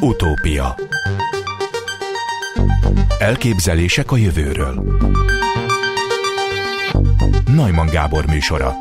Utópia 0.00 0.74
Elképzelések 3.18 4.12
a 4.12 4.16
jövőről 4.16 4.98
Najman 7.46 7.86
Gábor 7.86 8.26
műsora 8.26 8.72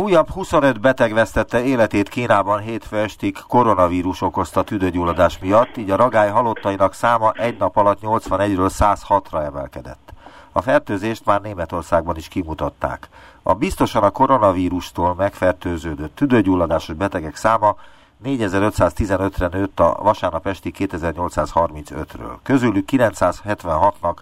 Újabb 0.00 0.28
25 0.28 0.80
beteg 0.80 1.12
vesztette 1.12 1.64
életét 1.64 2.08
Kínában 2.08 2.60
hétfő 2.60 2.96
estig 2.96 3.36
koronavírus 3.48 4.20
okozta 4.20 4.62
tüdőgyulladás 4.62 5.38
miatt, 5.38 5.76
így 5.76 5.90
a 5.90 5.96
ragály 5.96 6.30
halottainak 6.30 6.94
száma 6.94 7.32
egy 7.32 7.56
nap 7.58 7.76
alatt 7.76 7.98
81-ről 8.02 8.70
106-ra 8.78 9.44
emelkedett. 9.44 10.12
A 10.52 10.60
fertőzést 10.60 11.24
már 11.24 11.40
Németországban 11.40 12.16
is 12.16 12.28
kimutatták. 12.28 13.08
A 13.42 13.54
biztosan 13.54 14.02
a 14.02 14.10
koronavírustól 14.10 15.14
megfertőződött 15.14 16.16
tüdőgyulladásos 16.16 16.96
betegek 16.96 17.36
száma 17.36 17.76
4515-re 18.24 19.46
nőtt 19.46 19.80
a 19.80 19.98
vasárnap 20.02 20.46
esti 20.46 20.72
2835-ről. 20.78 22.36
Közülük 22.42 22.88
976-nak 22.92 24.16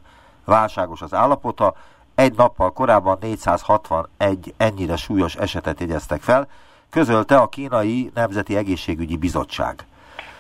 válságos 0.45 1.03
az 1.03 1.15
állapota, 1.15 1.75
egy 2.15 2.37
nappal 2.37 2.73
korábban 2.73 3.19
461 3.21 4.55
ennyire 4.57 4.97
súlyos 4.97 5.35
esetet 5.37 5.81
jegyeztek 5.81 6.23
fel, 6.23 6.49
közölte 6.91 7.37
a 7.37 7.49
kínai 7.49 8.11
Nemzeti 8.15 8.57
Egészségügyi 8.57 9.17
Bizottság. 9.17 9.87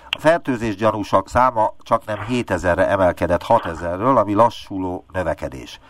A 0.08 0.18
fertőzés 0.18 0.76
gyanúsak 0.76 1.28
száma 1.28 1.74
csak 1.82 2.04
nem 2.04 2.18
7000-re 2.30 2.88
emelkedett 2.88 3.44
6000-ről, 3.48 4.16
ami 4.16 4.34
lassuló 4.34 5.04
növekedés. 5.12 5.80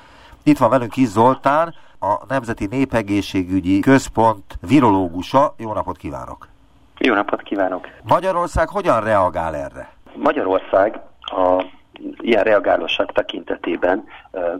Itt 0.42 0.58
van 0.58 0.70
velünk 0.70 0.90
Kis 0.90 1.08
Zoltán, 1.08 1.74
a 1.98 2.24
Nemzeti 2.28 2.66
Népegészségügyi 2.66 3.80
Központ 3.80 4.58
virológusa. 4.60 5.54
Jó 5.56 5.72
napot 5.72 5.96
kívánok! 5.96 6.51
Jó 7.04 7.14
napot 7.14 7.42
kívánok! 7.42 7.88
Magyarország 8.02 8.68
hogyan 8.68 9.04
reagál 9.04 9.54
erre? 9.54 9.92
Magyarország 10.14 11.00
a 11.20 11.64
ilyen 12.18 12.42
reagálóság 12.42 13.12
tekintetében 13.12 14.04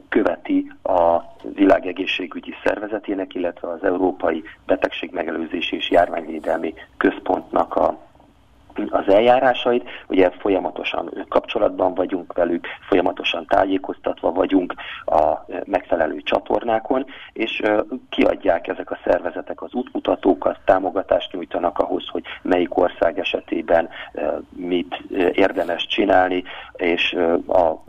követi 0.08 0.72
a 0.82 1.18
világegészségügyi 1.54 2.54
szervezetének, 2.64 3.34
illetve 3.34 3.68
az 3.68 3.84
Európai 3.84 4.42
Betegségmegelőzési 4.66 5.76
és 5.76 5.90
Járványvédelmi 5.90 6.74
Központnak 6.96 7.76
a 7.76 7.98
az 8.90 9.08
eljárásait, 9.08 9.88
ugye 10.08 10.30
folyamatosan 10.30 11.26
kapcsolatban 11.28 11.94
vagyunk 11.94 12.32
velük, 12.32 12.66
folyamatosan 12.88 13.46
tájékoztatva 13.46 14.32
vagyunk 14.32 14.74
a 15.04 15.44
megfelelő 15.64 16.20
csatornákon, 16.22 17.06
és 17.32 17.62
kiadják 18.08 18.68
ezek 18.68 18.90
a 18.90 18.98
szervezetek 19.04 19.62
az 19.62 19.74
útmutatókat, 19.74 20.58
támogatást 20.64 21.32
nyújtanak 21.32 21.78
ahhoz, 21.78 22.08
hogy 22.08 22.22
melyik 22.42 22.76
ország 22.76 23.18
esetében 23.18 23.88
mit 24.56 25.02
érdemes 25.32 25.86
csinálni, 25.86 26.42
és 26.76 27.16
a 27.46 27.84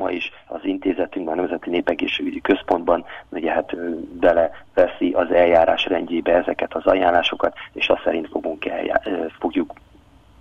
a 0.00 0.08
szakma 0.08 0.10
is 0.10 0.32
az 0.46 0.60
intézetünkben, 0.62 1.38
a 1.38 1.40
Nemzeti 1.40 1.70
Népegészségügyi 1.70 2.40
Központban 2.40 3.04
ugye 3.28 3.52
hát 3.52 3.76
beleveszi 4.18 5.12
az 5.12 5.30
eljárás 5.30 5.86
rendjébe 5.86 6.34
ezeket 6.34 6.74
az 6.74 6.86
ajánlásokat, 6.86 7.56
és 7.72 7.88
azt 7.88 8.02
szerint 8.02 8.28
fogunk 8.28 8.64
eljá, 8.64 9.00
fogjuk 9.38 9.72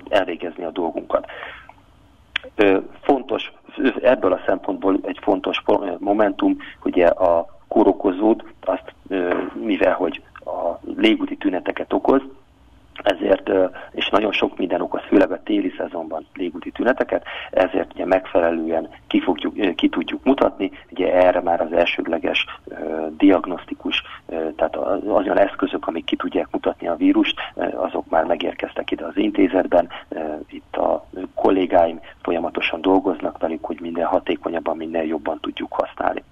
elvégezni 0.09 0.63
a 0.63 0.71
dolgunkat. 0.71 1.25
Fontos, 3.01 3.51
ebből 4.01 4.33
a 4.33 4.41
szempontból 4.45 4.99
egy 5.03 5.19
fontos 5.21 5.63
momentum, 5.99 6.57
ugye 6.83 7.07
a 7.07 7.45
kórokozót, 7.67 8.43
azt 8.65 8.93
mivel 9.53 9.93
hogy 9.93 10.21
a 10.45 10.79
légúti 10.95 11.35
tüneteket 11.35 11.93
okoz, 11.93 12.21
ezért, 13.03 13.49
és 13.91 14.09
nagyon 14.09 14.31
sok 14.31 14.57
minden 14.57 14.81
okoz, 14.81 15.01
főleg 15.07 15.31
a 15.31 15.43
téli 15.43 15.73
szezonban 15.77 16.25
légúti 16.33 16.71
tüneteket, 16.71 17.23
ezért 17.51 17.93
ugye 17.93 18.05
megfelelően 18.05 18.89
ki, 19.07 19.21
fogjuk, 19.21 19.75
ki 19.75 19.89
tudjuk 19.89 20.23
mutatni, 20.23 20.71
ugye 20.89 21.13
erre 21.13 21.41
már 21.41 21.61
az 21.61 21.71
elsődleges 21.71 22.45
diagnosztikus, 23.17 24.03
tehát 24.55 24.75
az 24.75 25.07
olyan 25.07 25.37
eszközök, 25.37 25.87
amik 25.87 26.05
ki 26.05 26.15
tudják 26.15 26.47
mutatni 26.51 26.87
a 26.87 26.95
vírust, 26.95 27.35
azok 27.75 28.09
már 28.09 28.25
megérkeztek 28.25 28.91
ide 28.91 29.05
az 29.05 29.17
intézetben, 29.17 29.89
itt 30.49 30.75
a 30.75 31.05
kollégáim 31.35 31.99
folyamatosan 32.21 32.81
dolgoznak 32.81 33.37
velük, 33.37 33.65
hogy 33.65 33.77
minden 33.81 34.05
hatékonyabban, 34.05 34.77
minél 34.77 35.03
jobban 35.03 35.39
tudjuk 35.41 35.73
használni. 35.73 36.23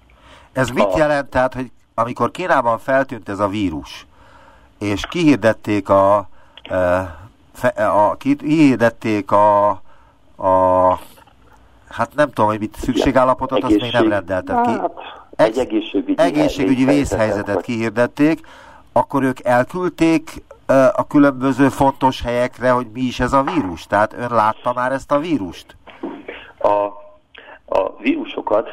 Ez 0.52 0.68
mit 0.68 0.84
a... 0.84 0.98
jelent, 0.98 1.30
tehát, 1.30 1.54
hogy 1.54 1.70
amikor 1.94 2.30
Kínában 2.30 2.78
feltűnt 2.78 3.28
ez 3.28 3.38
a 3.38 3.48
vírus, 3.48 4.06
és 4.78 5.06
kihirdették 5.06 5.88
a 5.88 6.28
a, 7.76 8.16
kihirdették 8.16 9.30
a, 9.30 9.68
a 10.36 10.98
hát 11.88 12.14
nem 12.14 12.26
tudom, 12.26 12.46
hogy 12.46 12.58
mit 12.58 12.76
szükségállapotot, 12.76 13.64
azt 13.64 13.80
még 13.80 13.92
nem 13.92 14.08
rendeltek 14.08 14.60
ki. 14.60 14.70
Hát, 14.70 14.92
egy 15.36 15.58
egészségügyi, 15.58 16.14
egészségügyi 16.22 16.84
vészhelyzetet 16.84 17.60
kihirdették, 17.60 18.46
akkor 18.92 19.22
ők 19.22 19.44
elküldték 19.44 20.42
a 20.92 21.06
különböző 21.06 21.68
fontos 21.68 22.22
helyekre, 22.22 22.70
hogy 22.70 22.86
mi 22.92 23.00
is 23.00 23.20
ez 23.20 23.32
a 23.32 23.42
vírus? 23.42 23.86
Tehát 23.86 24.12
ön 24.12 24.30
látta 24.30 24.72
már 24.72 24.92
ezt 24.92 25.12
a 25.12 25.18
vírust? 25.18 25.76
A, 26.58 26.68
a 27.78 27.96
vírusokat 27.98 28.68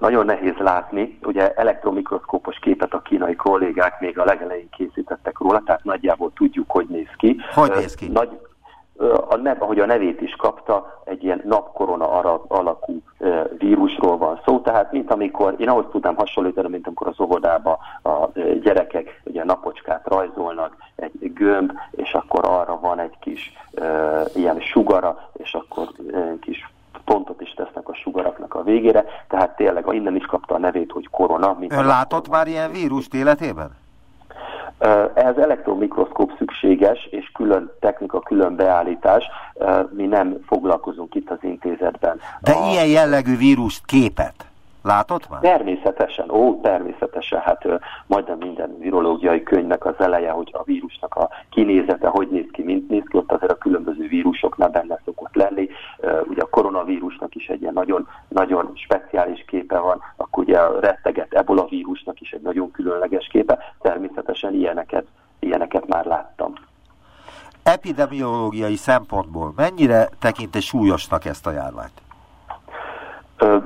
nagyon 0.00 0.24
nehéz 0.24 0.56
látni. 0.58 1.18
Ugye 1.22 1.52
elektromikroszkópos 1.54 2.58
képet 2.58 2.94
a 2.94 3.02
kínai 3.02 3.36
kollégák 3.36 4.00
még 4.00 4.18
a 4.18 4.24
legelején 4.24 4.68
készítettek 4.70 5.38
róla, 5.38 5.62
tehát 5.64 5.84
nagyjából 5.84 6.32
tudjuk, 6.34 6.70
hogy 6.70 6.86
néz 6.88 7.10
ki. 7.16 7.36
Hogy 7.54 7.72
néz 7.76 7.94
ki? 7.94 8.08
Nagy, 8.08 8.38
a 9.28 9.36
nev, 9.36 9.62
ahogy 9.62 9.80
a 9.80 9.86
nevét 9.86 10.20
is 10.20 10.36
kapta, 10.36 11.02
egy 11.04 11.24
ilyen 11.24 11.42
napkorona 11.44 12.10
alakú 12.48 13.02
vírusról 13.58 14.18
van 14.18 14.40
szó, 14.44 14.60
tehát 14.60 14.92
mint 14.92 15.10
amikor, 15.10 15.54
én 15.58 15.68
ahhoz 15.68 15.84
tudnám 15.90 16.16
hasonlítani, 16.16 16.68
mint 16.68 16.86
amikor 16.86 17.06
az 17.06 17.20
óvodába 17.20 17.78
a 18.02 18.26
gyerekek 18.62 19.20
ugye 19.24 19.44
napocskát 19.44 20.06
rajzolnak, 20.06 20.76
egy 20.96 21.32
gömb, 21.34 21.72
és 21.90 22.14
akkor 22.14 22.44
arra 22.44 22.78
van 22.80 22.98
egy 22.98 23.14
kis 23.20 23.52
ilyen 24.34 24.60
sugara, 24.60 25.30
és 25.32 25.54
akkor 25.54 25.88
kis 26.40 26.72
pontot 27.08 27.40
is 27.40 27.54
tesznek 27.54 27.88
a 27.88 27.94
sugaraknak 27.94 28.54
a 28.54 28.62
végére, 28.62 29.04
tehát 29.28 29.56
tényleg 29.56 29.84
innen 29.90 30.16
is 30.16 30.24
kapta 30.24 30.54
a 30.54 30.58
nevét, 30.58 30.92
hogy 30.92 31.08
korona. 31.10 31.56
Mint 31.58 31.72
Ön 31.72 31.86
látott 31.86 32.28
már 32.28 32.46
ilyen 32.46 32.72
vírust 32.72 33.14
életében? 33.14 33.70
Ehhez 35.14 35.36
elektromikroszkóp 35.36 36.32
szükséges, 36.38 37.08
és 37.10 37.30
külön 37.34 37.70
technika, 37.80 38.20
külön 38.20 38.56
beállítás. 38.56 39.24
Mi 39.90 40.06
nem 40.06 40.36
foglalkozunk 40.46 41.14
itt 41.14 41.30
az 41.30 41.38
intézetben. 41.40 42.20
De 42.40 42.52
a... 42.52 42.70
ilyen 42.70 42.86
jellegű 42.86 43.36
vírust 43.36 43.84
képet? 43.84 44.47
Látott 44.88 45.28
már? 45.28 45.40
Természetesen, 45.40 46.30
ó, 46.30 46.60
természetesen, 46.60 47.40
hát 47.40 47.66
majdnem 48.06 48.38
minden 48.38 48.78
virológiai 48.78 49.42
könyvnek 49.42 49.84
az 49.84 49.94
eleje, 49.98 50.30
hogy 50.30 50.50
a 50.52 50.62
vírusnak 50.62 51.14
a 51.14 51.28
kinézete, 51.50 52.08
hogy 52.08 52.28
néz 52.28 52.46
ki, 52.52 52.62
mint 52.62 52.88
néz 52.88 53.02
ki, 53.08 53.16
ott 53.16 53.32
azért 53.32 53.52
a 53.52 53.58
különböző 53.58 54.08
vírusoknál 54.08 54.68
benne 54.68 55.00
szokott 55.04 55.34
lenni. 55.34 55.68
Ugye 56.28 56.42
a 56.42 56.48
koronavírusnak 56.50 57.34
is 57.34 57.46
egy 57.46 57.60
ilyen 57.60 57.72
nagyon, 57.72 58.08
nagyon 58.28 58.72
speciális 58.74 59.44
képe 59.46 59.78
van, 59.78 60.02
akkor 60.16 60.44
ugye 60.44 60.58
a 60.58 60.80
retteget 60.80 61.32
ebola 61.32 61.64
vírusnak 61.64 62.20
is 62.20 62.30
egy 62.30 62.42
nagyon 62.42 62.70
különleges 62.70 63.26
képe. 63.26 63.58
Természetesen 63.80 64.54
ilyeneket, 64.54 65.06
ilyeneket 65.38 65.86
már 65.86 66.04
láttam. 66.04 66.52
Epidemiológiai 67.62 68.76
szempontból 68.76 69.52
mennyire 69.56 70.08
tekint 70.18 70.54
egy 70.56 70.62
súlyosnak 70.62 71.24
ezt 71.24 71.46
a 71.46 71.50
járványt? 71.50 71.92
Hogy 73.38 73.62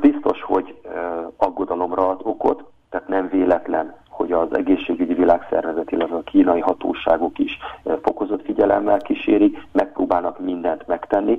aggodalomra 1.43 2.09
ad 2.09 2.21
okot, 2.23 2.65
tehát 2.91 3.09
nem 3.09 3.29
véletlen, 3.29 3.95
hogy 4.09 4.33
az 4.33 4.57
egészségügyi 4.57 5.15
világszervezet, 5.15 5.93
illetve 5.93 6.17
a 6.17 6.23
kínai 6.23 6.61
hatóságok 6.61 7.39
is 7.39 7.59
fokozott 8.03 8.45
figyelemmel 8.45 8.99
kísérik, 8.99 9.67
megpróbálnak 9.73 10.41
mindent 10.41 10.87
megtenni, 10.87 11.39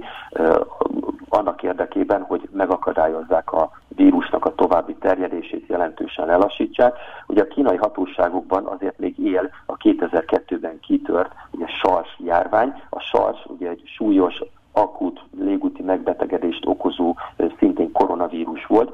annak 1.30 1.64
érdekében, 1.64 2.22
hogy 2.22 2.50
megakadályozzák 2.52 3.52
a 3.52 3.72
vírusnak 3.88 4.46
a 4.46 4.56
további 4.56 4.96
terjedését, 4.96 5.68
jelentősen 5.68 6.26
lelassítsák. 6.26 6.98
Ugye 7.28 7.42
a 7.42 7.48
kínai 7.48 7.78
hatóságokban 7.78 8.66
azért 8.66 9.00
még 9.00 9.20
él 9.20 9.50
a 9.66 9.78
2002-ben 9.78 10.80
kitört 10.80 11.32
ugye 11.52 11.68
SARS 11.68 12.20
járvány. 12.24 12.82
A 12.90 13.00
SARS 13.00 13.46
ugye 13.46 13.70
egy 13.70 13.82
súlyos 13.86 14.44
akut 14.72 15.24
légúti 15.40 15.82
megbetegedést 15.82 16.66
okozó 16.66 17.16
szintén 17.60 17.92
koronavírus 17.92 18.66
volt. 18.66 18.92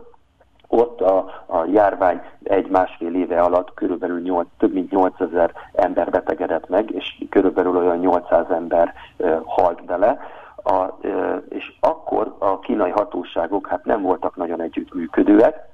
Ott 0.68 1.01
a, 1.01 1.44
a 1.45 1.66
járvány 2.00 2.22
egy-másfél 2.44 3.16
éve 3.16 3.42
alatt 3.42 3.74
körülbelül 3.74 4.19
8, 4.22 4.48
több 4.57 4.74
mint 4.74 4.92
8000 4.92 5.51
ember 5.74 6.10
betegedett 6.10 6.69
meg, 6.69 6.92
és 6.92 7.25
körülbelül 7.30 7.78
olyan 7.78 7.98
800 7.98 8.50
ember 8.50 8.94
e, 9.18 9.42
halt 9.46 9.86
bele. 9.86 10.19
A, 10.63 11.07
e, 11.07 11.42
és 11.50 11.74
akkor 11.80 12.36
a 12.38 12.60
kínai 12.60 12.90
hatóságok 12.90 13.68
hát 13.68 13.86
nem 13.86 14.01
voltak 14.01 14.36
nagyon 14.36 14.62
együttműködőek, 14.62 15.69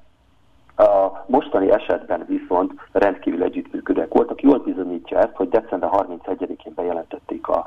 a 0.77 1.23
mostani 1.27 1.71
esetben 1.71 2.25
viszont 2.27 2.73
rendkívül 2.91 3.43
együttműködőek 3.43 4.13
voltak. 4.13 4.41
Jól 4.41 4.59
bizonyítja 4.59 5.17
ezt, 5.17 5.35
hogy 5.35 5.49
december 5.49 5.89
31-én 5.91 6.73
bejelentették 6.75 7.47
az 7.47 7.61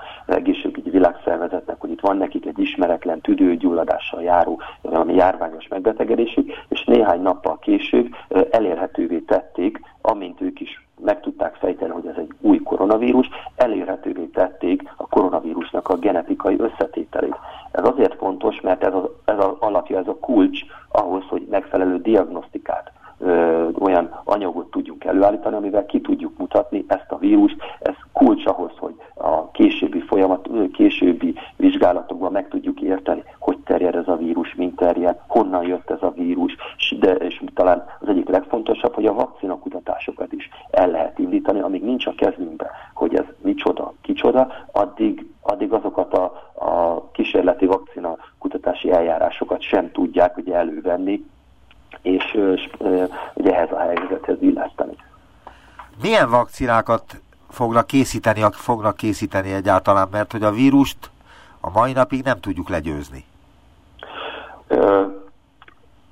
megbetegedésük, 5.69 6.53
és 6.69 6.85
néhány 6.85 7.21
nappal 7.21 7.59
később 7.59 8.15
elérhetővé 8.51 9.19
tették, 9.19 9.81
amint 10.01 10.41
ők 10.41 10.61
is 10.61 10.87
meg 11.01 11.21
tudták 11.21 11.55
fejteni, 11.55 11.93
hogy 11.93 12.07
ez 12.07 12.17
egy 12.17 12.33
új 12.41 12.59
koronavírus, 12.59 13.29
elérhetővé 13.57 14.25
tették 14.25 14.83
a 14.97 15.09
koronavírusnak 15.09 15.89
a 15.89 15.97
genetikai 15.97 16.57
összetételét. 16.59 17.37
Ez 17.71 17.85
azért 17.85 18.15
fontos, 18.15 18.61
mert 18.61 18.85
ez 18.85 18.95
az, 18.95 19.05
ez 19.25 19.39
az 19.39 19.53
alapja, 19.59 19.99
ez 19.99 20.09
a 20.09 20.19
kulcs 20.21 20.61
ahhoz, 20.89 21.25
hogy 21.29 21.47
megfelelő 21.51 22.01
diagnosztikát 22.01 22.93
ö, 23.19 23.69
olyan 23.79 24.21
anyagot 24.25 24.71
tudjunk 24.71 25.05
előállítani, 25.05 25.57
amivel 25.57 25.87
ki 25.87 26.01
tudjuk 26.01 26.39
mutatni 26.39 26.85
ezt 26.89 27.11
a 27.11 27.19
vírust. 27.19 27.57
Ez 27.79 27.95
kulcs 28.13 28.47
ahhoz, 28.47 28.73
hogy 28.79 28.95
a 29.15 29.51
későbbi 29.51 30.01
folyamat, 30.01 30.49
későbbi 30.73 31.35
vizsgálatokban 31.57 32.33
meg 32.33 32.49
tudjuk 32.49 32.81
érteni, 32.81 33.23
hogy 33.39 33.59
terjed 33.59 33.95
ez 33.95 34.09
a 34.09 34.17
vírus, 34.17 34.55
mint 34.55 34.77
terjed, 34.77 35.17
honnan 35.27 35.65
jött 35.65 35.91
ez 35.91 36.03
a 36.03 36.11
vírus, 36.11 36.57
de, 36.99 37.13
és 37.13 37.43
talán 37.55 37.87
az 38.01 38.09
egyik 38.09 38.29
legfontosabb, 38.29 38.95
hogy 38.95 39.07
a 39.07 39.15
vakcina 39.15 39.59
kutatásokat 39.59 40.33
is 40.33 40.49
el 40.71 40.91
lehet 40.91 41.19
indítani, 41.19 41.61
amíg 41.61 41.83
nincs 41.83 42.07
a 42.07 42.15
kezünkben, 42.17 42.69
hogy 42.95 43.15
ez 43.15 43.25
micsoda, 43.43 43.93
kicsoda, 44.01 44.53
addig, 44.73 45.27
addig 45.41 45.73
azokat 45.73 46.15
a, 46.15 46.25
a 46.55 47.05
kísérleti 47.13 47.67
vakcina 47.67 48.17
kutatási 48.39 48.91
eljárásokat 48.91 49.63
sem 49.63 49.91
tudják 49.93 50.37
ugye 50.37 50.55
elővenni, 50.55 51.25
és 52.03 52.39
ugye 53.35 53.55
ehhez 53.55 53.73
a 53.73 53.79
helyzethez 53.79 54.37
illeszteni. 54.41 54.97
Milyen 56.29 56.41
vakcinákat 56.41 57.21
fognak 57.51 57.87
készíteni, 57.87 58.45
fognak 58.51 58.97
készíteni 58.97 59.53
egyáltalán, 59.53 60.09
mert 60.11 60.33
hogy 60.33 60.43
a 60.43 60.51
vírust 60.51 61.11
a 61.61 61.71
mai 61.71 61.93
napig 61.93 62.25
nem 62.25 62.41
tudjuk 62.41 62.69
legyőzni? 62.69 63.25
Ö, 64.67 65.07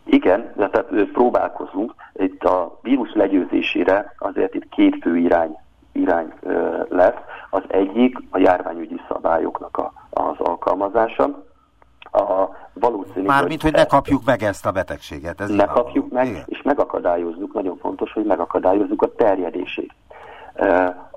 igen, 0.04 0.52
de 0.56 0.68
tehát 0.68 1.10
próbálkozunk. 1.12 1.94
Itt 2.12 2.44
a 2.44 2.78
vírus 2.82 3.12
legyőzésére 3.14 4.14
azért 4.18 4.54
itt 4.54 4.68
két 4.68 4.98
fő 5.02 5.16
irány, 5.16 5.56
irány 5.92 6.32
ö, 6.40 6.82
lesz. 6.88 7.20
Az 7.50 7.62
egyik 7.68 8.18
a 8.30 8.38
járványügyi 8.38 9.00
szabályoknak 9.08 9.76
a, 9.76 9.92
az 10.10 10.36
alkalmazása, 10.38 11.44
a 12.12 12.48
valószínű... 12.72 13.26
Mármint, 13.26 13.62
hogy, 13.62 13.70
hogy 13.70 13.80
ne 13.80 13.86
kapjuk 13.86 14.24
meg 14.24 14.42
ezt 14.42 14.66
a 14.66 14.70
betegséget. 14.70 15.40
Ez 15.40 15.50
ne 15.50 15.64
kapjuk 15.64 16.10
meg, 16.10 16.26
Igen. 16.26 16.42
és 16.46 16.62
megakadályozzuk, 16.62 17.52
nagyon 17.52 17.76
fontos, 17.76 18.12
hogy 18.12 18.24
megakadályozzuk 18.24 19.02
a 19.02 19.14
terjedését. 19.14 19.92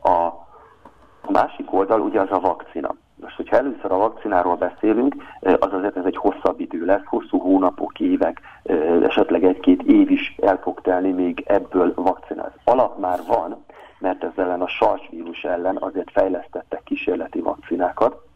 A 0.02 0.48
másik 1.32 1.74
oldal 1.74 2.00
ugye 2.02 2.20
az 2.22 2.32
a 2.32 2.40
vakcina. 2.40 2.96
Most, 3.16 3.36
hogyha 3.36 3.58
először 3.58 3.92
a 3.92 3.98
vakcináról 3.98 4.56
beszélünk, 4.56 5.16
az 5.40 5.74
azért 5.74 5.98
ez 5.98 6.06
egy 6.06 6.18
hosszabb 6.18 6.60
idő 6.60 6.86
lesz, 6.86 7.06
hosszú 7.06 7.40
hónapok, 7.40 8.00
évek, 8.00 8.42
esetleg 9.04 9.44
egy-két 9.44 9.84
év 9.84 10.12
is 10.12 10.36
el 10.42 10.58
fog 10.58 10.82
telni, 10.82 11.12
még 11.12 11.44
ebből 11.48 11.94
vakcina. 11.96 12.44
Az 12.44 12.52
alap 12.64 13.00
már 13.00 13.20
van, 13.28 13.64
mert 14.00 14.24
ezzel 14.24 14.46
ellen 14.46 14.62
a 14.62 14.68
sarsvírus 14.68 15.44
ellen 15.44 15.78
azért 15.80 16.12
fejlesztettek 16.12 16.84
kísérleti 16.84 17.40
vakcinákat, 17.40 18.28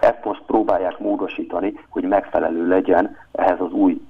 ezt 0.00 0.24
most 0.24 0.42
próbálják 0.46 0.98
módosítani, 0.98 1.80
hogy 1.88 2.04
megfelelő 2.04 2.68
legyen 2.68 3.16
ehhez 3.32 3.60
az 3.60 3.72
új 3.72 4.00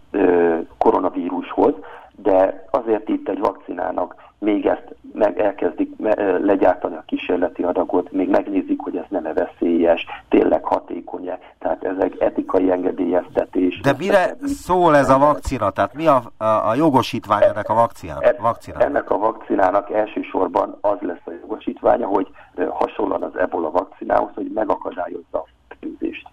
koronavírushoz, 0.79 1.75
de 2.23 2.65
azért 2.71 3.09
itt 3.09 3.29
egy 3.29 3.39
vakcinának 3.39 4.15
még 4.39 4.67
ezt 4.67 4.95
meg 5.13 5.41
elkezdik 5.41 5.93
legyártani 6.41 6.97
a 6.97 7.03
kísérleti 7.07 7.63
adagot, 7.63 8.13
még 8.13 8.29
megnézik, 8.29 8.81
hogy 8.81 8.97
ez 8.97 9.05
nem 9.09 9.27
-e 9.27 9.33
veszélyes, 9.33 10.07
tényleg 10.29 10.65
hatékony-e, 10.65 11.39
tehát 11.59 11.85
ezek 11.85 12.21
etikai 12.21 12.71
engedélyeztetés. 12.71 13.81
De 13.81 13.95
mire 13.99 14.37
szól 14.43 14.97
ez 14.97 15.11
a 15.11 15.19
vakcina? 15.19 15.71
Tehát 15.71 15.95
mi 15.95 16.07
a, 16.07 16.23
a, 16.37 16.45
a 16.45 16.75
jogosítvány 16.75 17.43
ennek 17.43 17.69
a 17.69 17.75
vakcinának? 17.75 18.25
E, 18.25 18.37
vakcinának? 18.41 18.87
Ennek 18.87 19.11
a 19.11 19.19
vakcinának 19.19 19.91
elsősorban 19.91 20.79
az 20.81 20.97
lesz 21.01 21.27
a 21.27 21.31
jogosítványa, 21.41 22.07
hogy 22.07 22.29
hasonlóan 22.69 23.23
az 23.23 23.37
ebola 23.37 23.71
vakcinához, 23.71 24.31
hogy 24.35 24.51
megakadályozza 24.55 25.39
a 25.39 25.45
fertőzést. 25.69 26.29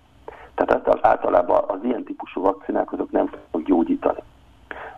Tehát 0.56 1.00
általában 1.02 1.64
az 1.68 1.80
ilyen 1.84 2.04
típusú 2.04 2.42
vakcinák 2.42 2.92
azok 2.92 3.12
nem 3.12 3.28
fognak 3.28 3.68
gyógyítani. 3.68 4.20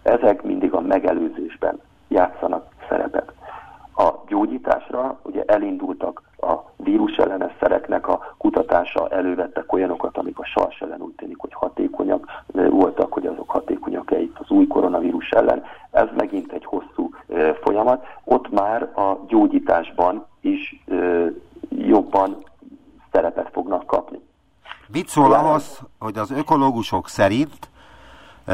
Ezek 0.07 0.43
mindig 0.43 0.73
a 0.73 0.81
megelőzésben 0.81 1.79
játszanak 2.07 2.65
szerepet. 2.89 3.33
A 3.95 4.13
gyógyításra 4.27 5.19
ugye 5.23 5.43
elindultak 5.45 6.21
a 6.37 6.53
vírus 6.75 7.15
ellenes 7.15 7.51
szereknek 7.59 8.07
a 8.07 8.35
kutatása, 8.37 9.09
elővettek 9.09 9.73
olyanokat, 9.73 10.17
amik 10.17 10.39
a 10.39 10.45
sars 10.45 10.79
ellen 10.79 11.01
úgy 11.01 11.13
tűnik, 11.13 11.37
hogy 11.37 11.53
hatékonyak 11.53 12.27
voltak, 12.53 13.13
hogy 13.13 13.25
azok 13.25 13.49
hatékonyak-e 13.49 14.19
itt 14.19 14.37
az 14.39 14.49
új 14.49 14.67
koronavírus 14.67 15.29
ellen. 15.29 15.63
Ez 15.91 16.07
megint 16.15 16.51
egy 16.51 16.65
hosszú 16.65 17.09
folyamat. 17.63 18.05
Ott 18.23 18.49
már 18.49 18.81
a 18.81 19.19
gyógyításban 19.27 20.25
is 20.41 20.83
jobban 21.69 22.43
szerepet 23.11 23.49
fognak 23.51 23.85
kapni. 23.85 24.19
Mit 24.91 25.07
szól 25.07 25.33
ahhoz, 25.33 25.81
hogy 25.99 26.17
az 26.17 26.31
ökológusok 26.31 27.07
szerint 27.07 27.69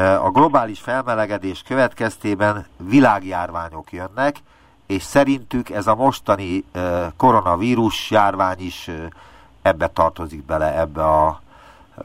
a 0.02 0.30
globális 0.32 0.80
felmelegedés 0.80 1.62
következtében 1.62 2.66
világjárványok 2.90 3.92
jönnek, 3.92 4.36
és 4.86 5.02
szerintük 5.02 5.70
ez 5.70 5.86
a 5.86 5.94
mostani 5.94 6.64
koronavírus 7.16 8.10
járvány 8.10 8.58
is 8.58 8.90
ebbe 9.62 9.86
tartozik 9.86 10.44
bele, 10.44 10.80
ebbe 10.80 11.02
a 11.04 11.40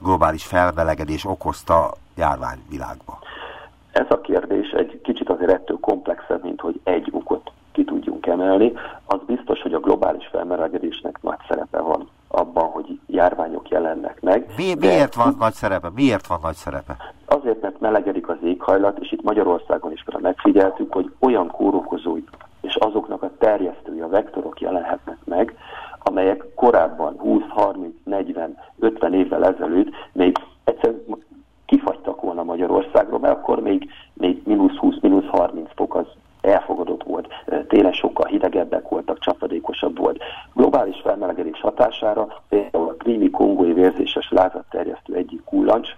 globális 0.02 0.46
felmelegedés 0.46 1.26
okozta 1.26 1.94
járványvilágba. 2.16 3.20
Ez 3.92 4.06
a 4.10 4.22
kérdés 4.22 4.70
egy 4.70 5.02
kicsit 5.04 5.30
azért 5.30 5.52
ettől 5.52 5.78
komplexebb, 5.82 6.44
mint 6.44 6.62
hogy 6.62 6.80
egy 6.84 7.10
okot 7.12 7.52
ki 7.72 7.84
tudjunk 7.84 8.26
emelni. 8.26 8.74
Az 9.06 9.20
biztos, 9.26 9.62
hogy 9.62 9.74
a 9.74 9.80
globális 9.80 10.28
felmelegedésnek 10.32 11.22
nagy 11.22 11.40
szerepe 11.48 11.80
van 11.80 12.10
abban, 12.32 12.70
hogy 12.70 13.00
járványok 13.08 13.70
jelennek 13.70 14.22
meg. 14.22 14.54
Mi, 14.58 14.74
miért 14.80 15.16
van 15.16 15.36
nagy 15.40 15.54
szerepe? 15.54 15.90
Miért 15.96 16.28
van 16.28 16.40
nagy 16.42 16.56
szerepe? 16.56 16.98
Azért, 17.26 17.62
mert 17.62 17.80
melegedik 17.80 18.30
az 18.30 18.38
éghajlat, 18.44 18.98
és 19.00 19.12
itt 19.12 19.22
Magyarországon 19.22 19.92
is 19.92 20.04
megfigyeltük, 20.22 20.94
hogy 20.94 21.12
olyan 21.20 21.48
kórokozói 21.48 22.24
és 22.62 22.76
azoknak 22.76 23.24
a 23.24 23.32
terjesztői, 23.38 24.00
a 24.00 24.08
vektorok 24.08 24.62
jelenhetnek 24.62 25.18
meg, 25.24 25.58
amelyek 26.04 26.46
korábban 26.56 27.16
20, 27.18 27.42
30, 27.48 27.94
40, 28.04 28.58
50 28.80 29.14
évvel 29.14 29.46
ezelőtt 29.46 29.90
még 30.12 30.38
egyszerűen 30.64 31.04
kifagytak 31.66 32.22
volna 32.22 32.44
Magyarországról, 32.44 33.20
mert 33.20 33.38
akkor 33.38 33.60
még, 33.60 33.90
még 34.14 34.42
mínusz 34.46 34.76
20, 34.76 35.00
mínusz 35.02 35.28
30 35.28 35.70
fok 35.76 35.96
az 35.96 36.06
elfogadott 36.42 37.04
volt, 37.04 37.28
télen 37.68 37.92
sokkal 37.92 38.28
hidegebbek 38.28 38.88
voltak, 38.88 39.20
csapadékosabb 39.20 39.98
volt. 39.98 40.24
Globális 40.54 41.02
felmelegedés 41.04 41.60
hatására 41.60 42.42
például 42.50 42.88
a 42.88 42.94
krími 42.94 43.30
kongói 43.30 43.74
vérzéses 43.74 44.30
lázadterjesztő 44.32 45.14
egyik 45.14 45.44
kullancs 45.44 45.90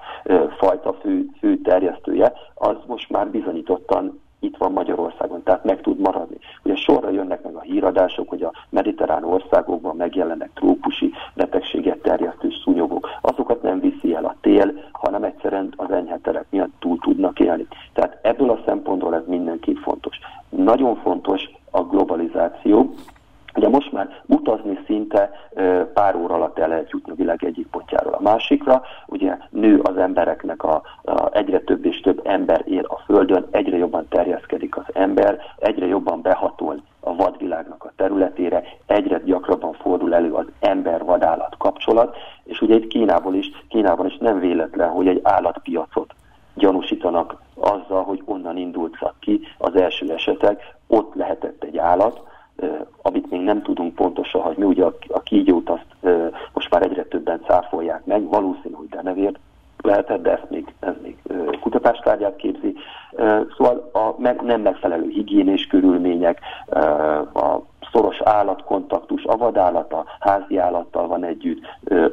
fajta 0.57 0.93
fő, 0.93 1.25
fő 1.39 1.57
terjesztője, 1.57 2.33
az 2.53 2.75
most 2.86 3.10
már 3.10 3.27
bizonyítottan 3.27 4.21
itt 4.43 4.57
van 4.57 4.71
Magyarországon, 4.71 5.43
tehát 5.43 5.63
meg 5.63 5.81
tud 5.81 6.00
maradni. 6.00 6.38
Ugye 6.63 6.75
sorra 6.75 7.10
jönnek 7.10 7.43
meg 7.43 7.55
a 7.55 7.62
híradások, 7.62 8.29
hogy 8.29 8.43
a 8.43 8.53
mediterrán 8.69 9.24
országokban 9.24 9.95
megjelennek 9.95 10.50
trópusi 10.53 11.13
betegséget 11.33 12.01
terjesztő 12.01 12.50
szúnyogok. 12.63 13.10
Azokat 13.21 13.62
nem 13.62 13.79
viszi 13.79 14.15
el 14.15 14.25
a 14.25 14.36
tél, 14.41 14.74
hanem 14.91 15.24
egyszerűen 15.24 15.74
az 15.75 15.91
enyhe 15.91 16.17
terek 16.17 16.45
miatt 16.50 16.74
túl 16.79 16.98
tudnak 16.98 17.39
élni. 17.39 17.67
Tehát 17.93 18.19
ebből 18.21 18.50
a 18.50 18.62
szempontból 18.65 19.15
ez 19.15 19.24
mindenképp 19.25 19.77
fontos. 19.77 20.19
Nagyon 20.50 20.95
fontos 20.95 21.50
a 21.71 21.81
globalizáció, 21.83 22.93
Ugye 23.55 23.69
most 23.69 23.91
már 23.91 24.21
utazni 24.25 24.79
szinte 24.86 25.31
pár 25.93 26.15
óra 26.15 26.33
alatt 26.33 26.60
el 26.60 26.67
lehet 26.67 26.89
jutni 26.89 27.12
a 27.12 27.15
világ 27.15 27.43
egyik 27.43 27.67
pontjáról 27.67 27.90
a 27.90 27.90
másikra. 28.21 28.81
Ugye 29.07 29.37
nő 29.49 29.79
az 29.79 29.97
embereknek 29.97 30.63
a, 30.63 30.81
a 31.03 31.29
egyre 31.31 31.59
több 31.59 31.85
és 31.85 31.99
több 31.99 32.21
ember 32.23 32.61
él 32.65 32.85
a 32.87 33.01
Földön, 33.05 33.47
egyre 33.51 33.77
jobban 33.77 34.07
terjeszkedik 34.09 34.77
az 34.77 34.85
ember, 34.93 35.39
egyre 35.57 35.85
jobban 35.85 36.21
behatol 36.21 36.81
a 36.99 37.15
vadvilágnak 37.15 37.83
a 37.83 37.91
területére, 37.95 38.63
egyre 38.85 39.21
gyakrabban 39.25 39.73
fordul 39.73 40.13
elő 40.13 40.33
az 40.33 40.45
ember-vadállat 40.59 41.55
kapcsolat, 41.57 42.15
és 42.43 42.61
ugye 42.61 42.75
itt 42.75 42.87
Kínából 42.87 43.35
is, 43.35 43.51
Kínában 43.67 44.05
is 44.05 44.17
nem 44.17 44.39
véletlen, 44.39 44.89
hogy 44.89 45.07
egy 45.07 45.19
állatpiacot 45.23 46.13
gyanúsítanak 46.53 47.41
azzal, 47.55 48.03
hogy 48.03 48.21
onnan 48.25 48.57
indultak 48.57 49.15
ki 49.19 49.41
az 49.57 49.75
első 49.75 50.11
esetek, 50.11 50.75
ott 50.87 51.15
lehetett 51.15 51.63
egy 51.63 51.77
állat, 51.77 52.21
amit 53.01 53.29
még 53.29 53.41
nem 53.41 53.61
tudunk 53.61 53.95
pontosan, 53.95 54.41
hogy 54.41 54.57
mi 54.57 54.63
ugye 54.63 54.83
a, 54.83 54.95
a 55.07 55.21
kígyót 55.21 55.69
azt 55.69 56.15
most 56.53 56.69
már 56.69 56.81
egyre 56.81 57.03
többen 57.03 57.41
cáfolják 57.45 58.05
meg, 58.05 58.27
valószínű, 58.27 58.73
hogy 58.73 58.89
denevért 58.89 59.39
lehetett, 59.81 60.21
de 60.21 60.31
ezt 60.31 60.49
még, 60.49 60.73
ez 60.79 60.93
még 61.01 61.17
kutatástárgyát 61.61 62.35
képzi. 62.35 62.75
Szóval 63.57 63.89
a 63.93 64.21
nem 64.43 64.61
megfelelő 64.61 65.09
higiénés 65.09 65.67
körülmények, 65.67 66.39
a 67.33 67.57
szoros 67.91 68.21
állatkontaktus, 68.23 69.23
a 69.23 69.37
vadállata 69.51 70.05
házi 70.20 70.58
állattal 70.58 71.08
van 71.08 71.24
együtt, 71.24 71.60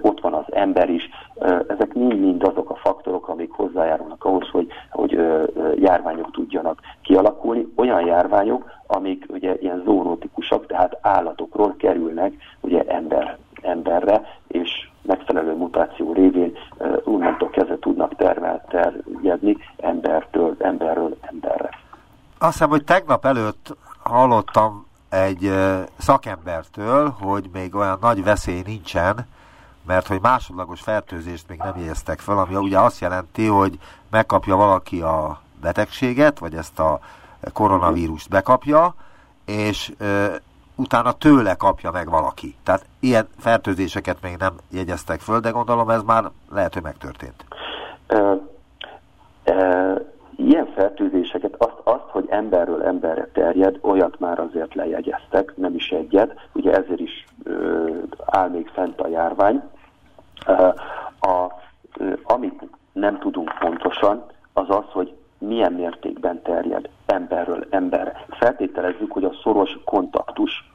ott 0.02 0.21
van 0.21 0.35
az 0.35 0.45
ember 0.50 0.90
is, 0.90 1.09
Ezek 1.68 1.95
mind-mind 1.95 2.42
azok 2.42 2.71
a 2.71 2.75
faktorok, 2.75 3.28
amik 3.28 3.50
hozzájárulnak 3.50 4.25
ahhoz, 4.25 4.49
hogy, 4.49 4.66
hogy 4.90 5.18
járványok 5.76 6.30
tudjanak 6.30 6.80
kialakulni. 7.02 7.66
Olyan 7.76 8.07
járványok, 8.07 8.71
amik 8.87 9.25
ugye 9.28 9.54
ilyen 9.61 9.83
zoonotikusak, 9.85 10.66
tehát 10.66 10.99
állatokról 11.00 11.75
kerülnek 11.78 12.33
ugye 12.61 12.83
ember, 12.83 13.38
emberre, 13.62 14.23
és 14.47 14.88
megfelelő 15.02 15.54
mutáció 15.54 16.12
révén 16.12 16.52
onnantól 17.04 17.50
kezdve 17.50 17.78
tudnak 17.78 18.16
termel, 18.16 18.64
terjedni 18.68 19.57
embertől, 19.76 20.57
emberről 20.59 21.16
emberre. 21.21 21.71
Azt 22.38 22.52
hiszem, 22.52 22.68
hogy 22.68 22.85
tegnap 22.85 23.25
előtt 23.25 23.76
hallottam 24.02 24.87
egy 25.11 25.50
szakembertől, 26.78 27.11
hogy 27.20 27.50
még 27.52 27.75
olyan 27.75 27.99
nagy 28.00 28.25
veszély 28.25 28.62
nincsen, 28.66 29.26
mert 29.87 30.06
hogy 30.06 30.20
másodlagos 30.20 30.80
fertőzést 30.80 31.49
még 31.49 31.58
nem 31.58 31.76
jegyeztek 31.76 32.20
fel, 32.20 32.38
ami 32.38 32.54
ugye 32.54 32.78
azt 32.78 33.00
jelenti, 33.00 33.47
hogy 33.47 33.78
megkapja 34.11 34.56
valaki 34.56 35.00
a 35.00 35.40
betegséget, 35.61 36.38
vagy 36.38 36.54
ezt 36.54 36.78
a 36.78 37.00
koronavírust 37.52 38.28
bekapja, 38.28 38.94
és 39.44 39.92
ö, 39.99 40.35
utána 40.75 41.12
tőle 41.12 41.54
kapja 41.54 41.90
meg 41.90 42.08
valaki. 42.08 42.56
Tehát 42.62 42.87
ilyen 43.00 43.28
fertőzéseket 43.38 44.23
még 44.23 44.37
nem 44.37 44.54
jegyeztek 44.70 45.20
föl, 45.20 45.40
de 45.40 45.50
gondolom 45.50 45.90
ez 45.90 46.02
már 46.02 46.30
lehet, 46.50 46.75
hogy 46.75 46.82
megtörtént. 46.82 47.44
Fertőzéseket, 50.78 51.54
azt, 51.58 51.80
azt, 51.85 52.08
hogy 52.08 52.26
emberről 52.28 52.82
emberre 52.82 53.28
terjed, 53.32 53.78
olyat 53.80 54.18
már 54.18 54.38
azért 54.38 54.75
lejegyeztek, 54.75 55.56
nem 55.56 55.75
is 55.75 55.90
egyet, 55.90 56.49
ugye 56.52 56.73
ezért 56.73 57.00
is 57.00 57.25
ö, 57.42 57.88
áll 58.26 58.49
még 58.49 58.68
fent 58.68 59.00
a 59.00 59.08
járvány. 59.08 59.62
A, 61.20 61.47
ö, 61.97 62.12
amit 62.23 62.62
nem 62.92 63.18
tudunk 63.18 63.54
pontosan, 63.58 64.25
az 64.52 64.64
az, 64.68 64.85
hogy 64.92 65.12
milyen 65.38 65.73
mértékben 65.73 66.42
terjed 66.42 66.88
emberről 67.06 67.66
emberre. 67.70 68.25
Feltételezzük, 68.28 69.12
hogy 69.12 69.25
a 69.25 69.35
szoros 69.42 69.78
kontaktus 69.85 70.70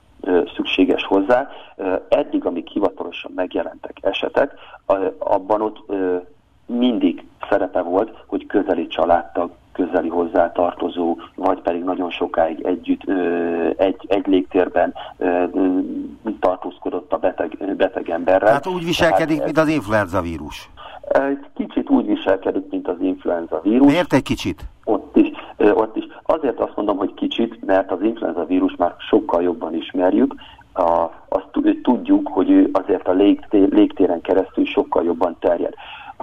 szükséges 0.55 1.03
hozzá. 1.03 1.49
Eddig, 2.07 2.45
amíg 2.45 2.67
hivatalosan 2.67 3.31
megjelentek 3.35 3.97
esetek, 4.01 4.53
abban 5.17 5.61
ott 5.61 5.91
mindig 6.65 7.25
szerepe 7.49 7.81
volt, 7.81 8.23
hogy 8.27 8.45
közeli 8.45 8.87
családtag, 8.87 9.51
közeli 9.73 10.09
hozzátartozó, 10.09 11.17
vagy 11.35 11.61
pedig 11.61 11.83
nagyon 11.83 12.09
sokáig 12.09 12.65
együtt 12.65 13.01
egy, 13.77 14.05
egy 14.07 14.27
légtérben 14.27 14.93
tartózkodott 16.39 17.13
a 17.13 17.17
beteg, 17.17 17.75
beteg 17.77 18.09
emberrel. 18.09 18.51
Hát 18.51 18.67
úgy 18.67 18.85
viselkedik, 18.85 19.37
Tehát, 19.37 19.45
mint 19.45 19.57
az 19.57 19.67
influenza 19.67 20.21
vírus. 20.21 20.69
Kicsit 21.55 21.89
úgy 21.89 22.05
viselkedik, 22.05 22.69
mint 22.69 22.87
az 22.87 22.97
influenza 22.99 23.59
vírus. 23.63 23.87
Miért 23.87 24.13
egy 24.13 24.23
kicsit? 24.23 24.61
Ott 24.83 25.15
is, 25.15 25.31
ott 25.57 25.95
is. 25.95 26.03
Azért 26.23 26.59
azt 26.59 26.75
mondom, 26.75 26.97
hogy 26.97 27.13
kicsit, 27.13 27.65
mert 27.65 27.91
az 27.91 28.01
influenza 28.01 28.45
vírus 28.45 28.75
már 28.75 28.95
sokkal 28.97 29.43
jobban 29.43 29.75
ismerjük, 29.75 30.35
a, 30.73 31.09
azt 31.29 31.47
tudjuk, 31.83 32.27
hogy 32.27 32.49
ő 32.49 32.69
azért 32.71 33.07
a 33.07 33.11
légtér, 33.11 33.69
légtéren 33.69 34.21
keresztül 34.21 34.65
sokkal 34.65 35.03
jobban 35.03 35.35
terjed 35.39 35.73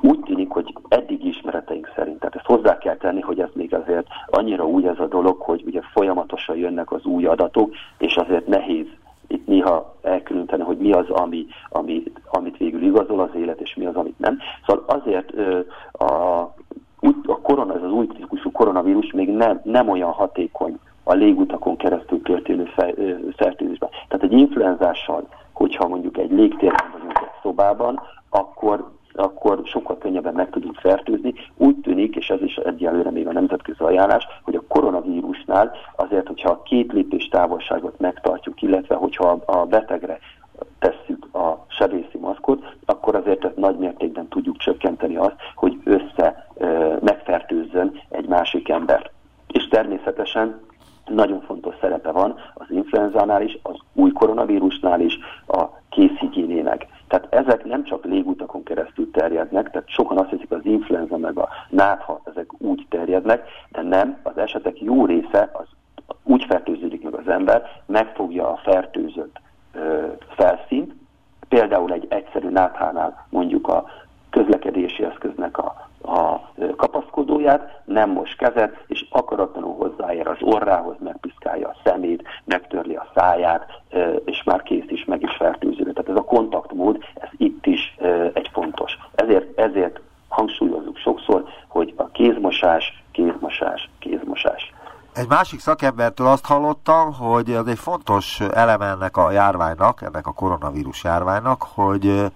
úgy 0.03 0.21
tűnik, 0.21 0.51
hogy 0.51 0.75
eddig 0.89 1.25
ismereteink 1.25 1.93
szerint, 1.97 2.19
tehát 2.19 2.35
ezt 2.35 2.47
hozzá 2.47 2.79
kell 2.79 2.97
tenni, 2.97 3.21
hogy 3.21 3.41
ez 3.41 3.49
még 3.53 3.75
azért 3.75 4.07
annyira 4.27 4.67
új 4.67 4.87
ez 4.89 4.99
a 4.99 5.07
dolog, 5.07 5.41
hogy 5.41 5.63
ugye 5.67 5.81
folyamatosan 5.93 6.57
jönnek 6.57 6.93
az 6.93 7.05
új 7.05 7.27
adatok, 7.27 7.75
és 7.99 8.17
azért 8.17 8.47
nehéz 8.47 8.87
itt 9.27 9.47
néha 9.47 9.95
elkülöníteni, 10.03 10.63
hogy 10.63 10.79
mi 10.79 10.93
az, 10.93 11.11
ami, 11.11 11.47
ami, 11.69 12.03
amit 12.31 12.57
végül 12.57 12.83
igazol 12.83 13.21
az 13.21 13.35
élet, 13.35 13.61
és 13.61 13.75
mi 13.75 13.87
az, 13.87 13.95
amit 13.95 14.19
nem. 14.19 14.39
Szóval 14.67 14.85
azért 14.87 15.33
a, 15.93 16.05
a 17.27 17.41
korona, 17.43 17.75
ez 17.75 17.83
az 17.83 17.93
új 17.93 18.07
típusú 18.07 18.51
koronavírus 18.51 19.13
még 19.13 19.29
nem, 19.29 19.61
nem 19.65 19.89
olyan 19.89 20.11
hatékony 20.11 20.79
a 21.03 21.15
légutakon 21.15 21.77
keresztül 21.77 22.23
történő 22.23 22.65
fertőzésben. 23.37 23.89
Tehát 24.09 24.25
egy 24.25 24.33
influenzással, 24.33 25.29
hogyha 25.53 25.89
mondjuk 25.89 26.19
egy 26.19 26.31
légtérben 26.31 26.91
vagyunk 26.93 27.19
egy 27.19 27.41
szobában, 27.43 28.01
akkor 28.31 28.91
akkor 29.21 29.61
sokkal 29.65 29.99
könnyebben 29.99 30.35
meg 30.35 30.51
tudunk 30.51 30.75
fertőzni. 30.75 31.35
Úgy 31.57 31.77
tűnik, 31.77 32.17
és 32.17 32.29
ez 32.29 32.43
is 32.43 32.57
egyelőre 32.57 33.11
még 33.11 33.27
a 33.27 33.33
nemzetközi 33.33 33.83
ajánlás, 33.83 34.27
hogy 34.43 34.55
a 34.55 34.63
koronavírusnál 34.69 35.73
azért, 35.97 36.27
hogyha 36.27 36.51
a 36.51 36.63
két 36.63 36.93
lépés 36.93 37.29
távolságot 37.29 37.99
megtartjuk, 37.99 38.63
illetve 38.63 38.95
hogyha 38.95 39.41
a 39.47 39.67
betegre 39.67 40.19
tesszük 40.79 41.35
a 41.35 41.65
sebészi 41.69 42.19
maszkot, 42.19 42.77
akkor 42.85 43.15
azért 43.15 43.45
ezt 43.45 43.57
nagy 43.57 43.77
mértékben 43.77 44.29
tudjuk 44.29 44.57
csökkenteni 44.57 45.17
azt, 45.17 45.37
hogy 45.55 45.81
össze 45.85 46.47
megfertőzzön 47.01 48.01
egy 48.09 48.27
másik 48.27 48.69
embert. 48.69 49.11
És 49.47 49.69
természetesen 49.69 50.61
nagyon 51.11 51.41
fontos 51.41 51.75
szerepe 51.81 52.11
van 52.11 52.35
az 52.55 52.67
influenzánál 52.71 53.43
is, 53.43 53.59
az 53.63 53.77
új 53.93 54.13
koronavírusnál 54.13 55.01
is, 55.01 55.19
a 55.47 55.65
készhigiénének. 55.89 56.87
Tehát 57.09 57.35
ezek 57.35 57.65
nem 57.65 57.85
csak 57.85 58.05
légutakon 58.05 58.63
keresztül 58.63 59.11
terjednek, 59.11 59.71
tehát 59.71 59.89
sokan 59.89 60.19
azt 60.19 60.31
hiszik, 60.31 60.51
az 60.51 60.65
influenza 60.65 61.17
meg 61.17 61.39
a 61.39 61.49
nátha, 61.69 62.21
ezek 62.25 62.47
úgy 62.59 62.87
terjednek, 62.89 63.49
de 63.69 63.83
nem, 63.83 64.19
az 64.23 64.39
esetek 64.39 64.81
jó 64.81 65.07
része 65.07 65.51
az 65.53 65.67
úgy 66.23 66.45
fertőződik 66.45 67.03
meg 67.03 67.15
az 67.15 67.29
ember, 67.29 67.83
megfogja 67.87 68.49
a 68.49 68.61
fertőzött 68.63 69.41
ö, 69.73 70.07
felszínt, 70.29 70.95
például 71.49 71.93
egy 71.93 72.07
egyszerű 72.09 72.49
náthánál 72.49 73.27
mondjuk 73.31 73.69
a 73.69 73.85
közlekedési 74.31 75.05
eszköznek 75.05 75.59
a 75.59 75.91
a 76.03 76.41
kapaszkodóját, 76.77 77.81
nem 77.85 78.11
mos 78.11 78.35
kezet, 78.35 78.85
és 78.87 79.07
akaratlanul 79.11 79.75
hozzáér 79.75 80.27
az 80.27 80.37
orrához, 80.41 80.97
megpiszkálja 80.99 81.69
a 81.69 81.77
szemét, 81.85 82.23
megtörli 82.45 82.95
a 82.95 83.11
száját, 83.15 83.67
és 84.25 84.43
már 84.45 84.63
kész 84.63 84.89
is, 84.89 85.05
meg 85.05 85.23
is 85.23 85.37
fertőző. 85.37 85.83
Tehát 85.83 86.09
ez 86.09 86.17
a 86.17 86.25
kontaktmód, 86.25 86.99
ez 87.15 87.29
itt 87.37 87.67
is 87.67 87.97
egy 88.33 88.49
fontos. 88.53 88.99
Ezért, 89.15 89.59
ezért 89.59 90.01
hangsúlyozzuk 90.29 90.97
sokszor, 90.97 91.45
hogy 91.69 91.95
a 91.97 92.09
kézmosás, 92.09 93.03
kézmosás, 93.13 93.91
kézmosás. 93.99 94.73
Egy 95.15 95.29
másik 95.41 95.61
szakembertől 95.61 96.27
azt 96.27 96.45
hallottam, 96.45 97.13
hogy 97.13 97.51
ez 97.51 97.67
egy 97.67 97.79
fontos 97.79 98.41
eleme 98.41 98.87
ennek 98.87 99.17
a 99.17 99.31
járványnak, 99.31 100.03
ennek 100.03 100.27
a 100.27 100.33
koronavírus 100.33 101.05
járványnak, 101.05 101.63
hogy 101.63 102.33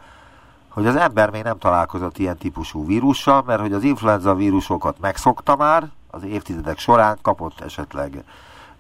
hogy 0.69 0.87
az 0.87 0.97
ember 0.97 1.31
még 1.31 1.43
nem 1.43 1.59
találkozott 1.59 2.19
ilyen 2.19 2.37
típusú 2.37 2.87
vírussal, 2.87 3.43
mert 3.47 3.61
hogy 3.61 3.73
az 3.73 3.83
influenza 3.83 4.35
vírusokat 4.35 5.01
megszokta 5.01 5.57
már, 5.57 5.91
az 6.11 6.25
évtizedek 6.25 6.79
során 6.79 7.19
kapott 7.23 7.61
esetleg 7.61 8.25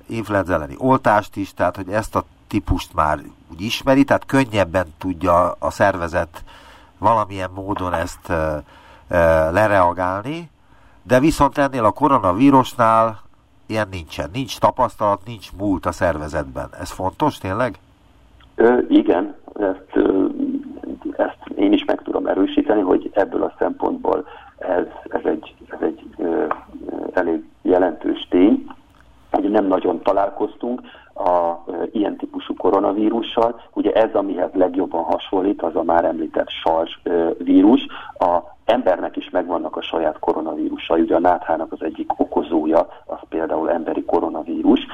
influenza 0.07 0.53
elleni 0.53 0.75
oltást 0.79 1.37
is, 1.37 1.55
tehát 1.55 1.77
hogy 1.77 1.89
ezt 1.89 2.17
a 2.17 2.25
típust 2.49 2.95
már 2.95 3.19
úgy 3.53 3.61
ismeri, 3.61 4.05
tehát 4.05 4.27
könnyebben 4.27 4.95
tudja 4.99 5.57
a 5.59 5.71
szervezet 5.71 6.45
valamilyen 6.99 7.51
módon 7.55 7.93
ezt 7.95 8.29
e, 8.29 8.63
e, 9.09 9.51
lereagálni, 9.51 10.51
de 11.03 11.21
viszont 11.21 11.59
ennél 11.59 11.85
a 11.85 11.91
koronavírusnál 11.91 13.24
ilyen 13.67 13.89
nincsen. 13.91 14.31
Nincs 14.33 14.59
tapasztalat, 14.59 15.21
nincs 15.27 15.49
múlt 15.59 15.87
a 15.87 15.93
szervezetben. 15.93 16.69
Ez 16.81 16.91
fontos 16.91 17.39
tényleg? 17.39 17.79
Ö, 18.55 18.79
igen, 18.89 19.35
ezt 19.55 19.89
ö, 19.93 20.27
ezt 21.17 21.39
én 21.57 21.73
is 21.73 21.85
meg 21.85 22.03
tudom 22.03 22.27
erősíteni, 22.27 22.81
hogy 22.81 23.11
ebből 23.15 23.43
a 23.43 23.55
szempontból 23.59 24.27
ez, 24.59 24.87
ez 25.09 25.21
egy, 25.25 25.55
ez 25.69 25.79
egy 25.81 26.03
ö, 26.17 26.47
elég 27.13 27.45
jelentős 27.63 28.27
tény, 28.31 28.67
hogy 29.31 29.51
nem 29.51 29.67
nagyon 29.67 30.03
találkoztunk 30.03 30.81
a 31.15 31.63
ö, 31.67 31.83
ilyen 31.93 32.17
típusú 32.17 32.55
koronavírussal. 32.55 33.61
Ugye 33.73 33.93
ez, 33.93 34.15
amihez 34.15 34.51
legjobban 34.53 35.03
hasonlít, 35.03 35.63
az 35.63 35.77
a 35.77 35.83
már 35.83 36.05
említett 36.05 36.49
sars 36.49 37.01
ö, 37.03 37.31
vírus. 37.39 37.87
A 38.19 38.53
embernek 38.65 39.17
is 39.17 39.31
megvannak 39.31 39.77
a 39.77 39.83
saját 39.83 40.19
koronavírusai, 40.19 41.01
ugye 41.01 41.15
a 41.15 41.19
náthának 41.19 41.73
az 41.73 41.83
egyik 41.83 42.21
okozója, 42.21 42.89
az 43.07 43.19
például 43.29 43.71
emberi 43.71 44.05
koronavírus. 44.05 44.87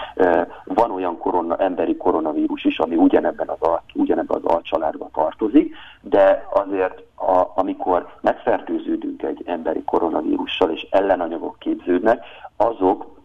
Van 0.65 0.91
olyan 0.91 1.19
korona, 1.19 1.57
emberi 1.57 1.97
koronavírus 1.97 2.65
is, 2.65 2.79
ami 2.79 2.97
ugyanebben 2.97 3.49
az, 3.49 3.61
al, 3.61 3.83
ugyanebben 3.95 4.41
az 4.43 4.53
alcsaládba 4.53 5.09
tartozik, 5.13 5.75
de 6.01 6.47
azért 6.53 7.03
a, 7.17 7.45
amikor 7.55 8.09
megfertőződünk 8.21 9.23
egy 9.23 9.43
emberi 9.47 9.83
koronavírussal, 9.85 10.71
és 10.71 10.87
ellenanyagok 10.91 11.57
képződnek, 11.59 12.25
azok 12.57 13.20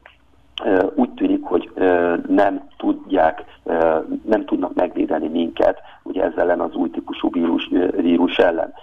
úgy 0.96 1.10
tűnik, 1.10 1.44
hogy 1.44 1.72
nem 2.28 2.68
tudják, 2.78 3.44
nem 4.26 4.46
tudnak 4.46 4.74
megvédeni 4.74 5.28
minket, 5.28 5.80
ugye 6.04 6.24
ezzel 6.24 6.40
ellen 6.40 6.60
az 6.60 6.76
új 6.76 6.90
típusú 6.90 7.30
vírus, 7.32 7.70
vírus 7.96 8.38
ellen. 8.38 8.74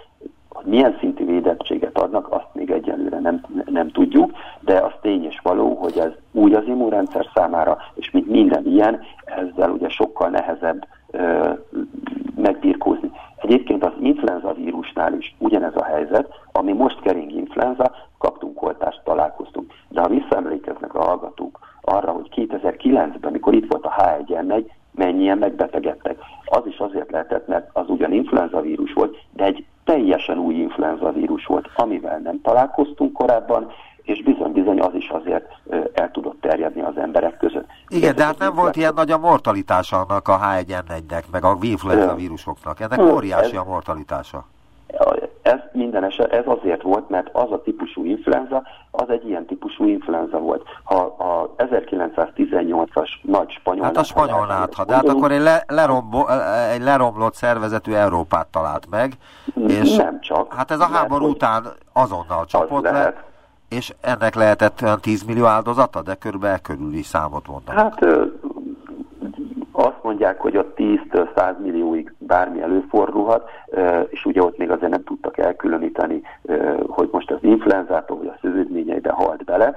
Milyen 0.63 0.97
szintű 0.99 1.25
védettséget 1.25 1.97
adnak, 1.97 2.31
azt 2.31 2.47
még 2.53 2.71
egyelőre 2.71 3.19
nem, 3.19 3.45
nem 3.65 3.89
tudjuk, 3.89 4.31
de 4.59 4.79
az 4.79 4.91
tény 5.01 5.25
és 5.25 5.39
való, 5.43 5.73
hogy 5.73 5.97
ez 5.97 6.11
új 6.31 6.53
az 6.53 6.63
immunrendszer 6.67 7.29
számára, 7.33 7.77
és 7.93 8.11
mint 8.11 8.27
minden 8.27 8.65
ilyen, 8.65 9.01
ezzel 9.25 9.69
ugye 9.71 9.89
sokkal 9.89 10.29
nehezebb 10.29 10.87
ö, 11.11 11.49
megbírkózni. 12.35 13.11
Egyébként 13.43 13.83
az 13.83 13.93
influenza 13.99 14.53
vírus 14.53 14.83
vírusnál 14.83 15.13
is 15.13 15.35
ugyanez 15.37 15.75
a 15.75 15.83
helyzet, 15.83 16.27
ami 16.51 16.71
most 16.71 17.01
kering 17.01 17.31
influenza, 17.31 17.91
kaptunk 18.17 18.61
oltást, 18.61 19.01
találkoztunk. 19.03 19.73
De 19.89 20.01
ha 20.01 20.07
visszaemlékeznek 20.07 20.95
a 20.95 21.03
hallgatók 21.03 21.59
arra, 21.81 22.11
hogy 22.11 22.29
2009-ben, 22.35 23.17
amikor 23.21 23.53
itt 23.53 23.71
volt 23.71 23.85
a 23.85 23.93
H1N1, 23.97 24.65
mennyien 24.91 25.37
megbetegedtek. 25.37 26.17
Az 26.45 26.65
is 26.65 26.77
azért 26.77 27.11
lehetett, 27.11 27.47
mert 27.47 27.69
az 27.73 27.89
ugyan 27.89 28.11
influenza 28.11 28.61
vírus 28.61 28.93
volt, 28.93 29.17
de 29.31 29.43
egy 29.45 29.65
teljesen 29.83 30.37
új 30.37 30.55
influenza 30.55 31.11
vírus 31.11 31.45
volt, 31.45 31.69
amivel 31.75 32.19
nem 32.19 32.41
találkoztunk 32.41 33.13
korábban, 33.13 33.71
és 34.03 34.23
bizony-bizony 34.23 34.79
az 34.79 34.93
is 34.93 35.09
azért 35.09 35.45
el 35.93 36.11
tudott 36.11 36.41
terjedni 36.41 36.81
az 36.81 36.97
emberek 36.97 37.37
között. 37.37 37.67
Igen, 37.87 38.15
de 38.15 38.23
hát 38.23 38.37
nem 38.37 38.55
volt 38.55 38.75
ilyen 38.75 38.93
nagy 38.93 39.11
a 39.11 39.17
mortalitása 39.17 40.05
annak 40.07 40.27
a 40.27 40.39
H1N1-nek, 40.39 41.23
meg 41.31 41.43
a 41.43 41.57
influenza 41.61 42.15
vírusoknak. 42.15 42.79
Ennek 42.79 42.99
óriási 42.99 43.55
a 43.55 43.63
mortalitása. 43.63 44.45
Ez 45.41 45.59
minden 45.71 46.03
eset, 46.03 46.31
ez 46.31 46.43
azért 46.45 46.81
volt, 46.81 47.09
mert 47.09 47.29
az 47.31 47.51
a 47.51 47.61
típusú 47.61 48.05
influenza, 48.05 48.63
az 48.91 49.09
egy 49.09 49.27
ilyen 49.27 49.45
típusú 49.45 49.85
influenza 49.85 50.37
volt. 50.37 50.63
Ha 50.83 50.95
a 51.01 51.49
1918-as 51.57 53.09
nagy 53.21 53.51
spanyol... 53.51 53.83
Hát 53.83 53.97
a 53.97 54.03
spanyol 54.03 54.45
nátha, 54.45 54.85
de 54.85 54.93
hát 54.93 55.07
akkor 55.07 55.31
egy, 55.31 55.41
le, 55.41 55.63
lerombo, 55.67 56.27
egy 56.71 56.81
leromlott 56.81 57.33
szervezetű 57.33 57.93
Európát 57.93 58.47
talált 58.47 58.89
meg, 58.89 59.13
és 59.67 59.95
nem 59.95 60.19
csak. 60.21 60.53
Hát 60.53 60.71
ez 60.71 60.79
a 60.79 60.87
háború 60.87 61.27
után 61.27 61.65
azonnal 61.93 62.45
csapott 62.45 62.83
le, 62.83 63.23
és 63.73 63.93
ennek 64.01 64.35
lehetett 64.35 64.81
olyan 64.81 64.99
10 65.01 65.23
millió 65.23 65.45
áldozata, 65.45 66.01
de 66.01 66.15
körülbelül 66.15 66.57
körüli 66.57 67.01
számot 67.01 67.47
mondom. 67.47 67.75
Hát 67.75 68.05
azt 69.71 70.03
mondják, 70.03 70.39
hogy 70.39 70.55
a 70.55 70.73
10-től 70.73 71.27
100 71.35 71.55
millióig 71.61 72.13
bármi 72.17 72.61
előfordulhat, 72.61 73.49
és 74.09 74.25
ugye 74.25 74.43
ott 74.43 74.57
még 74.57 74.71
azért 74.71 74.91
nem 74.91 75.03
tudtak 75.03 75.37
elkülöníteni, 75.37 76.21
hogy 76.87 77.09
most 77.11 77.31
az 77.31 77.37
influenzától 77.41 78.17
vagy 78.17 78.27
a 78.27 78.37
szövődményeibe 78.41 79.11
halt 79.11 79.43
bele. 79.43 79.73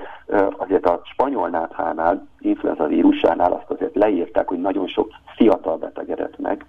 Azért 0.57 0.87
a 0.87 1.01
spanyol 1.05 1.49
náthánál, 1.49 2.27
influenza 2.39 2.87
vírusánál 2.87 3.53
azt 3.53 3.71
azért 3.71 3.95
leírták, 3.95 4.49
hogy 4.49 4.61
nagyon 4.61 4.87
sok 4.87 5.09
fiatal 5.37 5.77
betegedett 5.77 6.39
meg. 6.39 6.65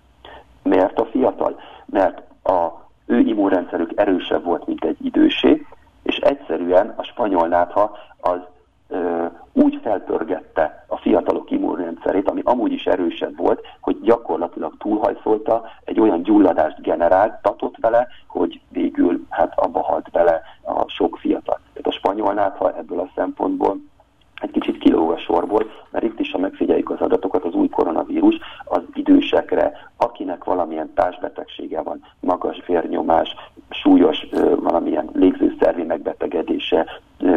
Miért 0.64 1.00
a 1.00 1.06
fiatal? 1.06 1.60
Mert 1.86 2.22
a 2.44 2.86
ő 3.06 3.20
immunrendszerük 3.20 3.92
erősebb 3.96 4.44
volt, 4.44 4.68
mint 4.68 4.84
egy 4.84 5.06
idősé, 5.06 5.66
és 6.08 6.18
egyszerűen 6.18 6.94
a 6.96 7.04
spanyol 7.04 7.48
nátha 7.48 7.98
az 8.20 8.40
ö, 8.88 9.26
úgy 9.54 9.80
felpörgette 9.84 10.86
a 10.88 10.98
fiatalok 10.98 11.52
immunrendszerét, 11.52 12.30
ami 12.30 12.42
amúgy 12.44 12.72
is 12.72 12.86
erősebb 12.86 13.38
volt, 13.38 13.66
hogy 13.82 14.02
gyakorlatilag 14.02 14.74
túlhajszolta, 14.78 15.64
egy 15.84 16.00
olyan 16.00 16.24
gyulladást 16.24 16.82
generált, 16.82 17.42
tatott 17.42 17.76
vele, 17.82 18.08
hogy 18.28 18.62
végül 18.70 19.26
hát 19.30 19.60
abba 19.60 19.82
halt 19.82 20.12
bele 20.12 20.42
a 20.62 20.84
sok 20.88 21.18
fiatal. 21.18 21.60
Tehát 21.74 21.88
a 21.88 21.98
spanyol 22.00 22.34
nátha 22.34 22.78
ebből 22.78 23.00
a 23.00 23.10
szempontból 23.16 23.78
egy 24.42 24.52
kicsit 24.52 24.78
kilóg 24.78 25.12
a 25.12 25.18
sorból, 25.18 25.72
mert 25.90 26.06
itt 26.06 26.20
is, 26.20 26.32
ha 26.32 26.38
megfigyeljük 26.38 26.90
az 26.90 27.00
adatokat, 27.00 27.44
az 27.44 27.54
új 27.54 27.70
koronavírus 27.70 28.36
az 28.66 28.82
idősekre, 28.94 29.92
akinek 29.98 30.44
valamilyen 30.44 30.94
társbetegsége 30.94 31.82
van, 31.82 32.04
magas 32.20 32.64
vérnyomás, 32.68 33.36
súlyos 33.70 34.28
valamilyen 34.56 35.10
légzőszervi 35.14 35.84
megbetegedése, 35.84 36.86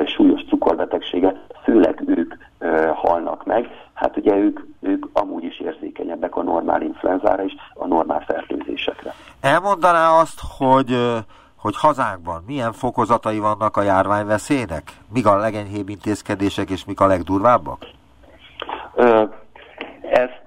súlyos 0.07 0.45
cukorbetegsége, 0.49 1.41
főleg 1.63 2.03
ők 2.07 2.35
halnak 2.95 3.47
meg. 3.47 3.69
Hát 3.95 4.17
ugye 4.17 4.37
ők, 4.37 4.61
ők 4.81 5.07
amúgy 5.13 5.45
is 5.45 5.61
érzékenyebbek 5.61 6.37
a 6.37 6.43
normál 6.43 6.83
influenzára 6.83 7.45
és 7.45 7.53
a 7.75 7.87
normál 7.87 8.21
fertőzésekre. 8.21 9.15
Elmondaná 9.51 10.21
azt, 10.21 10.41
hogy 10.59 10.97
hogy 11.57 11.77
hazánkban 11.77 12.43
milyen 12.47 12.73
fokozatai 12.73 13.39
vannak 13.39 13.77
a 13.77 13.83
járványveszélynek? 13.83 14.83
Mik 15.13 15.27
a 15.27 15.37
legenyhébb 15.37 15.89
intézkedések 15.89 16.71
és 16.71 16.85
mik 16.85 17.01
a 17.01 17.07
legdurvábbak? 17.07 17.87
Ezt, 20.11 20.45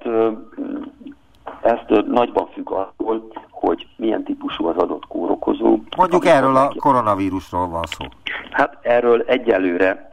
ezt 1.62 2.06
nagyban 2.08 2.48
függ 2.54 2.72
attól, 2.72 3.28
hogy 3.50 3.88
milyen 3.96 4.24
típusú 4.24 4.68
az 4.68 4.78
adott 4.78 5.08
kórokozó. 5.08 5.78
Mondjuk 5.98 6.26
erről 6.26 6.56
a 6.56 6.74
koronavírusról 6.80 7.68
van 7.68 7.84
szó. 7.86 8.06
Hát 8.52 8.78
erről 8.82 9.22
egyelőre, 9.22 10.08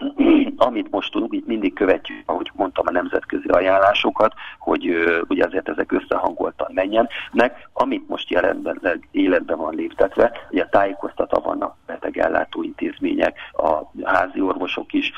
amit 0.60 0.90
most 0.90 1.12
tudunk, 1.12 1.34
itt 1.34 1.46
mindig 1.46 1.74
követjük, 1.74 2.22
ahogy 2.26 2.50
mondtam, 2.54 2.86
a 2.88 2.90
nemzetközi 2.90 3.48
ajánlásokat, 3.48 4.32
hogy 4.58 4.94
ugye 5.28 5.44
azért 5.44 5.68
ezek 5.68 5.92
összehangoltan 5.92 6.70
menjenek. 6.74 7.68
Amit 7.72 8.08
most 8.08 8.30
jelenleg 8.30 9.08
életben 9.10 9.56
van 9.56 9.74
léptetve, 9.74 10.32
ugye 10.50 10.66
tájékoztatva 10.66 11.40
vannak 11.40 11.76
betegellátó 11.86 12.62
intézmények, 12.62 13.38
a 13.52 13.90
házi 14.02 14.40
orvosok 14.40 14.92
is 14.92 15.12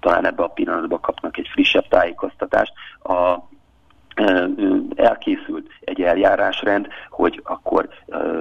talán 0.00 0.26
ebbe 0.26 0.42
a 0.42 0.48
pillanatban 0.48 1.00
kapnak 1.00 1.38
egy 1.38 1.48
frissebb 1.52 1.88
tájékoztatást. 1.88 2.72
A 3.02 3.38
elkészült 4.94 5.70
egy 5.80 6.02
eljárásrend, 6.02 6.88
hogy 7.10 7.40
akkor, 7.44 7.88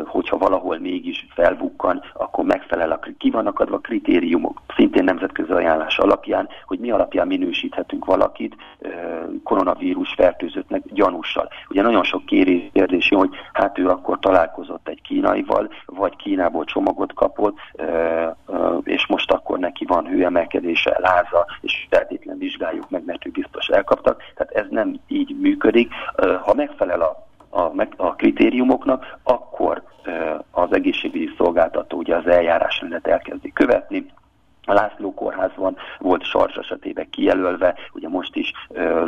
hogyha 0.06 0.38
valahol 0.38 0.78
mégis 0.78 1.28
felbukkan, 1.30 2.04
akkor 2.14 2.46
megfelel 2.46 2.92
a, 2.92 3.00
ki 3.18 3.30
vannak 3.30 3.60
adva 3.60 3.80
kritériumok, 3.80 4.62
szintén 4.76 5.04
nemzetközi 5.04 5.52
ajánlás 5.52 5.98
alapján, 5.98 6.50
hogy 6.66 6.80
mi 6.80 6.92
alapján 6.92 7.28
minősíthetünk 7.28 8.06
valakit 8.06 8.56
koronavírus 9.44 10.14
fertőzöttnek 10.14 10.82
gyanússal. 10.86 11.50
Ugye 11.70 11.82
nagyon 11.82 12.04
sok 12.04 12.26
kérdés 12.26 13.10
hogy 13.10 13.30
hát 13.54 13.78
ő 13.78 13.90
akkor 13.90 14.20
találkozott 14.20 14.88
egy 14.88 15.02
kínaival, 15.02 15.70
vagy 15.86 16.16
Kínából 16.16 16.64
csomagot 16.64 17.14
kapott, 17.14 17.58
és 18.84 19.08
most 19.08 19.32
akkor 19.32 19.60
neki 19.60 19.86
van 19.86 20.06
hőemelkedése, 20.06 20.98
láza, 21.00 21.46
és 21.62 21.88
feltétlen 21.90 22.38
vizsgáljuk 22.38 22.90
meg, 22.90 23.06
mert 23.06 23.26
ő 23.26 23.30
biztos 23.30 23.68
elkaptak. 23.68 24.22
Tehát 24.36 24.54
ez 24.54 24.66
nem 24.70 25.00
így 25.08 25.36
működik. 25.40 25.92
Ha 26.42 26.54
megfelel 26.54 27.02
a, 27.02 27.28
a, 27.50 27.88
a 27.98 28.16
kritériumoknak, 28.16 29.18
akkor 29.24 29.84
az 30.52 30.74
egészségügyi 30.74 31.30
szolgáltató 31.38 31.98
ugye 31.98 32.16
az 32.16 32.28
eljárásrendet 32.28 33.08
elkezdi 33.08 33.52
követni, 33.52 34.06
a 34.66 34.74
László 34.74 35.14
kórházban 35.14 35.76
volt 36.00 36.24
sars 36.24 36.56
esetében 36.56 37.10
kijelölve, 37.10 37.76
ugye 37.94 38.10
most 38.10 38.36
is 38.36 38.52
ö, 38.70 39.06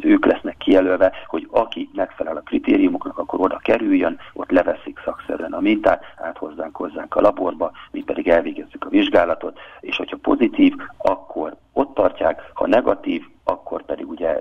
ők 0.00 0.24
lesznek 0.26 0.56
kijelölve, 0.56 1.12
hogy 1.26 1.46
aki 1.50 1.88
megfelel 1.92 2.36
a 2.36 2.40
kritériumoknak, 2.40 3.18
akkor 3.18 3.40
oda 3.40 3.56
kerüljön, 3.56 4.18
ott 4.32 4.50
leveszik 4.50 5.00
szakszerűen 5.04 5.52
a 5.52 5.60
mintát, 5.60 6.04
áthozzánk 6.16 6.76
hozzánk 6.76 7.14
a 7.14 7.20
laborba, 7.20 7.72
mi 7.90 8.02
pedig 8.02 8.28
elvégezzük 8.28 8.84
a 8.84 8.88
vizsgálatot, 8.88 9.58
és 9.80 9.96
hogyha 9.96 10.16
pozitív, 10.22 10.74
akkor 10.96 11.56
ott 11.72 11.94
tartják, 11.94 12.50
ha 12.54 12.66
negatív, 12.66 13.22
akkor 13.44 13.84
pedig 13.84 14.08
ugye 14.08 14.38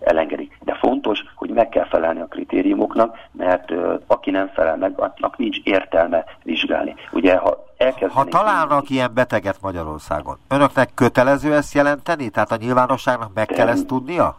elengedik. 0.00 0.58
De 0.64 0.74
fontos, 0.74 1.20
hogy 1.34 1.50
meg 1.50 1.68
kell 1.68 1.86
felelni 1.86 2.20
a 2.20 2.26
kritériumoknak, 2.26 3.16
mert 3.32 3.72
aki 4.06 4.30
nem 4.30 4.48
felel 4.48 4.76
meg, 4.76 5.00
annak 5.00 5.36
nincs 5.36 5.58
értelme 5.64 6.24
vizsgálni. 6.42 6.94
Ugye, 7.12 7.36
ha 7.36 7.62
ha 8.08 8.24
találnak 8.24 8.90
ilyen 8.90 9.10
beteget 9.14 9.60
Magyarországon, 9.60 10.36
önöknek 10.48 10.90
kötelező 10.94 11.54
ezt 11.54 11.74
jelenteni? 11.74 12.30
Tehát 12.30 12.52
a 12.52 12.56
nyilvánosságnak 12.56 13.34
meg 13.34 13.46
kell 13.46 13.68
ezt 13.68 13.86
tudnia? 13.86 14.36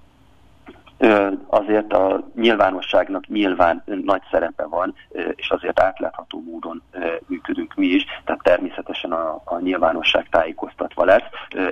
Azért 1.47 1.93
a 1.93 2.23
nyilvánosságnak 2.35 3.27
nyilván 3.27 3.83
nagy 4.03 4.21
szerepe 4.31 4.65
van, 4.65 4.95
és 5.35 5.49
azért 5.49 5.79
átlátható 5.79 6.43
módon 6.51 6.81
működünk 7.27 7.75
mi 7.75 7.85
is, 7.85 8.05
tehát 8.25 8.43
természetesen 8.43 9.11
a, 9.11 9.41
a 9.45 9.59
nyilvánosság 9.59 10.29
tájékoztatva 10.29 11.05
lesz, 11.05 11.23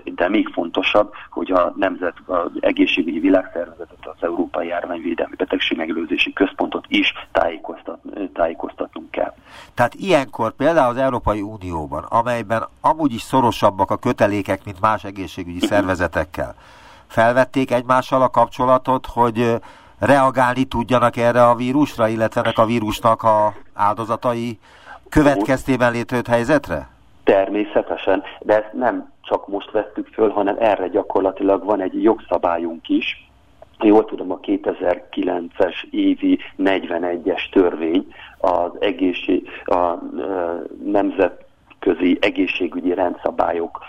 de 0.03 0.29
még 0.29 0.47
fontosabb, 0.47 1.13
hogy 1.29 1.51
a 1.51 1.73
Nemzet 1.75 2.13
az 2.25 2.51
Egészségügyi 2.59 3.19
Világszervezetet, 3.19 3.97
az 4.01 4.23
Európai 4.23 4.67
Járványvédelmi 4.67 5.35
Betegség 5.35 5.77
Megelőzési 5.77 6.33
Központot 6.33 6.85
is 6.87 7.13
tájékoztat, 7.31 7.99
tájékoztatnunk 8.33 9.11
kell. 9.11 9.33
Tehát 9.73 9.93
ilyenkor 9.93 10.51
például 10.51 10.89
az 10.89 10.97
Európai 10.97 11.41
Unióban, 11.41 12.03
amelyben 12.03 12.63
amúgy 12.81 13.13
is 13.13 13.21
szorosabbak 13.21 13.91
a 13.91 13.97
kötelékek, 13.97 14.65
mint 14.65 14.79
más 14.79 15.03
egészségügyi 15.03 15.59
szervezetekkel, 15.59 16.55
felvették 17.13 17.71
egymással 17.71 18.21
a 18.21 18.29
kapcsolatot, 18.29 19.05
hogy 19.05 19.55
reagálni 19.99 20.63
tudjanak 20.63 21.17
erre 21.17 21.43
a 21.43 21.55
vírusra, 21.55 22.07
illetve 22.07 22.41
ennek 22.41 22.57
a 22.57 22.65
vírusnak 22.65 23.23
a 23.23 23.53
áldozatai 23.73 24.59
következtében 25.09 25.91
létrejött 25.91 26.27
helyzetre? 26.27 26.87
Természetesen, 27.23 28.23
de 28.39 28.53
ezt 28.63 28.73
nem 28.73 29.11
csak 29.21 29.47
most 29.47 29.71
vettük 29.71 30.07
föl, 30.07 30.29
hanem 30.29 30.55
erre 30.59 30.87
gyakorlatilag 30.87 31.63
van 31.63 31.81
egy 31.81 32.03
jogszabályunk 32.03 32.89
is, 32.89 33.29
jól 33.79 34.05
tudom, 34.05 34.31
a 34.31 34.39
2009-es 34.39 35.83
évi 35.89 36.39
41-es 36.57 37.49
törvény 37.51 38.13
az 38.37 38.71
egészség, 38.79 39.49
a, 39.65 39.73
a 39.73 40.01
nemzet 40.83 41.42
közi 41.83 42.17
egészségügyi 42.21 42.93
rendszabályok 42.93 43.79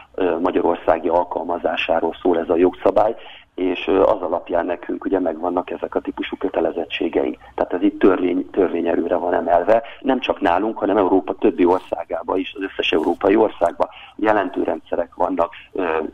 magyarországi 0.40 1.08
alkalmazásáról 1.08 2.14
szól 2.22 2.38
ez 2.38 2.48
a 2.48 2.56
jogszabály, 2.56 3.14
és 3.54 3.86
az 3.86 4.20
alapján 4.20 4.66
nekünk 4.66 5.04
ugye 5.04 5.18
megvannak 5.18 5.70
ezek 5.70 5.94
a 5.94 6.00
típusú 6.00 6.36
kötelezettségeink. 6.36 7.36
Tehát 7.54 7.72
ez 7.72 7.82
itt 7.82 7.98
törvény, 7.98 8.50
törvényerőre 8.50 9.16
van 9.16 9.34
emelve. 9.34 9.82
nem 10.00 10.20
csak 10.20 10.40
nálunk, 10.40 10.78
hanem 10.78 10.96
Európa 10.96 11.34
többi 11.34 11.64
országába 11.64 12.36
is, 12.36 12.54
az 12.56 12.62
összes 12.62 12.92
európai 12.92 13.36
országban 13.36 13.88
jelentő 14.16 14.62
rendszerek 14.62 15.14
vannak. 15.14 15.52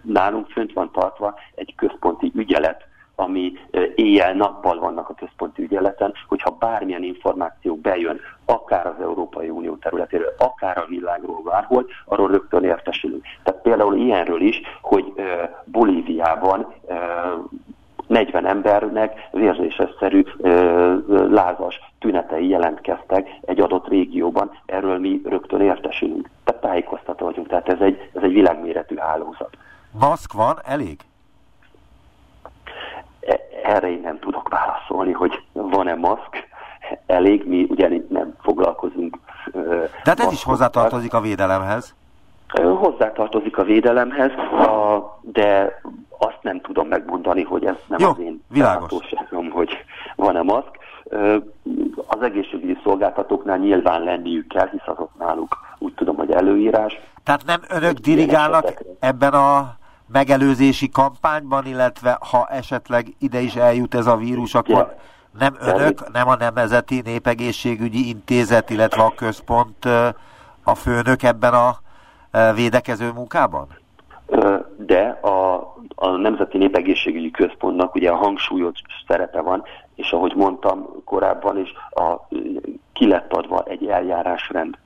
Nálunk 0.02 0.48
fönt 0.48 0.72
van 0.72 0.90
tartva 0.92 1.34
egy 1.54 1.74
központi 1.76 2.32
ügyelet, 2.34 2.88
ami 3.20 3.52
éjjel-nappal 3.94 4.78
vannak 4.78 5.09
a 5.09 5.14
központi 5.14 5.62
ügyeleten, 5.62 6.12
hogyha 6.28 6.56
bármilyen 6.59 7.02
információ 7.02 7.76
bejön, 7.76 8.20
akár 8.44 8.87
az 8.87 9.00
Európai 9.00 9.48
Unió 9.48 9.76
területéről, 9.76 10.35
akár 10.38 10.78
a 10.78 10.87
világról 10.88 11.42
bárhol, 11.42 11.87
arról 12.04 12.28
rögtön 12.28 12.64
értesülünk. 12.64 13.24
Tehát 13.42 13.62
például 13.62 13.96
ilyenről 13.96 14.40
is, 14.40 14.61
hogy 14.80 15.12
Bolíviában 15.64 16.74
40 18.06 18.46
embernek 18.46 19.28
vérzésesszerű 19.33 20.24
lázas 21.09 21.80
tünetei 21.98 22.48
jelentkeztek 22.48 23.28
egy 23.40 23.61
adott 23.61 23.88
régióban, 23.88 24.50
erről 24.66 24.98
mi 24.98 25.20
rögtön 25.24 25.61
értesülünk. 25.61 26.30
Tehát 26.44 26.61
tájékoztató 26.61 27.24
vagyunk, 27.24 27.48
tehát 27.48 27.68
ez 27.68 27.80
egy, 27.80 28.11
ez 28.14 28.22
egy 28.22 28.33
világméretű 28.33 28.96
hálózat. 28.96 29.56
Maszk 30.00 30.33
van, 30.33 30.59
elég? 30.64 30.98
Erre 33.64 33.90
én 33.90 34.01
nem 34.01 34.18
tudok 34.18 34.49
válaszolni, 34.49 35.12
hogy 35.12 35.42
van-e 35.53 35.94
maszk, 35.94 36.49
elég, 37.07 37.49
mi 37.49 37.66
ugye 37.68 37.88
nem 38.09 38.35
foglalkozunk. 38.42 39.18
Tehát 40.03 40.20
ez 40.20 40.33
is 40.33 40.44
hozzátartozik 40.44 41.14
a 41.14 41.20
védelemhez? 41.20 41.94
Hozzátartozik 42.79 43.59
a 43.59 43.62
védelemhez, 43.62 44.31
de 45.20 45.81
azt 46.18 46.38
nem 46.42 46.61
tudom 46.61 46.88
megmondani, 46.88 47.42
hogy 47.42 47.64
ez 47.64 47.77
nem 47.87 47.99
Jó, 48.01 48.09
az 48.11 48.18
én 48.18 48.44
világos. 48.49 48.92
hogy 49.51 49.85
van-e 50.16 50.42
maszk. 50.42 50.79
Az 52.07 52.23
egészségügyi 52.23 52.79
szolgáltatóknál 52.83 53.59
nyilván 53.59 54.03
lenniük 54.03 54.49
kell, 54.49 54.68
hisz 54.70 54.87
az 54.87 54.99
ott 54.99 55.18
náluk 55.18 55.57
úgy 55.79 55.94
tudom, 55.94 56.16
hogy 56.16 56.31
előírás. 56.31 57.01
Tehát 57.25 57.44
nem 57.46 57.61
önök 57.68 57.92
dirigálnak 57.92 58.83
ebben 59.01 59.33
a 59.33 59.79
megelőzési 60.12 60.88
kampányban, 60.88 61.66
illetve 61.66 62.18
ha 62.31 62.46
esetleg 62.46 63.14
ide 63.18 63.40
is 63.40 63.57
eljut 63.57 63.94
ez 63.94 64.07
a 64.07 64.16
vírus, 64.16 64.55
akkor 64.55 64.96
nem 65.38 65.57
önök, 65.61 66.12
nem 66.12 66.29
a 66.29 66.37
Nemzeti 66.37 67.01
Népegészségügyi 67.01 68.09
Intézet, 68.09 68.70
illetve 68.70 69.03
a 69.03 69.14
központ 69.16 69.85
a 70.64 70.75
főnök 70.75 71.23
ebben 71.23 71.55
a 71.55 71.79
védekező 72.55 73.11
munkában? 73.12 73.66
De 74.77 75.18
a, 75.20 75.55
a 75.94 76.09
Nemzeti 76.09 76.59
Népegészségügyi 76.59 77.31
Központnak 77.31 77.94
ugye 77.94 78.11
a 78.11 78.16
hangsúlyos 78.16 78.79
szerepe 79.07 79.40
van, 79.40 79.62
és 79.94 80.12
ahogy 80.12 80.33
mondtam 80.37 80.87
korábban 81.05 81.59
is, 81.59 81.73
a, 81.90 82.29
ki 82.92 83.07
lett 83.07 83.33
adva 83.33 83.62
egy 83.66 83.87
eljárásrend 83.87 84.79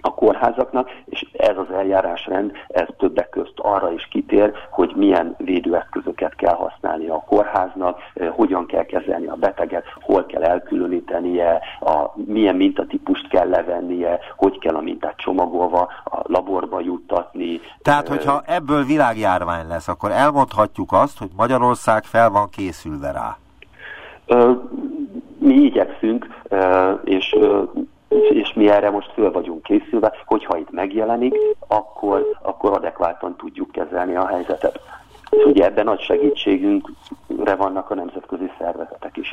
a 0.00 0.14
kórházaknak, 0.14 0.90
és 1.04 1.26
ez 1.32 1.56
az 1.56 1.74
eljárásrend, 1.74 2.52
ez 2.68 2.86
többek 2.98 3.28
közt 3.28 3.52
arra 3.56 3.92
is 3.92 4.08
kitér, 4.10 4.52
hogy 4.70 4.92
milyen 4.96 5.34
védőeszközöket 5.38 6.34
kell 6.34 6.54
használni 6.54 7.08
a 7.08 7.24
kórháznak, 7.26 7.98
eh, 8.14 8.28
hogyan 8.30 8.66
kell 8.66 8.84
kezelni 8.84 9.26
a 9.26 9.34
beteget, 9.34 9.84
hol 10.00 10.26
kell 10.26 10.42
elkülönítenie, 10.42 11.60
a, 11.80 12.12
milyen 12.14 12.56
mintatípust 12.56 13.28
kell 13.28 13.48
levennie, 13.48 14.18
hogy 14.36 14.58
kell 14.58 14.74
a 14.74 14.80
mintát 14.80 15.16
csomagolva 15.16 15.88
a 16.04 16.20
laborba 16.22 16.80
juttatni. 16.80 17.60
Tehát, 17.82 18.08
eh, 18.08 18.16
hogyha 18.16 18.42
ebből 18.46 18.84
világjárvány 18.84 19.68
lesz, 19.68 19.88
akkor 19.88 20.10
elmondhatjuk 20.10 20.92
azt, 20.92 21.18
hogy 21.18 21.30
Magyarország 21.36 22.04
fel 22.04 22.30
van 22.30 22.48
készülve 22.50 23.12
rá. 23.12 23.36
Mi 25.38 25.54
igyekszünk, 25.54 26.26
és 27.04 27.36
és 28.08 28.52
mi 28.54 28.68
erre 28.68 28.90
most 28.90 29.12
föl 29.12 29.32
vagyunk 29.32 29.62
készülve, 29.62 30.12
hogyha 30.24 30.58
itt 30.58 30.70
megjelenik, 30.70 31.34
akkor, 31.66 32.38
akkor 32.42 32.72
adekváltan 32.72 33.36
tudjuk 33.36 33.70
kezelni 33.70 34.16
a 34.16 34.26
helyzetet. 34.26 34.80
És 35.30 35.44
ugye 35.44 35.64
ebben 35.64 35.84
nagy 35.84 36.00
segítségünkre 36.00 37.54
vannak 37.56 37.90
a 37.90 37.94
nemzetközi 37.94 38.50
szervezetek 38.58 39.16
is. 39.16 39.30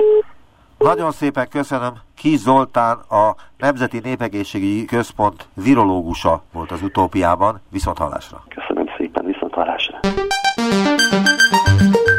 Nagyon 0.78 1.10
szépen 1.10 1.48
köszönöm. 1.48 1.92
Kis 2.16 2.38
Zoltán, 2.38 2.96
a 3.08 3.34
Nemzeti 3.58 4.00
Népegészségügyi 4.02 4.84
Központ 4.84 5.48
virológusa 5.54 6.42
volt 6.52 6.70
az 6.70 6.82
utópiában. 6.82 7.60
Viszont 7.70 7.98
hallásra. 7.98 8.42
Köszönöm 8.54 8.86
szépen, 8.96 9.24
viszont 9.24 9.54
hallásra. 9.54 9.98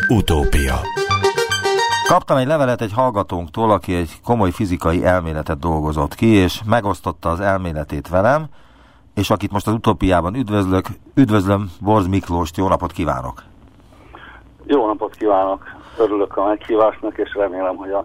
Utópia 0.10 0.76
Kaptam 2.08 2.38
egy 2.38 2.48
levelet 2.48 2.82
egy 2.82 2.93
hallgatónktól, 2.93 3.72
aki 3.72 3.96
egy 3.96 4.22
komoly 4.26 4.52
fizikai 4.52 5.06
elméletet 5.06 5.60
dolgozott 5.60 6.15
ki, 6.15 6.26
és 6.26 6.62
megosztotta 6.65 7.30
az 7.30 7.39
elméletét 7.39 8.10
velem, 8.10 8.46
és 9.15 9.30
akit 9.30 9.52
most 9.52 9.67
az 9.67 9.74
utópiában 9.74 10.36
üdvözlök, 10.36 10.86
üdvözlöm 11.15 11.72
Borz 11.82 12.08
Miklóst, 12.08 12.58
jó 12.58 12.67
napot 12.67 12.91
kívánok! 12.91 13.43
Jó 14.65 14.88
napot 14.88 15.15
kívánok! 15.15 15.63
Örülök 15.98 16.38
a 16.38 16.46
meghívásnak, 16.46 17.17
és 17.17 17.34
remélem, 17.34 17.76
hogy 17.76 17.91
az 17.91 18.04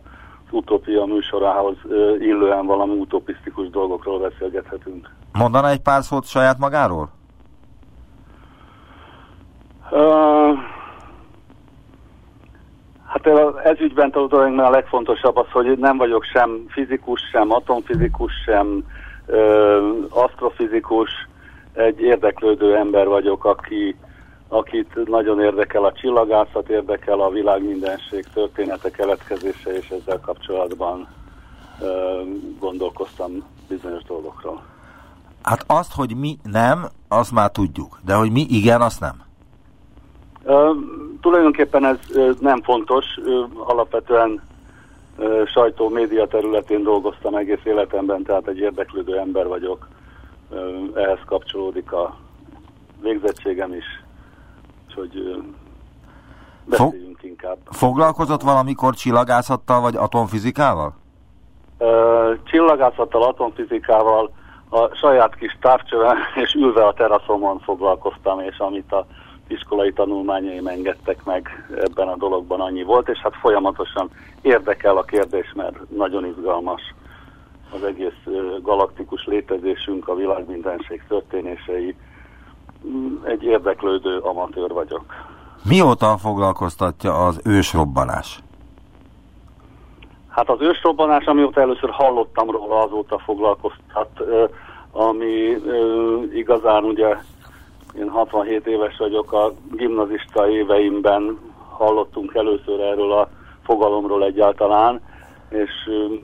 utópia 0.50 1.04
műsorához 1.04 1.76
illően 2.18 2.66
valami 2.66 2.98
utopisztikus 2.98 3.70
dolgokról 3.70 4.20
beszélgethetünk. 4.20 5.10
Mondaná 5.32 5.70
egy 5.70 5.82
pár 5.82 6.02
szót 6.02 6.26
saját 6.26 6.58
magáról? 6.58 7.08
Uh, 9.90 10.58
Hát 13.12 13.26
ez 13.64 13.80
ügyben 13.80 14.10
tudom, 14.10 14.58
a 14.58 14.70
legfontosabb 14.70 15.36
az, 15.36 15.50
hogy 15.50 15.78
nem 15.78 15.96
vagyok 15.96 16.24
sem 16.24 16.64
fizikus, 16.68 17.20
sem 17.32 17.52
atomfizikus, 17.52 18.32
sem 18.44 18.84
ö, 19.26 19.78
asztrofizikus, 20.08 21.10
egy 21.72 22.00
érdeklődő 22.00 22.76
ember 22.76 23.06
vagyok, 23.06 23.44
aki, 23.44 23.96
akit 24.48 25.08
nagyon 25.08 25.40
érdekel 25.40 25.84
a 25.84 25.92
csillagászat, 25.92 26.68
érdekel 26.68 27.20
a 27.20 27.30
világ 27.30 27.62
mindenség 27.62 28.24
története, 28.34 28.90
keletkezése, 28.90 29.70
és 29.76 29.88
ezzel 29.88 30.20
kapcsolatban 30.20 31.08
ö, 31.80 32.20
gondolkoztam 32.60 33.30
bizonyos 33.68 34.02
dolgokról. 34.02 34.62
Hát 35.42 35.64
azt, 35.66 35.94
hogy 35.94 36.16
mi 36.16 36.38
nem, 36.42 36.86
azt 37.08 37.32
már 37.32 37.50
tudjuk, 37.50 38.00
de 38.04 38.14
hogy 38.14 38.30
mi 38.30 38.46
igen, 38.48 38.80
azt 38.80 39.00
nem. 39.00 39.30
Uh, 40.44 40.76
tulajdonképpen 41.20 41.84
ez 41.84 41.98
uh, 42.14 42.30
nem 42.40 42.62
fontos, 42.62 43.04
uh, 43.16 43.44
alapvetően 43.68 44.42
sajtó, 45.46 45.88
média 45.88 46.26
területén 46.26 46.82
dolgoztam 46.82 47.34
egész 47.34 47.64
életemben, 47.64 48.22
tehát 48.22 48.46
egy 48.46 48.58
érdeklődő 48.58 49.18
ember 49.18 49.46
vagyok. 49.46 49.88
Ehhez 50.94 51.18
kapcsolódik 51.26 51.92
a 51.92 52.16
végzettségem 53.02 53.74
is, 53.74 53.84
úgyhogy 54.88 55.42
beszéljünk 56.64 57.18
Fog, 57.18 57.28
inkább. 57.28 57.56
Foglalkozott 57.70 58.42
valamikor 58.42 58.94
csillagászattal 58.94 59.80
vagy 59.80 59.96
atomfizikával? 59.96 60.94
Csillagászattal, 62.44 63.22
atomfizikával 63.22 64.32
a 64.68 64.94
saját 64.94 65.34
kis 65.34 65.58
távcsöven 65.60 66.16
és 66.42 66.54
ülve 66.54 66.86
a 66.86 66.92
teraszomon 66.92 67.58
foglalkoztam, 67.58 68.40
és 68.40 68.58
amit 68.58 68.92
a 68.92 69.06
iskolai 69.48 69.92
tanulmányaim 69.92 70.66
engedtek 70.66 71.24
meg 71.24 71.66
ebben 71.76 72.08
a 72.08 72.16
dologban 72.16 72.60
annyi 72.60 72.82
volt, 72.82 73.08
és 73.08 73.18
hát 73.18 73.36
folyamatosan 73.36 74.10
érdekel 74.40 74.96
a 74.96 75.02
kérdés, 75.02 75.52
mert 75.54 75.90
nagyon 75.90 76.26
izgalmas 76.26 76.82
az 77.74 77.84
egész 77.84 78.34
galaktikus 78.62 79.24
létezésünk, 79.26 80.08
a 80.08 80.14
világ 80.14 80.48
mindenség 80.48 81.02
történései. 81.08 81.96
Mm, 82.86 83.14
egy 83.24 83.42
érdeklődő 83.44 84.18
amatőr 84.18 84.70
vagyok. 84.72 85.04
Mióta 85.68 86.16
foglalkoztatja 86.16 87.26
az 87.26 87.40
ősrobbanás? 87.44 88.42
Hát 90.28 90.48
az 90.48 90.60
ősrobbanás, 90.60 91.24
amióta 91.24 91.60
először 91.60 91.90
hallottam 91.90 92.50
róla, 92.50 92.82
azóta 92.82 93.18
foglalkoztat, 93.18 94.20
ami 94.92 95.56
igazán 96.34 96.84
ugye 96.84 97.16
én 97.98 98.08
67 98.08 98.66
éves 98.66 98.96
vagyok, 98.96 99.32
a 99.32 99.52
gimnazista 99.70 100.50
éveimben 100.50 101.38
hallottunk 101.70 102.34
először 102.34 102.80
erről 102.80 103.12
a 103.12 103.28
fogalomról 103.62 104.24
egyáltalán, 104.24 105.00
és 105.48 105.70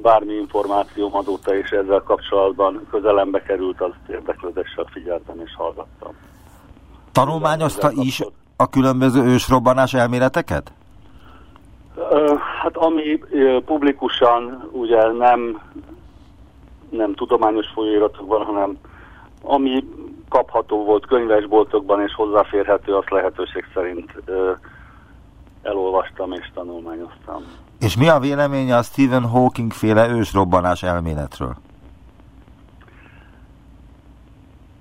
bármi 0.02 0.33
információm 0.33 1.16
azóta 1.16 1.54
is 1.54 1.70
ezzel 1.70 2.02
kapcsolatban 2.02 2.87
közelembe 2.90 3.42
került, 3.42 3.81
az 3.81 3.92
érdeklődéssel 4.09 4.87
figyeltem 4.92 5.40
és 5.44 5.54
hallgattam. 5.57 6.12
Tanulmányozta 7.12 7.90
is 7.92 8.22
a 8.57 8.68
különböző 8.68 9.22
ősrobbanás 9.22 9.94
elméleteket? 9.94 10.72
Hát 12.62 12.76
ami 12.76 13.18
publikusan 13.64 14.68
ugye 14.72 15.12
nem, 15.12 15.61
nem 16.90 17.14
tudományos 17.14 17.66
folyóiratokban, 17.74 18.44
hanem 18.44 18.78
ami 19.42 19.85
kapható 20.29 20.85
volt 20.85 21.07
könyvesboltokban, 21.07 22.03
és 22.03 22.14
hozzáférhető, 22.14 22.95
azt 22.95 23.11
lehetőség 23.11 23.64
szerint 23.75 24.12
ö, 24.25 24.53
elolvastam 25.62 26.33
és 26.33 26.51
tanulmányoztam. 26.55 27.43
És 27.81 27.97
mi 27.97 28.09
a 28.09 28.19
véleménye 28.19 28.77
a 28.77 28.83
Stephen 28.83 29.25
Hawking 29.25 29.73
féle 29.73 30.09
ősrobbanás 30.09 30.83
elméletről? 30.83 31.57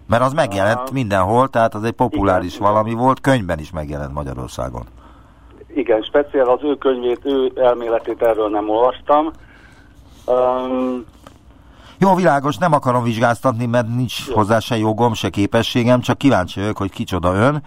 Mert 0.08 0.24
az 0.24 0.34
megjelent 0.34 0.92
mindenhol, 0.92 1.48
tehát 1.48 1.74
az 1.74 1.84
egy 1.84 1.92
populáris 1.92 2.56
igen, 2.56 2.68
valami 2.68 2.90
igen. 2.90 3.02
volt, 3.02 3.22
könyvben 3.22 3.60
is 3.60 3.72
megjelent 3.72 4.14
Magyarországon. 4.14 4.84
Igen, 5.68 6.02
speciál 6.02 6.50
az 6.50 6.64
ő 6.64 6.76
könyvét, 6.76 7.20
ő 7.24 7.52
elméletét 7.56 8.22
erről 8.22 8.50
nem 8.50 8.70
olvastam. 8.70 9.32
Um, 10.26 11.06
jó, 11.98 12.16
világos, 12.16 12.58
nem 12.58 12.74
akarom 12.74 13.04
vizsgáztatni, 13.04 13.66
mert 13.66 13.88
nincs 13.88 14.28
jó. 14.28 14.36
hozzá 14.36 14.60
se 14.60 14.78
jogom, 14.78 15.14
se 15.14 15.30
képességem, 15.30 16.02
csak 16.02 16.18
kíváncsi 16.18 16.60
vagyok, 16.60 16.78
hogy 16.78 16.92
kicsoda 16.92 17.34
ön, 17.34 17.64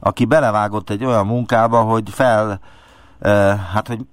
aki 0.00 0.24
belevágott 0.24 0.90
egy 0.90 1.04
olyan 1.04 1.26
munkába, 1.26 1.80
hogy 1.80 2.10
fel, 2.10 2.60
uh, 3.20 3.30
hát 3.72 3.88
hogy 3.88 4.06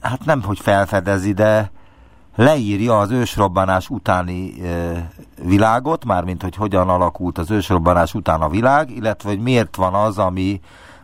hát 0.00 0.24
nem, 0.24 0.42
hogy 0.42 0.58
felfedezi, 0.58 1.32
de 1.32 1.70
leírja 2.36 2.98
az 2.98 3.10
ősrobbanás 3.10 3.88
utáni 3.88 4.62
e, 4.62 5.10
világot, 5.42 6.04
mármint 6.04 6.42
hogy 6.42 6.56
hogyan 6.56 6.88
alakult 6.88 7.38
az 7.38 7.50
ősrobbanás 7.50 8.14
után 8.14 8.40
a 8.40 8.48
világ, 8.48 8.90
illetve 8.90 9.28
hogy 9.28 9.40
miért 9.40 9.76
van 9.76 9.94
az, 9.94 10.18
ami, 10.18 10.60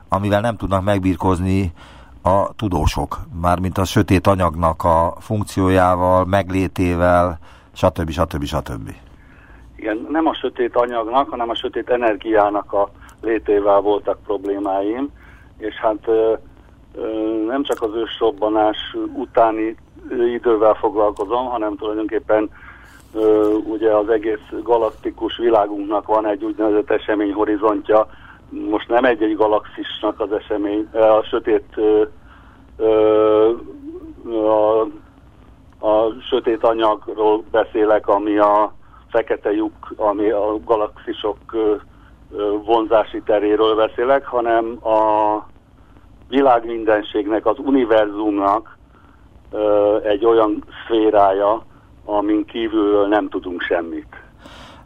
amivel 0.08 0.40
nem 0.40 0.56
tudnak 0.56 0.82
megbírkozni 0.82 1.72
a 2.22 2.54
tudósok, 2.56 3.18
mármint 3.40 3.78
a 3.78 3.84
sötét 3.84 4.26
anyagnak 4.26 4.84
a 4.84 5.14
funkciójával, 5.20 6.24
meglétével, 6.24 7.38
stb. 7.72 8.10
stb. 8.10 8.44
stb. 8.44 8.90
Igen, 9.76 10.06
nem 10.10 10.26
a 10.26 10.34
sötét 10.34 10.76
anyagnak, 10.76 11.30
hanem 11.30 11.50
a 11.50 11.54
sötét 11.54 11.90
energiának 11.90 12.72
a 12.72 12.90
létével 13.20 13.80
voltak 13.80 14.18
problémáim, 14.24 15.10
és 15.58 15.74
hát 15.74 16.06
nem 17.46 17.62
csak 17.62 17.82
az 17.82 17.90
ősrobbanás 17.94 18.76
utáni 19.14 19.76
idővel 20.34 20.74
foglalkozom, 20.74 21.46
hanem 21.46 21.76
tulajdonképpen 21.76 22.50
ugye 23.64 23.96
az 23.96 24.08
egész 24.08 24.48
galaktikus 24.62 25.36
világunknak 25.36 26.06
van 26.06 26.26
egy 26.26 26.44
úgynevezett 26.44 26.90
eseményhorizontja. 26.90 28.06
Most 28.52 28.88
nem 28.88 29.04
egy-egy 29.04 29.36
galaxisnak 29.36 30.20
az 30.20 30.32
esemény, 30.32 30.88
a 30.92 31.22
sötét 31.22 31.80
a, 34.32 34.80
a 35.86 36.10
sötét 36.28 36.64
anyagról 36.64 37.44
beszélek, 37.50 38.08
ami 38.08 38.38
a 38.38 38.74
fekete 39.10 39.52
lyuk, 39.52 39.92
ami 39.96 40.30
a 40.30 40.58
galaxisok 40.64 41.36
vonzási 42.64 43.22
teréről 43.22 43.74
beszélek, 43.74 44.24
hanem 44.24 44.78
a 44.84 45.36
világmindenségnek, 46.28 47.46
az 47.46 47.58
univerzumnak 47.58 48.78
egy 50.02 50.24
olyan 50.24 50.64
szférája, 50.84 51.64
amin 52.04 52.44
kívülről 52.44 53.06
nem 53.06 53.28
tudunk 53.28 53.60
semmit. 53.60 54.16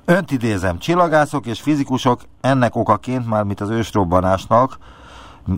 Önt 0.08 0.30
idézem, 0.30 0.78
csillagászok 0.78 1.46
és 1.46 1.60
fizikusok 1.60 2.20
ennek 2.40 2.76
okaként, 2.76 3.28
mármint 3.28 3.60
az 3.60 3.70
ősrobbanásnak, 3.70 4.78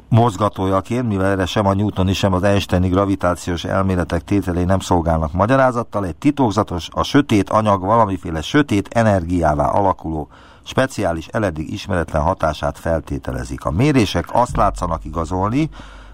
mozgatójaként, 0.09 1.09
mivel 1.09 1.31
erre 1.31 1.47
sem 1.47 1.67
a 1.67 1.75
Newtoni, 1.75 2.13
sem 2.13 2.33
az 2.33 2.43
Einsteini 2.43 2.89
gravitációs 2.89 3.65
elméletek 3.65 4.25
tételei 4.25 4.65
nem 4.65 4.81
szolgálnak 4.81 5.33
magyarázattal, 5.33 6.05
egy 6.05 6.17
titokzatos, 6.17 6.89
a 6.93 7.03
sötét 7.03 7.51
anyag 7.51 7.81
valamiféle 7.81 8.41
sötét 8.41 8.89
energiává 8.95 9.67
alakuló 9.67 10.29
speciális 10.63 11.27
eleddig 11.27 11.73
ismeretlen 11.73 12.23
hatását 12.23 12.79
feltételezik. 12.79 13.65
A 13.65 13.71
mérések 13.71 14.25
azt 14.33 14.57
látszanak 14.57 15.05
igazolni, 15.05 15.69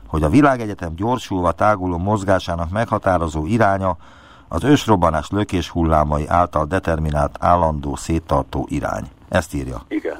hogy 0.06 0.22
a 0.22 0.28
világegyetem 0.28 0.94
gyorsulva 0.94 1.52
táguló 1.52 1.98
mozgásának 1.98 2.70
meghatározó 2.70 3.46
iránya 3.46 3.96
az 4.48 4.64
ősrobbanás 4.64 5.30
lökés 5.30 5.68
hullámai 5.68 6.24
által 6.28 6.64
determinált 6.64 7.36
állandó 7.40 7.96
széttartó 7.96 8.66
irány. 8.68 9.04
Ezt 9.28 9.54
írja. 9.54 9.76
Igen. 9.88 10.16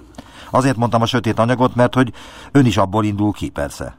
Azért 0.50 0.76
mondtam 0.76 1.02
a 1.02 1.06
sötét 1.06 1.38
anyagot, 1.38 1.74
mert 1.74 1.94
hogy 1.94 2.12
ön 2.52 2.66
is 2.66 2.76
abból 2.76 3.04
indul 3.04 3.32
ki, 3.32 3.50
persze. 3.50 3.96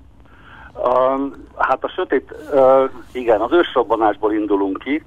Um, 0.73 1.33
hát 1.57 1.83
a 1.83 1.87
sötét, 1.87 2.35
uh, 2.53 2.89
igen, 3.11 3.41
az 3.41 3.51
ősrobbanásból 3.51 4.33
indulunk 4.33 4.77
ki, 4.77 5.05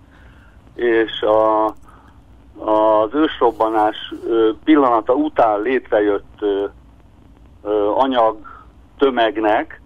és 0.75 1.23
a, 1.23 1.67
az 2.71 3.11
ősrobbanás 3.13 3.97
uh, 4.11 4.49
pillanata 4.65 5.13
után 5.13 5.61
létrejött 5.61 6.39
uh, 6.41 6.71
uh, 7.63 8.03
anyag 8.03 8.37
tömegnek 8.99 9.81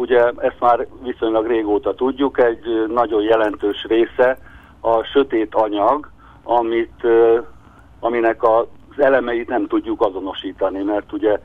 Ugye 0.00 0.32
ezt 0.36 0.60
már 0.60 0.86
viszonylag 1.02 1.46
régóta 1.46 1.94
tudjuk, 1.94 2.38
egy 2.38 2.86
nagyon 2.88 3.22
jelentős 3.22 3.84
része 3.88 4.38
a 4.80 5.02
sötét 5.02 5.54
anyag, 5.54 6.10
amit, 6.42 7.06
aminek 8.00 8.42
az 8.42 8.66
elemeit 8.96 9.48
nem 9.48 9.66
tudjuk 9.66 10.00
azonosítani, 10.00 10.82
mert 10.82 11.12
ugye 11.12 11.38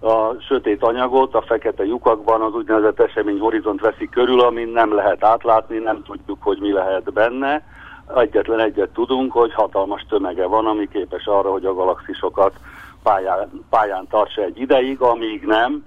a 0.00 0.40
sötét 0.40 0.82
anyagot 0.82 1.34
a 1.34 1.42
fekete 1.42 1.84
lyukakban 1.84 2.42
az 2.42 2.54
úgynevezett 2.54 3.00
esemény 3.00 3.38
horizont 3.38 3.80
veszi 3.80 4.08
körül, 4.08 4.40
amin 4.40 4.68
nem 4.68 4.94
lehet 4.94 5.24
átlátni, 5.24 5.78
nem 5.78 6.02
tudjuk, 6.02 6.42
hogy 6.42 6.58
mi 6.60 6.72
lehet 6.72 7.12
benne. 7.12 7.62
Egyetlen 8.14 8.60
egyet 8.60 8.88
tudunk, 8.88 9.32
hogy 9.32 9.52
hatalmas 9.52 10.04
tömege 10.08 10.46
van, 10.46 10.66
ami 10.66 10.88
képes 10.88 11.26
arra, 11.26 11.50
hogy 11.50 11.64
a 11.64 11.74
galaxisokat 11.74 12.52
pályán, 13.02 13.64
pályán 13.70 14.06
tartsa 14.10 14.42
egy 14.42 14.60
ideig, 14.60 15.00
amíg 15.00 15.44
nem, 15.44 15.84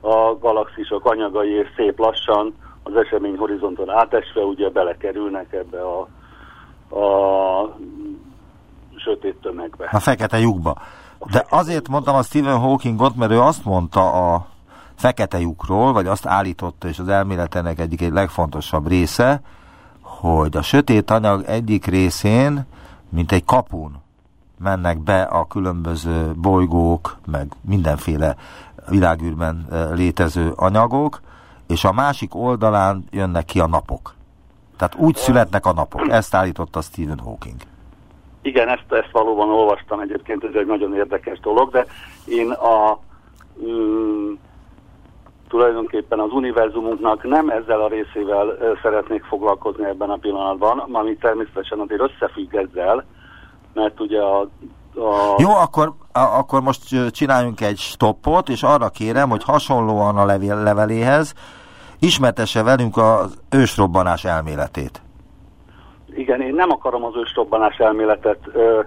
a 0.00 0.38
galaxisok 0.38 1.04
anyagai 1.04 1.50
és 1.50 1.68
szép 1.76 1.98
lassan 1.98 2.54
az 2.82 2.96
esemény 2.96 3.36
horizonton 3.36 3.90
átesve 3.90 4.40
ugye 4.40 4.68
belekerülnek 4.68 5.52
ebbe 5.52 5.80
a, 5.80 6.08
a 6.90 7.76
sötét 8.96 9.36
tömegbe. 9.42 9.88
A 9.92 9.98
fekete 9.98 10.38
lyukba. 10.38 10.76
De 11.30 11.46
azért 11.48 11.88
mondtam 11.88 12.14
a 12.14 12.22
Stephen 12.22 12.58
Hawkingot, 12.58 13.16
mert 13.16 13.30
ő 13.30 13.40
azt 13.40 13.64
mondta 13.64 14.32
a 14.32 14.46
fekete 14.94 15.40
lyukról, 15.40 15.92
vagy 15.92 16.06
azt 16.06 16.26
állította, 16.26 16.88
és 16.88 16.98
az 16.98 17.08
elméletenek 17.08 17.78
egyik 17.78 18.00
egy 18.00 18.12
legfontosabb 18.12 18.88
része, 18.88 19.40
hogy 20.00 20.56
a 20.56 20.62
sötét 20.62 21.10
anyag 21.10 21.44
egyik 21.46 21.86
részén, 21.86 22.66
mint 23.08 23.32
egy 23.32 23.44
kapun 23.44 24.02
mennek 24.58 24.98
be 24.98 25.22
a 25.22 25.46
különböző 25.46 26.32
bolygók, 26.34 27.16
meg 27.26 27.52
mindenféle 27.60 28.36
világűrben 28.88 29.66
létező 29.94 30.52
anyagok, 30.56 31.20
és 31.66 31.84
a 31.84 31.92
másik 31.92 32.34
oldalán 32.34 33.04
jönnek 33.10 33.44
ki 33.44 33.60
a 33.60 33.66
napok. 33.66 34.14
Tehát 34.80 35.06
úgy 35.06 35.16
születnek 35.16 35.66
a 35.66 35.72
napok. 35.72 36.08
Ezt 36.08 36.34
állította 36.34 36.80
Stephen 36.80 37.18
Hawking. 37.18 37.60
Igen, 38.42 38.68
ezt, 38.68 38.92
ezt 38.92 39.10
valóban 39.12 39.48
olvastam 39.48 40.00
egyébként, 40.00 40.44
ez 40.44 40.54
egy 40.54 40.66
nagyon 40.66 40.94
érdekes 40.94 41.40
dolog, 41.40 41.70
de 41.70 41.86
én 42.24 42.50
a 42.50 42.98
mm, 43.64 44.32
tulajdonképpen 45.48 46.18
az 46.20 46.32
univerzumunknak 46.32 47.22
nem 47.22 47.48
ezzel 47.48 47.80
a 47.80 47.88
részével 47.88 48.56
szeretnék 48.82 49.24
foglalkozni 49.24 49.84
ebben 49.84 50.10
a 50.10 50.16
pillanatban, 50.16 50.78
ami 50.78 51.16
természetesen 51.16 51.78
azért 51.78 52.00
összefügg 52.00 52.54
ezzel, 52.54 53.04
mert 53.72 54.00
ugye 54.00 54.20
a 54.20 54.48
a... 54.94 55.34
Jó, 55.38 55.50
akkor, 55.50 55.92
a, 56.12 56.18
akkor 56.20 56.62
most 56.62 57.10
csináljunk 57.10 57.60
egy 57.60 57.78
stoppot, 57.78 58.48
és 58.48 58.62
arra 58.62 58.88
kérem, 58.88 59.28
hogy 59.28 59.44
hasonlóan 59.44 60.16
a 60.16 60.24
levél, 60.24 60.62
leveléhez 60.62 61.34
ismertesse 62.00 62.62
velünk 62.62 62.96
az 62.96 63.38
ősrobbanás 63.50 64.24
elméletét. 64.24 65.02
Igen, 66.14 66.40
én 66.40 66.54
nem 66.54 66.70
akarom 66.70 67.04
az 67.04 67.12
ősrobbanás 67.16 67.76
elméletet 67.76 68.38
ö, 68.52 68.80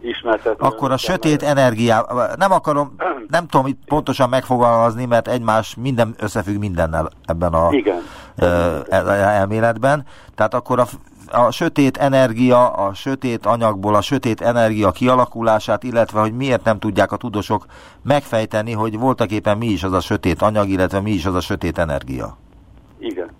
ismertetni. 0.00 0.66
Akkor 0.66 0.92
a 0.92 0.96
sötét 0.96 1.42
energiá, 1.42 2.04
nem 2.36 2.52
akarom, 2.52 2.94
nem 3.28 3.46
tudom 3.46 3.66
itt 3.66 3.80
pontosan 3.86 4.28
megfogalmazni, 4.28 5.04
mert 5.04 5.28
egymás 5.28 5.74
minden 5.80 6.14
összefügg 6.18 6.58
mindennel 6.58 7.10
ebben 7.24 7.52
a 7.52 7.72
Igen. 7.72 8.00
Ö, 8.36 8.78
elméletben. 8.88 10.04
Tehát 10.34 10.54
akkor 10.54 10.78
a 10.78 10.84
a 11.32 11.50
sötét 11.50 11.96
energia, 11.96 12.68
a 12.68 12.94
sötét 12.94 13.46
anyagból 13.46 13.94
a 13.94 14.00
sötét 14.00 14.40
energia 14.40 14.90
kialakulását, 14.90 15.82
illetve 15.82 16.20
hogy 16.20 16.32
miért 16.32 16.64
nem 16.64 16.78
tudják 16.78 17.12
a 17.12 17.16
tudósok 17.16 17.66
megfejteni, 18.02 18.72
hogy 18.72 18.98
voltak 18.98 19.30
éppen 19.30 19.58
mi 19.58 19.66
is 19.66 19.82
az 19.82 19.92
a 19.92 20.00
sötét 20.00 20.42
anyag, 20.42 20.68
illetve 20.68 21.00
mi 21.00 21.10
is 21.10 21.26
az 21.26 21.34
a 21.34 21.40
sötét 21.40 21.78
energia. 21.78 22.36
Igen. 22.98 23.30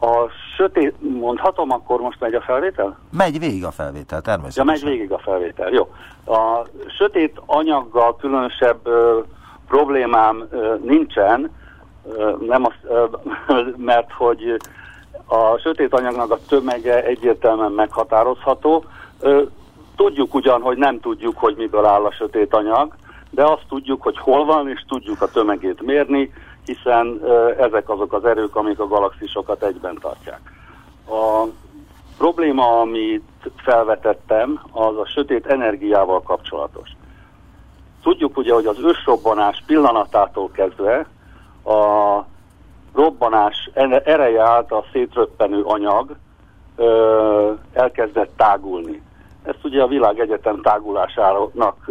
A 0.00 0.28
sötét, 0.56 0.94
mondhatom, 1.20 1.70
akkor 1.70 2.00
most 2.00 2.20
megy 2.20 2.34
a 2.34 2.40
felvétel? 2.40 2.98
Megy 3.10 3.38
végig 3.38 3.64
a 3.64 3.70
felvétel, 3.70 4.20
természetesen. 4.20 4.66
Ja, 4.66 4.72
megy 4.72 4.84
végig 4.84 5.12
a 5.12 5.18
felvétel, 5.18 5.70
jó. 5.70 5.92
A 6.34 6.66
sötét 6.96 7.40
anyaggal 7.46 8.16
különösebb 8.16 8.86
ö, 8.86 9.20
problémám 9.68 10.46
ö, 10.50 10.74
nincsen, 10.82 11.50
ö, 12.16 12.36
nem 12.46 12.64
az, 12.64 12.72
ö, 12.82 13.04
mert 13.90 14.12
hogy 14.12 14.56
a 15.28 15.58
sötét 15.58 15.94
anyagnak 15.94 16.30
a 16.30 16.38
tömege 16.48 17.04
egyértelműen 17.04 17.72
meghatározható. 17.72 18.84
Tudjuk 19.96 20.34
ugyan, 20.34 20.60
hogy 20.60 20.76
nem 20.76 21.00
tudjuk, 21.00 21.38
hogy 21.38 21.54
miből 21.56 21.84
áll 21.84 22.04
a 22.04 22.12
sötét 22.12 22.54
anyag, 22.54 22.96
de 23.30 23.44
azt 23.44 23.64
tudjuk, 23.68 24.02
hogy 24.02 24.18
hol 24.18 24.44
van, 24.44 24.68
és 24.68 24.84
tudjuk 24.88 25.22
a 25.22 25.30
tömegét 25.30 25.82
mérni, 25.82 26.32
hiszen 26.68 27.20
ezek 27.58 27.88
azok 27.88 28.12
az 28.12 28.24
erők, 28.24 28.56
amik 28.56 28.78
a 28.78 28.86
galaxisokat 28.86 29.62
egyben 29.62 29.98
tartják. 30.00 30.40
A 31.08 31.44
probléma, 32.18 32.80
amit 32.80 33.50
felvetettem, 33.56 34.60
az 34.72 34.96
a 34.96 35.06
sötét 35.06 35.46
energiával 35.46 36.22
kapcsolatos. 36.22 36.90
Tudjuk 38.02 38.36
ugye, 38.36 38.52
hogy 38.54 38.66
az 38.66 38.78
ősrobbanás 38.82 39.62
pillanatától 39.66 40.50
kezdve 40.50 41.06
a 41.64 42.24
robbanás 42.94 43.70
ereje 44.04 44.42
által 44.42 44.84
szétröppenő 44.92 45.62
anyag 45.62 46.16
ö, 46.76 47.52
elkezdett 47.72 48.36
tágulni. 48.36 49.02
Ezt 49.42 49.64
ugye 49.64 49.82
a 49.82 49.86
világegyetem 49.86 50.60
tágulásának 50.62 51.90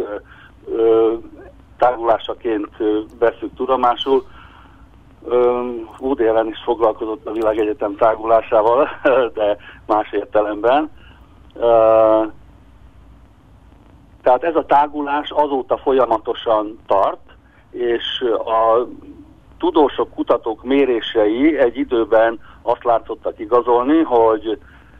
ö, 0.66 1.14
tágulásaként 1.78 2.76
veszük 3.18 3.54
tudomásul. 3.56 4.26
Woody 6.00 6.24
Allen 6.24 6.48
is 6.48 6.62
foglalkozott 6.64 7.26
a 7.26 7.32
világegyetem 7.32 7.96
tágulásával, 7.96 8.88
de 9.34 9.56
más 9.86 10.12
értelemben. 10.12 10.90
Tehát 14.22 14.42
ez 14.42 14.56
a 14.56 14.66
tágulás 14.66 15.30
azóta 15.30 15.76
folyamatosan 15.76 16.78
tart, 16.86 17.36
és 17.70 18.24
a 18.44 18.86
tudósok, 19.58 20.14
kutatók 20.14 20.64
mérései 20.64 21.58
egy 21.58 21.76
időben 21.76 22.40
azt 22.62 22.84
látszottak 22.84 23.38
igazolni, 23.38 24.02
hogy 24.02 24.58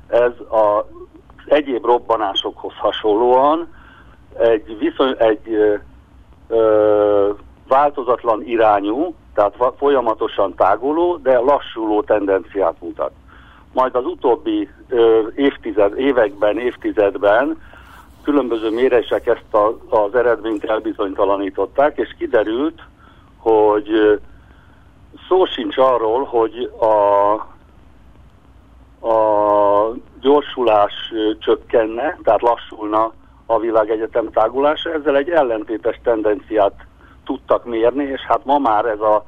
ez 0.08 0.32
az 0.48 0.84
egyéb 1.46 1.84
robbanásokhoz 1.84 2.72
hasonlóan 2.76 3.68
egy, 4.38 4.78
viszony, 4.78 5.14
egy 5.18 5.76
ö, 6.48 7.30
változatlan 7.68 8.42
irányú, 8.42 9.14
tehát 9.38 9.74
folyamatosan 9.76 10.54
táguló, 10.54 11.16
de 11.16 11.38
lassuló 11.38 12.02
tendenciát 12.02 12.74
mutat. 12.80 13.10
Majd 13.72 13.94
az 13.94 14.04
utóbbi 14.04 14.68
ö, 14.88 15.20
évtized, 15.34 15.98
években, 15.98 16.58
évtizedben 16.58 17.58
különböző 18.22 18.70
mérések 18.70 19.26
ezt 19.26 19.54
a, 19.54 19.78
az 19.88 20.14
eredményt 20.14 20.64
elbizonytalanították, 20.64 21.96
és 21.98 22.14
kiderült, 22.18 22.82
hogy 23.36 24.20
szó 25.28 25.44
sincs 25.44 25.76
arról, 25.76 26.24
hogy 26.24 26.70
a, 26.78 27.32
a 29.08 29.92
gyorsulás 30.20 31.12
csökkenne, 31.38 32.18
tehát 32.22 32.42
lassulna 32.42 33.12
a 33.46 33.58
világegyetem 33.58 34.30
tágulása, 34.30 34.92
ezzel 34.92 35.16
egy 35.16 35.30
ellentétes 35.30 36.00
tendenciát 36.02 36.86
tudtak 37.28 37.64
mérni, 37.64 38.04
és 38.04 38.20
hát 38.28 38.44
ma 38.44 38.58
már 38.58 38.84
ez 38.84 39.00
a, 39.00 39.24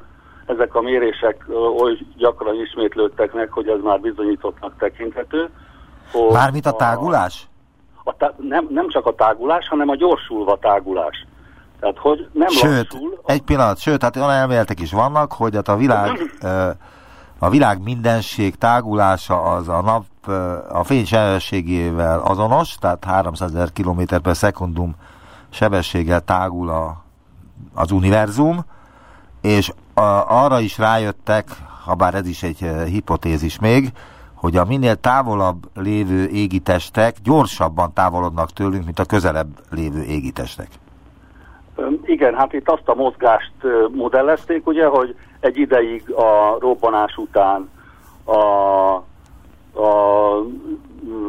ezek 0.46 0.74
a 0.74 0.80
mérések 0.80 1.44
oly 1.78 1.98
gyakran 2.16 2.54
ismétlődtek 2.54 3.32
meg, 3.32 3.50
hogy 3.50 3.68
ez 3.68 3.80
már 3.82 4.00
bizonyítottnak 4.00 4.72
tekinthető. 4.78 5.50
Mármint 6.32 6.66
a 6.66 6.72
tágulás? 6.72 7.48
A, 8.04 8.24
a, 8.24 8.34
nem, 8.36 8.66
nem 8.70 8.88
csak 8.88 9.06
a 9.06 9.14
tágulás, 9.14 9.68
hanem 9.68 9.88
a 9.88 9.96
gyorsulva 9.96 10.58
tágulás. 10.58 11.26
Tehát, 11.80 11.98
hogy 11.98 12.28
nem 12.32 12.48
sőt, 12.48 12.92
lassul. 12.92 13.20
egy 13.26 13.42
pillanat, 13.42 13.78
sőt, 13.78 14.02
hát 14.02 14.16
olyan 14.16 14.30
elméletek 14.30 14.80
is 14.80 14.92
vannak, 14.92 15.32
hogy 15.32 15.54
hát 15.54 15.68
a 15.68 15.76
világ, 15.76 16.10
a 17.38 17.50
világ 17.50 17.82
mindenség 17.82 18.56
tágulása 18.56 19.42
az 19.42 19.68
a 19.68 19.82
nap 19.82 20.04
a 20.72 20.84
fény 20.84 21.04
sebességével 21.04 22.20
azonos, 22.20 22.74
tehát 22.74 23.04
300 23.04 23.54
ezer 23.54 23.68
km 23.72 24.00
per 24.22 24.36
szekundum 24.36 24.94
sebességgel 25.50 26.20
tágul 26.20 26.68
a, 26.70 27.04
az 27.74 27.90
univerzum, 27.90 28.64
és 29.40 29.72
a, 29.94 30.00
arra 30.44 30.60
is 30.60 30.78
rájöttek, 30.78 31.48
ha 31.84 31.94
bár 31.94 32.14
ez 32.14 32.26
is 32.26 32.42
egy 32.42 32.58
hipotézis 32.86 33.58
még, 33.58 33.92
hogy 34.34 34.56
a 34.56 34.64
minél 34.64 34.94
távolabb 34.94 35.70
lévő 35.74 36.26
égitestek 36.26 37.14
gyorsabban 37.22 37.92
távolodnak 37.92 38.50
tőlünk, 38.50 38.84
mint 38.84 38.98
a 38.98 39.04
közelebb 39.04 39.48
lévő 39.70 40.02
égitestek. 40.02 40.68
Igen, 42.04 42.34
hát 42.34 42.52
itt 42.52 42.68
azt 42.68 42.88
a 42.88 42.94
mozgást 42.94 43.52
modellezték, 43.92 44.66
ugye, 44.66 44.86
hogy 44.86 45.14
egy 45.40 45.58
ideig 45.58 46.10
a 46.10 46.56
robbanás 46.60 47.16
után 47.16 47.70
a, 48.24 48.34
a 49.80 50.42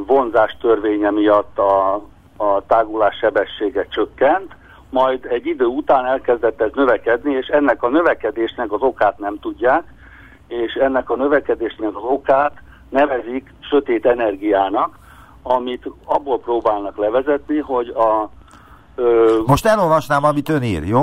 vonzás 0.06 0.58
törvénye 0.62 1.12
miatt 1.12 1.58
a, 1.58 1.94
a 2.38 2.66
tágulás 2.68 3.18
sebessége 3.18 3.88
csökkent, 3.90 4.56
majd 4.92 5.26
egy 5.26 5.46
idő 5.46 5.66
után 5.66 6.06
elkezdett 6.06 6.62
ez 6.62 6.70
növekedni, 6.74 7.34
és 7.34 7.48
ennek 7.48 7.84
a 7.84 7.90
növekedésnek 7.90 8.72
az 8.72 8.82
okát 8.82 9.20
nem 9.20 9.40
tudják, 9.40 9.84
és 10.48 10.74
ennek 10.74 11.10
a 11.10 11.16
növekedésnek 11.16 11.96
az 11.96 12.04
okát 12.04 12.54
nevezik 12.90 13.54
sötét 13.60 14.06
energiának, 14.06 14.98
amit 15.44 15.90
abból 16.06 16.40
próbálnak 16.40 16.98
levezetni, 16.98 17.58
hogy 17.58 17.88
a 17.88 18.30
Ö... 18.96 19.40
Most 19.46 19.66
elolvasnám, 19.66 20.24
amit 20.24 20.50
ön 20.50 20.64
ír, 20.64 20.84
jó? 20.88 21.02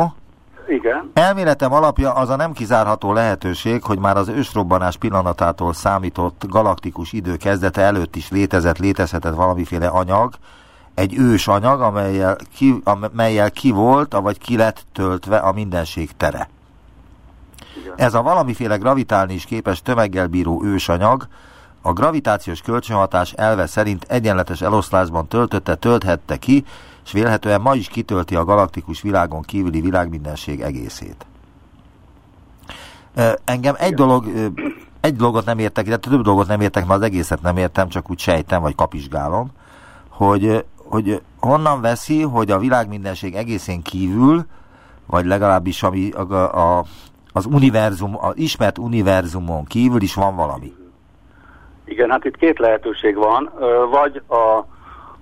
Igen. 0.69 1.11
Elméletem 1.15 1.73
alapja 1.73 2.13
az 2.13 2.29
a 2.29 2.37
nem 2.37 2.53
kizárható 2.53 3.13
lehetőség, 3.13 3.83
hogy 3.83 3.99
már 3.99 4.17
az 4.17 4.29
ősrobbanás 4.29 4.97
pillanatától 4.97 5.73
számított 5.73 6.45
galaktikus 6.49 7.13
idő 7.13 7.37
kezdete 7.37 7.81
előtt 7.81 8.17
is 8.17 8.31
létezett, 8.31 8.79
létezhetett 8.79 9.35
valamiféle 9.35 9.87
anyag, 9.87 10.33
egy 10.99 11.15
ős 11.19 11.49
anyag, 11.49 11.81
amelyel 11.81 12.37
ki, 12.55 12.81
amelyel 12.85 13.51
ki 13.51 13.71
volt, 13.71 14.13
vagy 14.13 14.39
ki 14.39 14.57
lett 14.57 14.87
töltve 14.93 15.37
a 15.37 15.53
mindenség 15.53 16.11
tere. 16.17 16.49
Igen. 17.81 17.95
Ez 17.97 18.15
a 18.15 18.23
valamiféle 18.23 18.77
gravitálni 18.77 19.35
is 19.35 19.45
képes 19.45 19.83
tömeggel 19.83 20.27
bíró 20.27 20.65
ősanyag, 20.65 21.29
a 21.83 21.93
gravitációs 21.93 22.61
kölcsönhatás 22.61 23.33
elve 23.33 23.67
szerint 23.67 24.05
egyenletes 24.09 24.61
eloszlásban 24.61 25.29
töltötte, 25.29 25.75
tölthette 25.75 26.37
ki, 26.37 26.65
és 27.05 27.13
vélhetően 27.13 27.61
ma 27.61 27.75
is 27.75 27.89
kitölti 27.89 28.37
a 28.37 28.45
galaktikus 28.45 29.03
világon 29.03 29.43
kívüli 29.43 29.81
világmindenség 29.81 30.61
egészét. 30.61 31.27
Engem 33.45 33.75
egy 33.79 33.95
dolog, 33.95 34.53
egy 35.01 35.17
dolgot 35.17 35.45
nem 35.45 35.59
értek, 35.59 35.89
de 35.89 35.97
több 35.97 36.23
dolgot 36.23 36.47
nem 36.47 36.61
értek, 36.61 36.87
mert 36.87 37.01
az 37.01 37.07
egészet 37.07 37.43
nem 37.43 37.57
értem, 37.57 37.89
csak 37.89 38.11
úgy 38.11 38.19
sejtem, 38.19 38.63
vagy 38.63 38.75
kapizsgálom, 38.75 39.51
hogy, 40.09 40.65
hogy 40.91 41.23
honnan 41.41 41.81
veszi, 41.81 42.23
hogy 42.23 42.51
a 42.51 42.59
világmindenség 42.59 43.35
egészén 43.35 43.83
kívül, 43.83 44.45
vagy 45.07 45.25
legalábbis 45.25 45.83
ami 45.83 46.11
a, 46.11 46.33
a, 46.33 46.85
az 47.33 47.47
univerzum, 47.47 48.17
az 48.21 48.37
ismert 48.37 48.79
univerzumon 48.79 49.65
kívül 49.65 50.03
is 50.03 50.15
van 50.15 50.37
valami. 50.37 50.73
Igen, 51.85 52.11
hát 52.11 52.25
itt 52.25 52.37
két 52.37 52.59
lehetőség 52.59 53.17
van, 53.17 53.51
vagy 53.91 54.23
a 54.29 54.65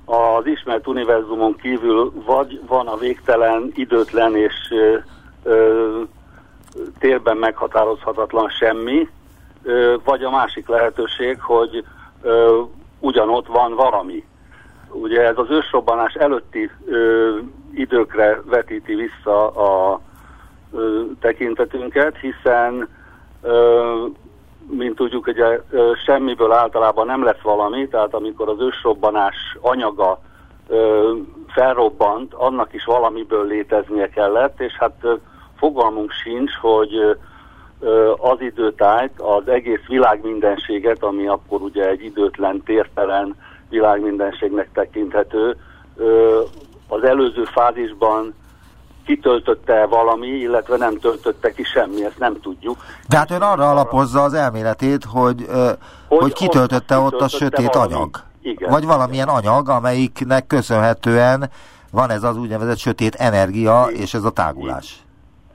az 0.06 0.46
ismert 0.46 0.86
univerzumon 0.86 1.56
kívül 1.56 2.12
vagy 2.26 2.60
van 2.66 2.86
a 2.86 2.96
végtelen, 2.96 3.70
időtlen 3.74 4.36
és 4.36 4.54
ö, 4.70 4.96
ö, 5.42 6.02
térben 6.98 7.36
meghatározhatatlan 7.36 8.48
semmi, 8.48 9.08
ö, 9.62 9.96
vagy 10.04 10.22
a 10.22 10.30
másik 10.30 10.68
lehetőség, 10.68 11.40
hogy 11.40 11.84
ö, 12.22 12.62
ugyanott 12.98 13.46
van 13.46 13.74
valami. 13.74 14.24
Ugye 14.90 15.26
ez 15.26 15.38
az 15.38 15.50
ősrobbanás 15.50 16.14
előtti 16.14 16.70
ö, 16.86 17.36
időkre 17.74 18.40
vetíti 18.44 18.94
vissza 18.94 19.48
a 19.48 20.00
ö, 20.72 21.02
tekintetünket, 21.20 22.16
hiszen 22.18 22.88
ö, 23.42 24.06
mint 24.70 24.96
tudjuk, 24.96 25.24
hogy 25.24 25.42
semmiből 26.04 26.52
általában 26.52 27.06
nem 27.06 27.24
lesz 27.24 27.40
valami, 27.42 27.88
tehát 27.88 28.14
amikor 28.14 28.48
az 28.48 28.60
ősrobbanás 28.60 29.56
anyaga 29.60 30.20
felrobbant, 31.48 32.34
annak 32.34 32.72
is 32.72 32.84
valamiből 32.84 33.46
léteznie 33.46 34.08
kellett, 34.08 34.60
és 34.60 34.72
hát 34.72 35.06
fogalmunk 35.56 36.10
sincs, 36.10 36.52
hogy 36.60 37.16
az 38.16 38.40
időtájt, 38.40 39.20
az 39.20 39.48
egész 39.48 39.86
világmindenséget, 39.88 41.02
ami 41.02 41.26
akkor 41.26 41.60
ugye 41.60 41.88
egy 41.88 42.04
időtlen, 42.04 42.62
tértelen 42.62 43.36
világmindenségnek 43.76 44.68
tekinthető, 44.72 45.56
az 46.88 47.02
előző 47.02 47.44
fázisban 47.44 48.34
kitöltötte 49.06 49.86
valami, 49.86 50.26
illetve 50.26 50.76
nem 50.76 50.98
töltötte 50.98 51.52
ki 51.52 51.62
semmi, 51.62 52.04
ezt 52.04 52.18
nem 52.18 52.40
tudjuk. 52.40 52.76
De 53.08 53.16
hát 53.16 53.30
ön 53.30 53.42
arra 53.42 53.70
alapozza 53.70 54.22
az 54.22 54.34
elméletét, 54.34 55.04
hogy, 55.04 55.46
hogy, 56.08 56.18
hogy 56.18 56.32
kitöltötte 56.32 56.98
ott, 56.98 57.14
ott 57.14 57.20
a 57.20 57.28
sötét 57.28 57.74
valami. 57.74 57.92
anyag. 57.92 58.16
Igen. 58.42 58.70
Vagy 58.70 58.86
valamilyen 58.86 59.28
anyag, 59.28 59.68
amelyiknek 59.68 60.46
köszönhetően 60.46 61.50
van 61.90 62.10
ez 62.10 62.22
az 62.22 62.36
úgynevezett 62.36 62.78
sötét 62.78 63.14
energia, 63.14 63.88
így, 63.92 64.00
és 64.00 64.14
ez 64.14 64.24
a 64.24 64.30
tágulás. 64.30 65.04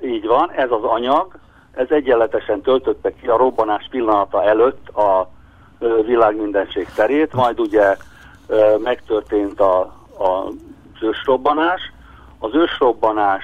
Így, 0.04 0.10
így 0.14 0.26
van, 0.26 0.52
ez 0.52 0.72
az 0.72 0.84
anyag, 0.84 1.40
ez 1.72 1.88
egyenletesen 1.90 2.62
töltötte 2.62 3.14
ki 3.22 3.28
a 3.28 3.38
robbanás 3.38 3.88
pillanata 3.90 4.44
előtt 4.44 4.90
a 4.90 5.30
világ 6.06 6.36
mindenség 6.36 6.88
terét, 6.96 7.34
majd 7.34 7.60
ugye 7.60 7.98
megtörtént 8.84 9.60
a, 9.60 9.80
a 10.20 10.52
ősrobbanás, 11.02 11.92
az 12.40 12.56
ősrobbanás 12.56 13.44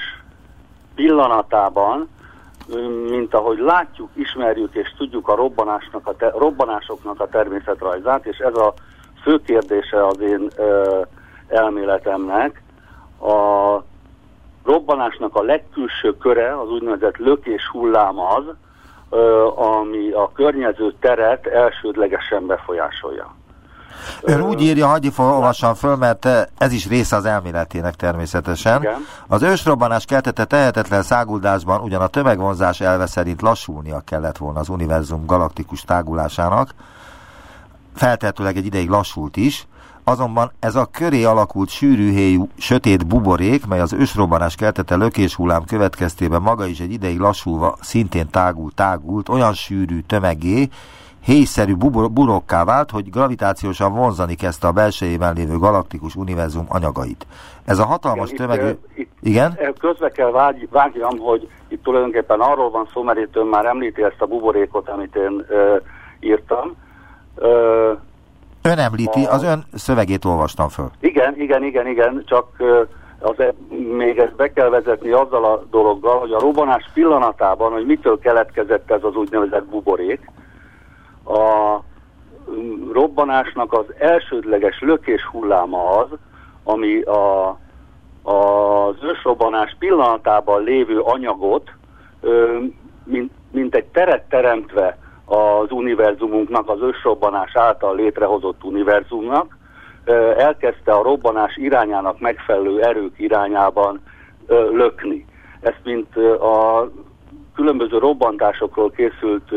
pillanatában, 0.95 2.09
mint 3.09 3.33
ahogy 3.33 3.57
látjuk, 3.57 4.09
ismerjük 4.13 4.75
és 4.75 4.93
tudjuk 4.97 5.27
a 5.27 5.35
robbanásnak 5.35 6.07
a 6.07 6.15
te, 6.15 6.29
robbanásoknak 6.29 7.19
a 7.19 7.29
természetrajzát, 7.29 8.25
és 8.25 8.37
ez 8.37 8.55
a 8.55 8.73
fő 9.21 9.41
kérdése 9.41 10.05
az 10.05 10.19
én 10.19 10.49
ö, 10.55 11.01
elméletemnek. 11.47 12.61
A 13.21 13.83
robbanásnak 14.63 15.35
a 15.35 15.41
legkülső 15.41 16.17
köre, 16.17 16.59
az 16.59 16.69
úgynevezett 16.69 17.17
lökés 17.17 17.67
hullám 17.67 18.19
az, 18.19 18.43
ö, 19.09 19.47
ami 19.47 20.11
a 20.11 20.31
környező 20.33 20.93
teret 20.99 21.45
elsődlegesen 21.45 22.45
befolyásolja. 22.45 23.35
Ön 24.21 24.41
úgy 24.41 24.61
írja, 24.61 24.87
hagyj 24.87 25.09
olvassam 25.17 25.73
föl, 25.73 25.95
mert 25.95 26.27
ez 26.57 26.71
is 26.71 26.87
része 26.87 27.15
az 27.15 27.25
elméletének 27.25 27.95
természetesen. 27.95 28.81
Igen. 28.81 29.05
Az 29.27 29.41
ősrobbanás 29.41 30.05
keltette 30.05 30.45
tehetetlen 30.45 31.03
száguldásban 31.03 31.81
ugyan 31.81 32.01
a 32.01 32.07
tömegvonzás 32.07 32.81
elve 32.81 33.05
szerint 33.05 33.41
lassulnia 33.41 33.99
kellett 33.99 34.37
volna 34.37 34.59
az 34.59 34.69
univerzum 34.69 35.25
galaktikus 35.25 35.81
tágulásának, 35.81 36.73
feltehetőleg 37.95 38.57
egy 38.57 38.65
ideig 38.65 38.89
lassult 38.89 39.37
is, 39.37 39.67
azonban 40.03 40.51
ez 40.59 40.75
a 40.75 40.85
köré 40.85 41.23
alakult 41.23 41.69
sűrűhéjú, 41.69 42.49
sötét 42.57 43.07
buborék, 43.07 43.65
mely 43.65 43.79
az 43.79 43.93
ősrobbanás 43.93 44.55
keltette 44.55 44.95
lökéshullám 44.95 45.63
következtében 45.63 46.41
maga 46.41 46.65
is 46.65 46.79
egy 46.79 46.91
ideig 46.91 47.19
lassulva 47.19 47.77
szintén 47.81 48.29
tágult, 48.29 48.75
tágult, 48.75 49.29
olyan 49.29 49.53
sűrű 49.53 50.01
tömegé, 50.01 50.69
héjszerű 51.23 51.73
burokká 52.11 52.63
vált, 52.63 52.91
hogy 52.91 53.09
gravitációsan 53.09 53.93
vonzani 53.93 54.35
kezdte 54.35 54.67
a 54.67 54.71
belsejében 54.71 55.33
lévő 55.35 55.57
galaktikus 55.57 56.15
univerzum 56.15 56.65
anyagait. 56.67 57.25
Ez 57.65 57.79
a 57.79 57.85
hatalmas 57.85 58.31
Igen, 58.31 58.47
tömegű... 58.47 58.69
Itt, 58.69 58.97
itt 58.97 59.09
Igen? 59.21 59.59
Közbe 59.79 60.09
kell 60.09 60.31
vágy, 60.31 60.67
vágjam, 60.71 61.17
hogy 61.17 61.47
itt 61.67 61.83
tulajdonképpen 61.83 62.39
arról 62.39 62.69
van 62.69 62.89
szó, 62.93 63.03
mert 63.03 63.19
itt 63.19 63.35
ön 63.35 63.45
már 63.47 63.65
említi 63.65 64.03
ezt 64.03 64.21
a 64.21 64.25
buborékot, 64.25 64.89
amit 64.89 65.15
én 65.15 65.45
ö, 65.49 65.75
írtam. 66.19 66.75
Ö, 67.35 67.91
Ön 68.61 68.77
említi, 68.77 69.23
az 69.23 69.43
ön 69.43 69.65
szövegét 69.73 70.25
olvastam 70.25 70.67
föl. 70.69 70.89
igen, 70.99 71.39
igen, 71.41 71.63
igen, 71.63 71.87
igen, 71.87 72.23
csak 72.25 72.45
ö, 72.57 72.81
az, 73.19 73.35
még 73.97 74.17
ezt 74.17 74.35
be 74.35 74.53
kell 74.53 74.69
vezetni 74.69 75.11
azzal 75.11 75.45
a 75.45 75.63
dologgal, 75.71 76.19
hogy 76.19 76.31
a 76.31 76.39
robbanás 76.39 76.89
pillanatában, 76.93 77.71
hogy 77.71 77.85
mitől 77.85 78.19
keletkezett 78.19 78.91
ez 78.91 79.03
az 79.03 79.15
úgynevezett 79.15 79.65
buborék, 79.65 80.31
a 81.27 81.83
robbanásnak 82.91 83.73
az 83.73 83.85
elsődleges 83.97 84.79
lökés 84.79 85.25
hulláma 85.25 85.89
az, 85.89 86.07
ami 86.63 87.01
a, 87.01 87.49
az 88.23 88.95
ősrobbanás 89.01 89.75
pillanatában 89.79 90.63
lévő 90.63 90.99
anyagot, 90.99 91.71
mint, 93.03 93.31
mint 93.51 93.75
egy 93.75 93.85
teret 93.85 94.23
teremtve 94.29 94.97
az 95.25 95.71
univerzumunknak, 95.71 96.69
az 96.69 96.81
ősrobbanás 96.81 97.55
által 97.55 97.95
létrehozott 97.95 98.63
univerzumnak, 98.63 99.57
elkezdte 100.37 100.91
a 100.91 101.03
robbanás 101.03 101.57
irányának 101.57 102.19
megfelelő 102.19 102.81
erők 102.81 103.19
irányában 103.19 104.01
lökni. 104.71 105.25
Ezt 105.59 105.81
mint 105.83 106.15
a 106.41 106.89
különböző 107.55 107.97
robbantásokról 107.97 108.91
készült 108.91 109.51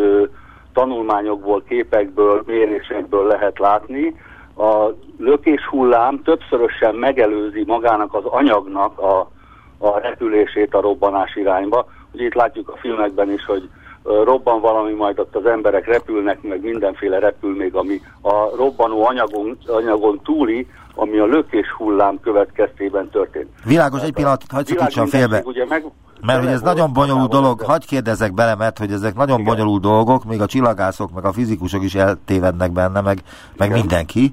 tanulmányokból, 0.80 1.62
képekből, 1.68 2.42
mérésekből 2.46 3.26
lehet 3.26 3.58
látni. 3.58 4.16
A 4.56 4.88
lökés 5.18 5.66
hullám 5.66 6.22
többszörösen 6.22 6.94
megelőzi 6.94 7.64
magának 7.66 8.14
az 8.14 8.24
anyagnak 8.24 8.98
a, 8.98 9.30
a 9.78 9.98
repülését 9.98 10.74
a 10.74 10.80
robbanás 10.80 11.36
irányba. 11.36 11.86
Ugye 12.12 12.24
itt 12.24 12.34
látjuk 12.34 12.68
a 12.68 12.76
filmekben 12.76 13.30
is, 13.32 13.44
hogy 13.44 13.68
robban 14.02 14.60
valami, 14.60 14.92
majd 14.92 15.18
ott 15.18 15.36
az 15.36 15.46
emberek 15.46 15.86
repülnek, 15.86 16.42
meg 16.42 16.62
mindenféle 16.62 17.18
repül 17.18 17.56
még, 17.56 17.74
ami 17.74 18.00
a 18.20 18.56
robbanó 18.56 19.06
anyagon, 19.06 19.58
anyagon 19.66 20.20
túli, 20.24 20.66
ami 20.94 21.18
a 21.18 21.26
lökés 21.26 21.72
hullám 21.76 22.20
következtében 22.20 23.08
történt. 23.10 23.48
Világos, 23.64 24.02
egy 24.02 24.12
pillanat, 24.12 24.42
hagyd 24.48 24.66
szakítsam 24.66 25.06
félbe. 25.06 25.42
Ugye 25.44 25.66
meg, 25.68 25.84
Mert 26.20 26.38
hogy 26.38 26.52
ez 26.52 26.60
nagyon 26.60 26.92
bonyolult 26.92 27.30
dolog, 27.30 27.60
hagyj 27.60 27.86
kérdezek 27.86 28.34
bele, 28.34 28.54
mert 28.54 28.78
hogy 28.78 28.92
ezek 28.92 29.14
nagyon 29.14 29.40
Igen. 29.40 29.54
bonyolult 29.54 29.82
dolgok, 29.82 30.24
még 30.24 30.40
a 30.40 30.46
csillagászok, 30.46 31.10
meg 31.14 31.24
a 31.24 31.32
fizikusok 31.32 31.82
is 31.82 31.94
eltévednek 31.94 32.72
benne, 32.72 33.00
meg, 33.00 33.18
meg 33.56 33.68
Igen. 33.68 33.80
mindenki, 33.80 34.32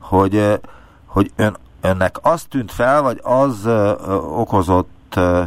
hogy, 0.00 0.60
hogy 1.06 1.30
ön, 1.36 1.56
önnek 1.80 2.16
az 2.22 2.42
tűnt 2.42 2.72
fel, 2.72 3.02
vagy 3.02 3.20
az 3.22 3.64
ö, 3.64 3.92
okozott 4.36 5.14
ö, 5.16 5.42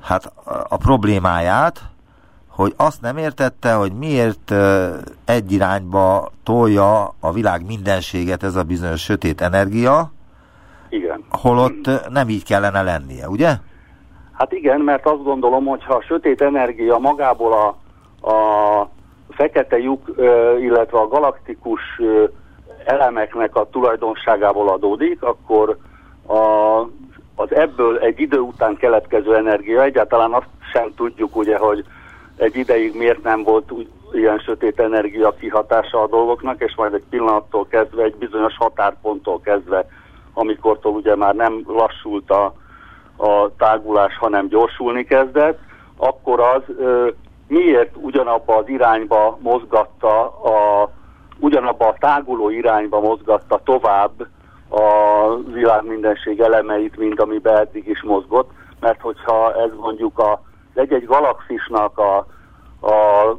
hát 0.00 0.32
a 0.68 0.76
problémáját, 0.76 1.82
hogy 2.56 2.72
azt 2.76 3.00
nem 3.00 3.16
értette, 3.16 3.72
hogy 3.72 3.92
miért 3.92 4.54
egy 5.24 5.52
irányba 5.52 6.30
tolja 6.42 7.14
a 7.20 7.32
világ 7.32 7.66
mindenséget 7.66 8.42
ez 8.42 8.56
a 8.56 8.62
bizonyos 8.62 9.02
sötét 9.02 9.40
energia, 9.40 10.12
Igen. 10.88 11.24
holott 11.30 11.90
nem 12.08 12.28
így 12.28 12.44
kellene 12.44 12.82
lennie, 12.82 13.28
ugye? 13.28 13.52
Hát 14.32 14.52
igen, 14.52 14.80
mert 14.80 15.06
azt 15.06 15.22
gondolom, 15.22 15.64
hogy 15.64 15.84
ha 15.84 15.94
a 15.94 16.02
sötét 16.02 16.40
energia 16.40 16.98
magából 16.98 17.52
a, 17.52 17.66
a 18.30 18.88
fekete 19.30 19.78
lyuk, 19.78 20.12
illetve 20.60 20.98
a 20.98 21.08
galaktikus 21.08 21.80
elemeknek 22.84 23.56
a 23.56 23.68
tulajdonságából 23.70 24.68
adódik, 24.68 25.22
akkor 25.22 25.76
a, 26.26 26.80
az 27.34 27.54
ebből 27.54 27.98
egy 27.98 28.20
idő 28.20 28.38
után 28.38 28.76
keletkező 28.76 29.36
energia, 29.36 29.82
egyáltalán 29.82 30.32
azt 30.32 30.48
sem 30.72 30.92
tudjuk 30.96 31.36
ugye, 31.36 31.58
hogy 31.58 31.84
egy 32.36 32.56
ideig 32.56 32.96
miért 32.96 33.22
nem 33.22 33.42
volt 33.42 33.70
úgy, 33.70 33.88
ilyen 34.12 34.38
sötét 34.38 34.80
energia 34.80 35.34
kihatása 35.40 36.02
a 36.02 36.06
dolgoknak, 36.06 36.60
és 36.60 36.74
majd 36.76 36.94
egy 36.94 37.04
pillanattól 37.10 37.66
kezdve, 37.66 38.02
egy 38.02 38.14
bizonyos 38.14 38.56
határponttól 38.56 39.40
kezdve, 39.40 39.86
amikortól 40.34 40.92
ugye 40.92 41.16
már 41.16 41.34
nem 41.34 41.62
lassult 41.66 42.30
a, 42.30 42.44
a 43.16 43.56
tágulás, 43.56 44.16
hanem 44.16 44.48
gyorsulni 44.48 45.04
kezdett, 45.04 45.58
akkor 45.96 46.40
az 46.40 46.62
ö, 46.78 47.08
miért 47.48 47.96
ugyanabba 47.96 48.56
az 48.56 48.68
irányba 48.68 49.38
mozgatta, 49.40 50.20
a, 50.28 50.90
ugyanabba 51.38 51.88
a 51.88 51.96
táguló 51.98 52.50
irányba 52.50 53.00
mozgatta 53.00 53.60
tovább 53.64 54.26
a 54.68 55.36
világ 55.52 55.84
mindenség 55.84 56.40
elemeit, 56.40 56.96
mint 56.96 57.20
amiben 57.20 57.56
eddig 57.56 57.88
is 57.88 58.02
mozgott, 58.02 58.50
mert 58.80 59.00
hogyha 59.00 59.54
ez 59.62 59.70
mondjuk 59.80 60.18
a 60.18 60.42
egy-egy 60.74 61.06
galaxisnak 61.06 61.98
a, 61.98 62.16
a 62.86 63.36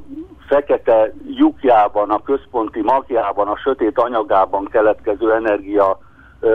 fekete 0.48 1.14
lyukjában, 1.28 2.10
a 2.10 2.24
központi 2.24 2.82
magjában, 2.82 3.48
a 3.48 3.58
sötét 3.58 4.00
anyagában 4.00 4.66
keletkező 4.66 5.34
energia 5.34 6.00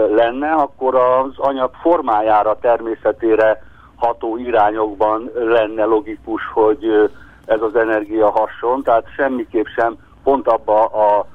lenne, 0.09 0.51
akkor 0.53 0.95
az 0.95 1.33
anyag 1.37 1.71
formájára, 1.81 2.59
természetére 2.61 3.63
ható 3.97 4.37
irányokban 4.37 5.31
lenne 5.35 5.85
logikus, 5.85 6.43
hogy 6.53 7.11
ez 7.45 7.61
az 7.61 7.77
energia 7.77 8.31
hasson, 8.31 8.83
tehát 8.83 9.13
semmiképp 9.17 9.67
sem 9.67 9.97
pont 10.23 10.49
abba 10.49 10.85
a, 10.85 11.27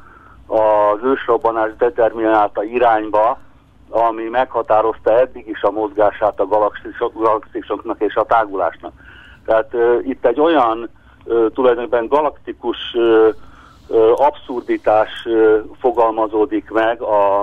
az 0.47 0.99
ősrobbanás 1.03 1.75
determinálta 1.77 2.63
irányba, 2.63 3.37
ami 3.89 4.23
meghatározta 4.23 5.19
eddig 5.19 5.47
is 5.47 5.61
a 5.61 5.71
mozgását 5.71 6.39
a 6.39 6.47
galaxisok, 6.47 7.13
galaxisoknak 7.13 8.01
és 8.01 8.15
a 8.15 8.23
tágulásnak. 8.23 8.91
Tehát 9.45 9.73
ö, 9.73 9.99
itt 10.03 10.25
egy 10.25 10.39
olyan 10.39 10.89
ö, 11.25 11.47
tulajdonképpen 11.53 12.07
galaktikus 12.07 12.77
ö, 12.93 13.29
ö, 13.87 14.11
abszurditás 14.15 15.25
ö, 15.25 15.59
fogalmazódik 15.79 16.69
meg 16.69 17.01
a, 17.01 17.41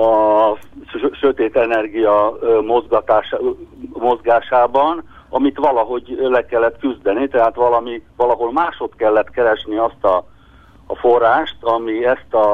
a 0.00 0.58
sö- 0.86 1.14
sötét 1.14 1.56
energia 1.56 2.36
ö, 2.40 2.60
mozgatása, 2.60 3.38
ö, 3.40 3.50
mozgásában, 3.92 5.04
amit 5.28 5.58
valahogy 5.58 6.16
le 6.20 6.46
kellett 6.46 6.78
küzdeni, 6.78 7.28
tehát 7.28 7.54
valami, 7.54 8.02
valahol 8.16 8.52
másod 8.52 8.90
kellett 8.96 9.30
keresni 9.30 9.76
azt 9.76 10.04
a, 10.04 10.24
a 10.86 10.96
forrást, 10.96 11.56
ami 11.60 12.06
ezt 12.06 12.34
a, 12.34 12.52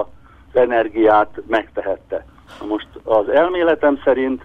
az 0.53 0.61
energiát 0.61 1.41
megtehette. 1.47 2.27
Most 2.69 2.89
az 3.05 3.29
elméletem 3.29 4.01
szerint 4.05 4.43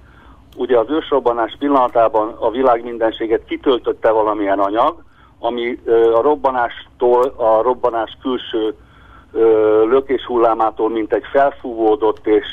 ugye 0.58 0.78
az 0.78 0.89
ősrobbanás 0.89 1.55
pillanatában 1.60 2.36
a 2.39 2.51
világ 2.51 2.84
mindenséget 2.84 3.45
kitöltötte 3.45 4.10
valamilyen 4.12 4.60
anyag, 4.60 5.03
ami 5.39 5.80
a 6.14 6.22
robbanástól, 6.22 7.34
a 7.36 7.62
robbanás 7.62 8.18
külső 8.22 8.76
lökés 9.89 10.26
hullámától, 10.26 10.89
mint 10.89 11.14
egy 11.14 11.24
felfúvódott 11.32 12.28
és, 12.28 12.45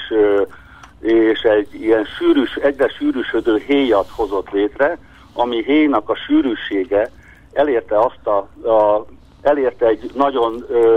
és 1.00 1.40
egy 1.40 1.68
ilyen 1.74 2.04
sűrűs, 2.04 2.54
egyre 2.54 2.88
sűrűsödő 2.88 3.56
héjat 3.66 4.08
hozott 4.16 4.50
létre, 4.50 4.98
ami 5.34 5.62
héjnak 5.64 6.08
a 6.08 6.14
sűrűsége 6.14 7.10
elérte 7.52 7.98
azt 7.98 8.26
a, 8.26 8.36
a 8.68 9.06
elérte 9.42 9.86
egy 9.86 10.10
nagyon 10.14 10.64
ö, 10.68 10.96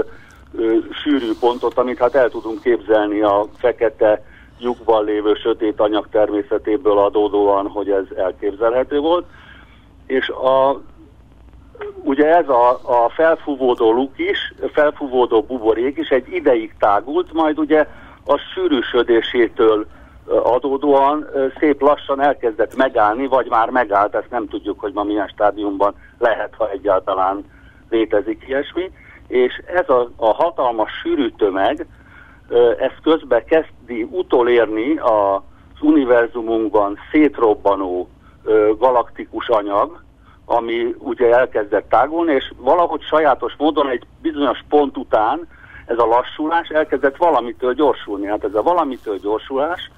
ö, 0.56 0.76
sűrű 1.04 1.32
pontot, 1.40 1.78
amit 1.78 1.98
hát 1.98 2.16
el 2.16 2.30
tudunk 2.30 2.62
képzelni 2.62 3.22
a 3.22 3.46
fekete 3.58 4.24
lyukban 4.60 5.06
lévő 5.06 5.34
sötét 5.34 5.80
anyag 5.80 6.08
természetéből 6.12 6.98
adódóan, 6.98 7.68
hogy 7.68 7.90
ez 7.90 8.06
elképzelhető 8.16 9.00
volt. 9.00 9.26
És 10.06 10.30
a, 10.30 10.82
ugye 12.04 12.36
ez 12.36 12.50
a, 12.50 12.70
a 12.70 13.10
felfúvódó 13.10 13.94
luk 13.94 14.20
is, 14.20 14.54
felfúvódó 14.74 15.42
buborék 15.42 15.98
is 15.98 16.10
egy 16.10 16.34
ideig 16.34 16.76
tágult, 16.80 17.34
majd 17.34 17.60
ugye 17.60 17.88
a 18.26 18.38
sűrűsödésétől 18.38 19.88
adódóan 20.28 21.28
szép 21.60 21.82
lassan 21.82 22.22
elkezdett 22.22 22.76
megállni, 22.76 23.28
vagy 23.28 23.50
már 23.50 23.70
megállt, 23.70 24.16
ezt 24.16 24.30
nem 24.30 24.48
tudjuk, 24.48 24.80
hogy 24.80 24.94
ma 24.94 25.04
milyen 25.04 25.28
stádiumban 25.28 25.96
lehet, 26.18 26.54
ha 26.58 26.70
egyáltalán 26.70 27.46
létezik 27.90 28.44
ilyesmi, 28.48 28.92
és 29.28 29.62
ez 29.66 29.90
a, 29.90 30.10
a 30.16 30.34
hatalmas 30.34 30.92
sűrű 31.02 31.30
tömeg, 31.30 31.88
ez 32.80 32.92
közben 33.04 33.46
kezdi 33.46 34.08
utolérni 34.12 34.98
az 34.98 35.82
univerzumunkban 35.82 36.98
szétrobbanó 37.12 38.10
galaktikus 38.78 39.48
anyag, 39.48 40.04
ami 40.46 40.96
ugye 40.98 41.36
elkezdett 41.36 41.90
tágulni, 41.90 42.34
és 42.34 42.52
valahogy 42.58 43.02
sajátos 43.02 43.54
módon 43.58 43.90
egy 43.90 44.04
bizonyos 44.22 44.60
pont 44.70 44.98
után 44.98 45.48
ez 45.86 45.98
a 45.98 46.06
lassulás 46.06 46.70
elkezdett 46.70 47.16
valamitől 47.16 47.74
gyorsulni. 47.74 48.28
Hát 48.28 48.44
ez 48.44 48.54
a 48.54 48.62
valamitől 48.62 49.18
gyorsulás, 49.18 49.92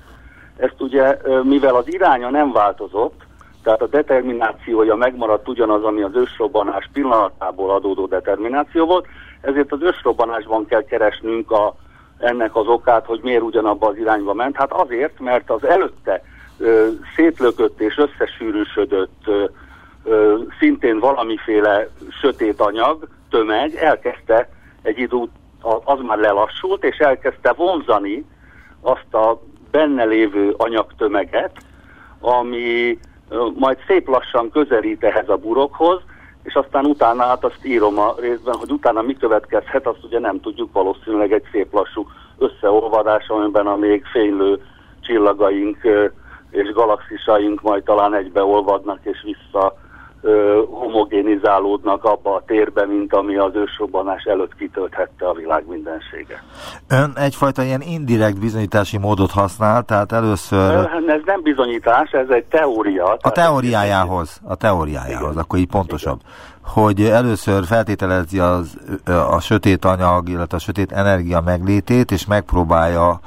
ezt 0.57 0.81
ugye, 0.81 1.17
mivel 1.43 1.75
az 1.75 1.93
iránya 1.93 2.29
nem 2.29 2.51
változott, 2.51 3.21
tehát 3.63 3.81
a 3.81 3.87
determinációja 3.87 4.95
megmaradt 4.95 5.47
ugyanaz, 5.47 5.83
ami 5.83 6.01
az 6.01 6.15
ősrobbanás 6.15 6.89
pillanatából 6.93 7.69
adódó 7.69 8.05
determináció 8.05 8.85
volt, 8.85 9.05
ezért 9.41 9.71
az 9.71 9.81
ősrobbanásban 9.81 10.65
kell 10.65 10.83
keresnünk 10.83 11.51
a, 11.51 11.75
ennek 12.20 12.55
az 12.55 12.67
okát, 12.67 13.05
hogy 13.05 13.20
miért 13.24 13.41
ugyanabba 13.41 13.88
az 13.88 13.97
irányba 13.97 14.34
ment. 14.34 14.55
Hát 14.55 14.72
azért, 14.72 15.20
mert 15.20 15.49
az 15.49 15.63
előtte 15.65 16.24
ö, 16.57 16.88
szétlökött 17.15 17.82
és 17.82 17.97
összesűrűsödött 17.97 19.22
ö, 19.26 19.45
ö, 20.03 20.38
szintén 20.59 20.99
valamiféle 20.99 21.88
sötét 22.22 22.61
anyag, 22.61 23.07
tömeg 23.30 23.76
elkezdte 23.76 24.49
egy 24.82 24.97
idő, 24.97 25.17
az 25.84 25.99
már 26.01 26.17
lelassult, 26.17 26.84
és 26.84 26.97
elkezdte 26.97 27.53
vonzani 27.53 28.26
azt 28.82 29.13
a 29.13 29.41
benne 29.72 30.03
lévő 30.03 30.53
anyagtömeget, 30.57 31.51
ami 32.20 32.99
majd 33.53 33.78
szép 33.88 34.07
lassan 34.07 34.49
közelít 34.49 35.03
ehhez 35.03 35.30
a 35.30 35.38
burokhoz, 35.38 36.01
és 36.49 36.55
aztán 36.55 36.85
utána, 36.85 37.23
hát 37.23 37.43
azt 37.43 37.65
írom 37.65 37.99
a 37.99 38.15
részben, 38.19 38.55
hogy 38.55 38.71
utána 38.71 39.01
mi 39.01 39.17
következhet, 39.17 39.87
azt 39.87 40.03
ugye 40.03 40.19
nem 40.19 40.39
tudjuk, 40.39 40.71
valószínűleg 40.71 41.31
egy 41.31 41.43
szép 41.51 41.73
lassú 41.73 42.07
összeolvadás, 42.37 43.27
amiben 43.27 43.67
a 43.67 43.75
még 43.75 44.05
fénylő 44.05 44.61
csillagaink 45.01 45.77
és 46.49 46.71
galaxisaink 46.71 47.61
majd 47.61 47.83
talán 47.83 48.13
egybeolvadnak 48.13 48.99
és 49.01 49.21
vissza 49.23 49.78
ö, 50.22 50.61
homogénizálódnak 50.70 52.03
abba 52.03 52.36
a 52.36 52.43
térbe, 52.45 52.86
mint 52.86 53.13
ami 53.13 53.36
az 53.38 53.55
ősrobbanás 53.55 54.24
előtt 54.24 54.55
kitölthette 54.55 55.28
a 55.28 55.34
világ 55.34 55.63
mindensége. 55.67 56.43
Ön 56.88 57.11
egyfajta 57.15 57.63
ilyen 57.63 57.82
indirekt 57.82 58.39
bizonyítási 58.39 58.97
módot 58.97 59.32
használ, 59.32 59.84
tehát 59.84 60.11
először... 60.11 60.89
Ez 61.07 61.22
nem 61.26 61.41
bizonyítás, 61.41 62.11
ez 62.11 62.30
egy 62.30 62.45
teória. 62.45 63.17
A 63.22 63.32
teóriájához, 63.32 64.41
a 64.43 64.55
teóriájához, 64.55 65.32
Igen. 65.32 65.43
akkor 65.43 65.59
így 65.59 65.67
pontosabb. 65.67 66.20
Igen. 66.20 66.57
Hogy 66.74 67.01
először 67.01 67.65
feltételezi 67.65 68.39
az, 68.39 68.78
a 69.30 69.39
sötét 69.39 69.86
anyag, 69.86 70.30
illetve 70.30 70.57
a 70.57 70.59
sötét 70.59 70.91
energia 70.91 71.41
meglétét, 71.41 72.11
és 72.11 72.26
megpróbálja 72.26 73.20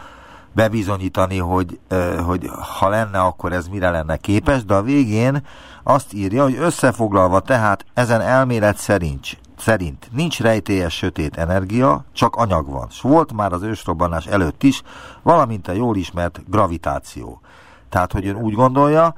bebizonyítani, 0.55 1.39
hogy, 1.39 1.79
hogy 2.27 2.41
ha 2.79 2.89
lenne, 2.89 3.19
akkor 3.19 3.53
ez 3.53 3.69
mire 3.69 3.91
lenne 3.91 4.17
képes, 4.17 4.65
de 4.65 4.75
a 4.75 4.83
végén 4.83 5.43
azt 5.83 6.13
írja, 6.13 6.43
hogy 6.43 6.57
összefoglalva 6.59 7.41
tehát 7.41 7.85
ezen 7.95 8.21
elmélet 8.21 8.77
szerint, 8.77 9.39
szerint 9.59 10.09
nincs 10.13 10.41
rejtélyes 10.41 10.95
sötét 10.95 11.37
energia, 11.37 12.05
csak 12.13 12.37
anyag 12.37 12.71
van. 12.71 12.89
S 12.91 13.01
volt 13.01 13.33
már 13.33 13.53
az 13.53 13.63
ősrobbanás 13.63 14.27
előtt 14.27 14.63
is, 14.63 14.83
valamint 15.23 15.69
a 15.69 15.73
jól 15.73 15.97
ismert 15.97 16.41
gravitáció. 16.51 17.41
Tehát, 17.89 18.13
hogy 18.13 18.27
ön 18.27 18.37
úgy 18.37 18.55
gondolja, 18.55 19.15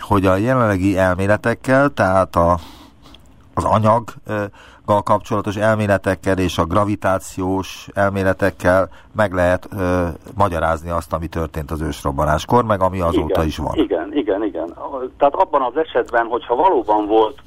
hogy 0.00 0.26
a 0.26 0.36
jelenlegi 0.36 0.98
elméletekkel, 0.98 1.88
tehát 1.88 2.36
a, 2.36 2.58
az 3.54 3.64
anyag 3.64 4.14
kapcsolatos 5.04 5.56
elméletekkel 5.56 6.38
és 6.38 6.58
a 6.58 6.64
gravitációs 6.64 7.88
elméletekkel 7.94 8.88
meg 9.16 9.32
lehet 9.32 9.68
ö, 9.78 10.06
magyarázni 10.36 10.90
azt, 10.90 11.12
ami 11.12 11.26
történt 11.26 11.70
az 11.70 11.80
ősrobbanáskor, 11.80 12.64
meg 12.64 12.80
ami 12.80 13.00
azóta 13.00 13.34
igen, 13.34 13.46
is 13.46 13.56
van. 13.56 13.74
Igen, 13.74 14.16
igen, 14.16 14.44
igen. 14.44 14.74
Tehát 15.18 15.34
abban 15.34 15.62
az 15.62 15.76
esetben, 15.76 16.26
hogyha 16.26 16.54
valóban 16.54 17.06
volt 17.06 17.38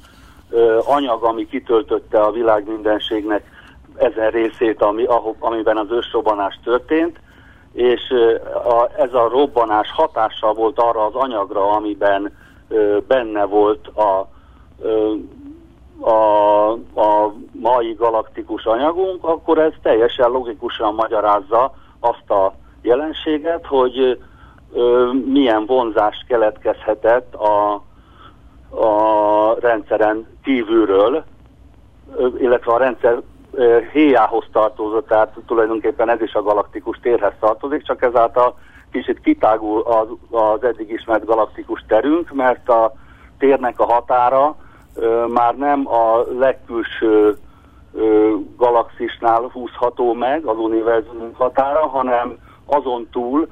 ö, 0.50 0.78
anyag, 0.84 1.24
ami 1.24 1.46
kitöltötte 1.46 2.20
a 2.20 2.30
világ 2.30 2.68
mindenségnek 2.68 3.42
ezen 3.96 4.30
részét, 4.30 4.82
ami, 4.82 5.04
ahol, 5.04 5.36
amiben 5.38 5.76
az 5.76 5.90
ősrobbanás 5.90 6.60
történt, 6.64 7.20
és 7.72 8.00
ö, 8.10 8.34
a, 8.54 8.90
ez 8.96 9.14
a 9.14 9.28
robbanás 9.28 9.90
hatással 9.92 10.54
volt 10.54 10.78
arra 10.78 11.04
az 11.04 11.14
anyagra, 11.14 11.70
amiben 11.70 12.32
ö, 12.68 12.98
benne 13.06 13.44
volt 13.44 13.86
a 13.86 14.28
ö, 14.82 15.12
a, 16.02 16.70
a 17.00 17.34
mai 17.52 17.92
galaktikus 17.92 18.64
anyagunk, 18.64 19.24
akkor 19.24 19.58
ez 19.58 19.72
teljesen 19.82 20.30
logikusan 20.30 20.94
magyarázza 20.94 21.74
azt 22.00 22.30
a 22.30 22.54
jelenséget, 22.82 23.66
hogy 23.66 24.18
ö, 24.72 25.10
milyen 25.24 25.66
vonzás 25.66 26.24
keletkezhetett 26.28 27.34
a, 27.34 27.72
a 28.70 29.56
rendszeren 29.60 30.26
kívülről, 30.42 31.24
illetve 32.38 32.72
a 32.72 32.78
rendszer 32.78 33.22
héjához 33.92 34.44
tartozott, 34.52 35.08
tehát 35.08 35.36
tulajdonképpen 35.46 36.08
ez 36.08 36.20
is 36.20 36.34
a 36.34 36.42
galaktikus 36.42 36.98
térhez 37.02 37.32
tartozik, 37.40 37.82
csak 37.82 38.02
ezáltal 38.02 38.54
kicsit 38.92 39.20
kitágul 39.20 39.80
az, 39.80 40.06
az 40.30 40.64
eddig 40.64 40.90
ismert 40.90 41.24
galaktikus 41.24 41.84
terünk, 41.88 42.32
mert 42.32 42.68
a 42.68 42.92
térnek 43.38 43.80
a 43.80 43.84
határa 43.84 44.56
már 45.28 45.56
nem 45.56 45.88
a 45.88 46.24
legkülső 46.38 47.36
galaxisnál 48.56 49.50
húzható 49.52 50.12
meg 50.12 50.44
az 50.44 50.56
univerzum 50.56 51.32
határa, 51.34 51.86
hanem 51.88 52.36
azon 52.66 53.08
túl 53.12 53.48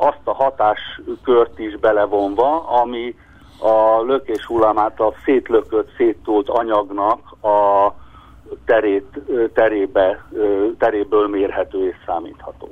azt 0.00 0.20
a 0.24 0.34
hatáskört 0.34 1.58
is 1.58 1.76
belevonva, 1.78 2.60
ami 2.60 3.14
a 3.60 4.02
lökés 4.06 4.44
hullám 4.44 4.78
által 4.78 5.14
szétlökött, 5.24 5.88
széttolt 5.96 6.48
anyagnak 6.48 7.20
a 7.42 7.92
terét, 8.64 9.20
terébe, 9.54 10.26
teréből 10.78 11.28
mérhető 11.28 11.88
és 11.88 11.96
számítható. 12.06 12.68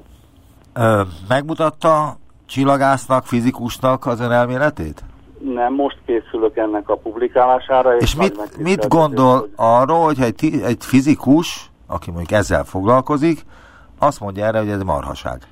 Megmutatta 1.28 2.16
csillagásznak, 2.46 3.24
fizikusnak 3.24 4.06
az 4.06 4.20
ön 4.20 4.30
elméletét? 4.30 5.02
Nem, 5.38 5.74
most 5.74 5.98
készülök 6.06 6.56
ennek 6.56 6.88
a 6.88 6.96
publikálására. 6.96 7.96
És, 7.96 8.02
és 8.02 8.14
mit, 8.14 8.58
mit 8.58 8.88
gondol 8.88 9.38
hogy... 9.38 9.50
arról, 9.56 10.04
hogy 10.04 10.20
egy, 10.20 10.60
egy 10.64 10.84
fizikus, 10.84 11.70
aki 11.86 12.10
mondjuk 12.10 12.38
ezzel 12.38 12.64
foglalkozik, 12.64 13.44
azt 13.98 14.20
mondja 14.20 14.44
erre, 14.44 14.58
hogy 14.58 14.68
ez 14.68 14.82
marhaság? 14.82 15.42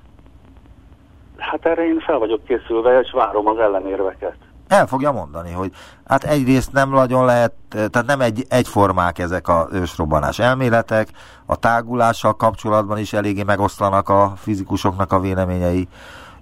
Hát 1.36 1.66
erre 1.66 1.86
én 1.86 2.00
fel 2.00 2.18
vagyok 2.18 2.44
készülve, 2.44 3.00
és 3.00 3.10
várom 3.10 3.46
az 3.46 3.58
ellenérveket. 3.58 4.36
El 4.68 4.86
fogja 4.86 5.12
mondani, 5.12 5.52
hogy 5.52 5.70
hát 6.06 6.24
egyrészt 6.24 6.72
nem 6.72 6.90
nagyon 6.90 7.24
lehet, 7.24 7.52
tehát 7.68 8.06
nem 8.06 8.20
egy, 8.20 8.44
egyformák 8.48 9.18
ezek 9.18 9.48
a 9.48 9.68
ősrobbanás 9.72 10.38
elméletek, 10.38 11.08
a 11.46 11.56
tágulással 11.56 12.36
kapcsolatban 12.36 12.98
is 12.98 13.12
eléggé 13.12 13.42
megoszlanak 13.42 14.08
a 14.08 14.32
fizikusoknak 14.36 15.12
a 15.12 15.20
véleményei, 15.20 15.88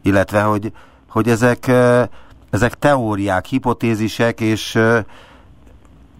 illetve 0.02 0.42
hogy, 0.42 0.72
hogy 1.08 1.28
ezek 1.28 1.70
ezek 2.50 2.74
teóriák, 2.74 3.44
hipotézisek, 3.44 4.40
és 4.40 4.78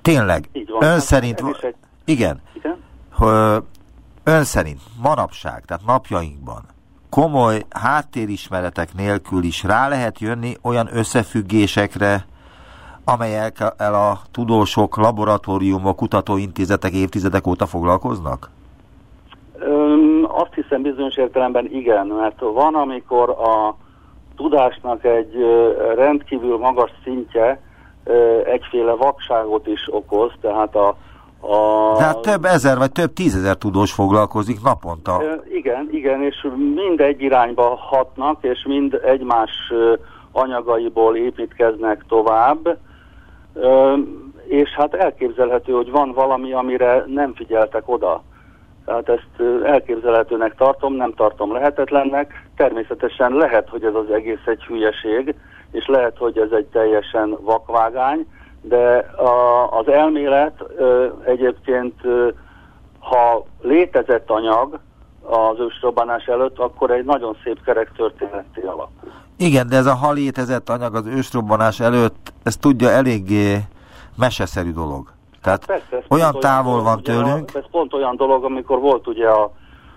tényleg, 0.03 0.49
van, 0.53 0.83
ön 0.83 0.89
hát 0.89 1.01
szerint, 1.01 1.45
egy... 1.61 1.75
igen, 2.05 2.41
igen? 2.55 2.77
ön 4.25 4.45
szerint 4.45 4.81
manapság, 5.03 5.65
tehát 5.65 5.87
napjainkban 5.87 6.63
komoly 7.11 7.65
háttérismeretek 7.71 8.95
nélkül 8.95 9.43
is 9.43 9.65
rá 9.65 9.89
lehet 9.89 10.19
jönni 10.19 10.57
olyan 10.63 10.89
összefüggésekre, 10.93 12.25
amelyekkel 13.05 13.95
a 13.95 14.19
tudósok, 14.33 14.97
laboratóriumok, 14.97 15.97
kutatóintézetek 15.97 16.93
évtizedek 16.93 17.47
óta 17.47 17.67
foglalkoznak? 17.67 18.51
Öm, 19.59 20.27
azt 20.29 20.55
hiszem 20.55 20.83
bizonyos 20.83 21.17
értelemben 21.17 21.67
igen, 21.73 22.07
mert 22.07 22.41
van, 22.41 22.75
amikor 22.75 23.31
a 23.31 23.75
tudásnak 24.41 25.05
egy 25.05 25.35
rendkívül 25.95 26.59
magas 26.59 26.91
szintje 27.05 27.61
egyféle 28.45 28.93
vakságot 28.93 29.67
is 29.67 29.89
okoz, 29.91 30.33
tehát 30.41 30.75
a, 30.75 30.89
a... 31.41 31.97
De 31.97 32.05
hát 32.05 32.19
több 32.19 32.45
ezer 32.45 32.79
vagy 32.79 32.93
több 32.93 33.13
tízezer 33.13 33.57
tudós 33.57 33.93
foglalkozik 33.93 34.63
naponta. 34.63 35.23
Igen, 35.53 35.89
igen, 35.91 36.23
és 36.23 36.47
mindegy 36.75 37.23
irányba 37.23 37.77
hatnak, 37.77 38.39
és 38.41 38.65
mind 38.67 39.01
egymás 39.05 39.51
anyagaiból 40.33 41.17
építkeznek 41.17 42.05
tovább, 42.09 42.79
és 44.47 44.71
hát 44.71 44.95
elképzelhető, 44.95 45.73
hogy 45.73 45.91
van 45.91 46.13
valami, 46.13 46.53
amire 46.53 47.05
nem 47.07 47.35
figyeltek 47.35 47.83
oda. 47.87 48.23
Tehát 48.85 49.09
ezt 49.09 49.65
elképzelhetőnek 49.65 50.55
tartom, 50.55 50.95
nem 50.95 51.15
tartom 51.15 51.53
lehetetlennek. 51.53 52.49
Természetesen 52.57 53.33
lehet, 53.33 53.69
hogy 53.69 53.85
ez 53.85 53.95
az 53.95 54.11
egész 54.11 54.47
egy 54.47 54.65
hülyeség, 54.65 55.35
és 55.73 55.87
lehet, 55.87 56.19
hogy 56.19 56.39
ez 56.39 56.51
egy 56.51 56.67
teljesen 56.67 57.37
vakvágány, 57.41 58.27
de 58.63 58.97
a, 59.17 59.67
az 59.79 59.89
elmélet 59.89 60.65
ö, 60.77 61.07
egyébként, 61.25 62.05
ö, 62.05 62.29
ha 62.99 63.45
létezett 63.61 64.31
anyag 64.31 64.79
az 65.23 65.59
ősrobbanás 65.59 66.25
előtt, 66.25 66.59
akkor 66.59 66.91
egy 66.91 67.05
nagyon 67.05 67.37
szép 67.45 67.65
kerek 67.65 67.93
történeti 67.97 68.61
alakul. 68.61 69.13
Igen, 69.37 69.67
de 69.69 69.77
ez 69.77 69.87
a 69.87 69.95
ha 69.95 70.13
létezett 70.13 70.69
anyag 70.69 70.95
az 70.95 71.07
ősrobbanás 71.07 71.81
előtt, 71.81 72.33
ez 72.43 72.57
tudja 72.57 72.89
eléggé 72.89 73.57
meseszerű 74.17 74.73
dolog. 74.73 75.13
Tehát 75.43 75.67
Persze, 75.67 76.03
olyan 76.09 76.35
távol 76.41 76.73
olyan, 76.73 76.85
van 76.85 77.03
tőlünk. 77.03 77.51
A, 77.55 77.59
ez 77.59 77.65
pont 77.71 77.95
olyan 77.95 78.17
dolog, 78.17 78.45
amikor 78.45 78.81
volt 78.81 79.07
ugye 79.07 79.29
a, 79.29 79.53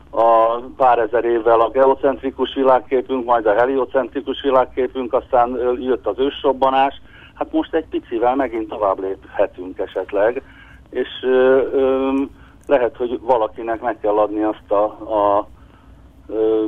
a 0.09 0.59
pár 0.77 0.99
ezer 0.99 1.25
évvel 1.25 1.59
a 1.59 1.69
geocentrikus 1.69 2.53
világképünk, 2.53 3.25
majd 3.25 3.45
a 3.45 3.53
heliocentrikus 3.53 4.41
világképünk, 4.41 5.13
aztán 5.13 5.57
jött 5.79 6.07
az 6.07 6.19
ősrobbanás. 6.19 7.01
Hát 7.33 7.51
most 7.51 7.73
egy 7.73 7.85
picivel 7.87 8.35
megint 8.35 8.69
tovább 8.69 8.99
léphetünk 8.99 9.79
esetleg, 9.79 10.41
és 10.89 11.07
ö, 11.21 11.61
ö, 11.71 12.11
lehet, 12.67 12.95
hogy 12.95 13.19
valakinek 13.21 13.81
meg 13.81 13.99
kell 13.99 14.17
adni 14.17 14.43
azt 14.43 14.71
a, 14.71 14.83
a 15.15 15.47
ö, 16.27 16.63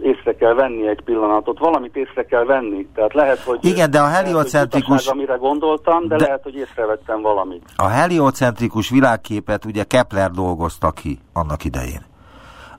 észre 0.00 0.34
kell 0.34 0.54
venni 0.54 0.88
egy 0.88 1.02
pillanatot, 1.02 1.58
valamit 1.58 1.96
észre 1.96 2.24
kell 2.24 2.44
venni. 2.44 2.86
Tehát 2.94 3.14
lehet, 3.14 3.38
hogy... 3.38 3.58
Igen, 3.64 3.90
de 3.90 4.00
a 4.00 4.06
heliocentrikus... 4.06 4.88
Lehet, 4.88 5.08
amire 5.08 5.34
gondoltam, 5.34 6.08
de, 6.08 6.16
de 6.16 6.24
lehet, 6.24 6.42
hogy 6.42 6.54
észrevettem 6.54 7.20
valamit. 7.20 7.62
A 7.76 7.86
heliocentrikus 7.86 8.90
világképet 8.90 9.64
ugye 9.64 9.84
Kepler 9.84 10.30
dolgozta 10.30 10.90
ki 10.90 11.18
annak 11.32 11.64
idején. 11.64 12.06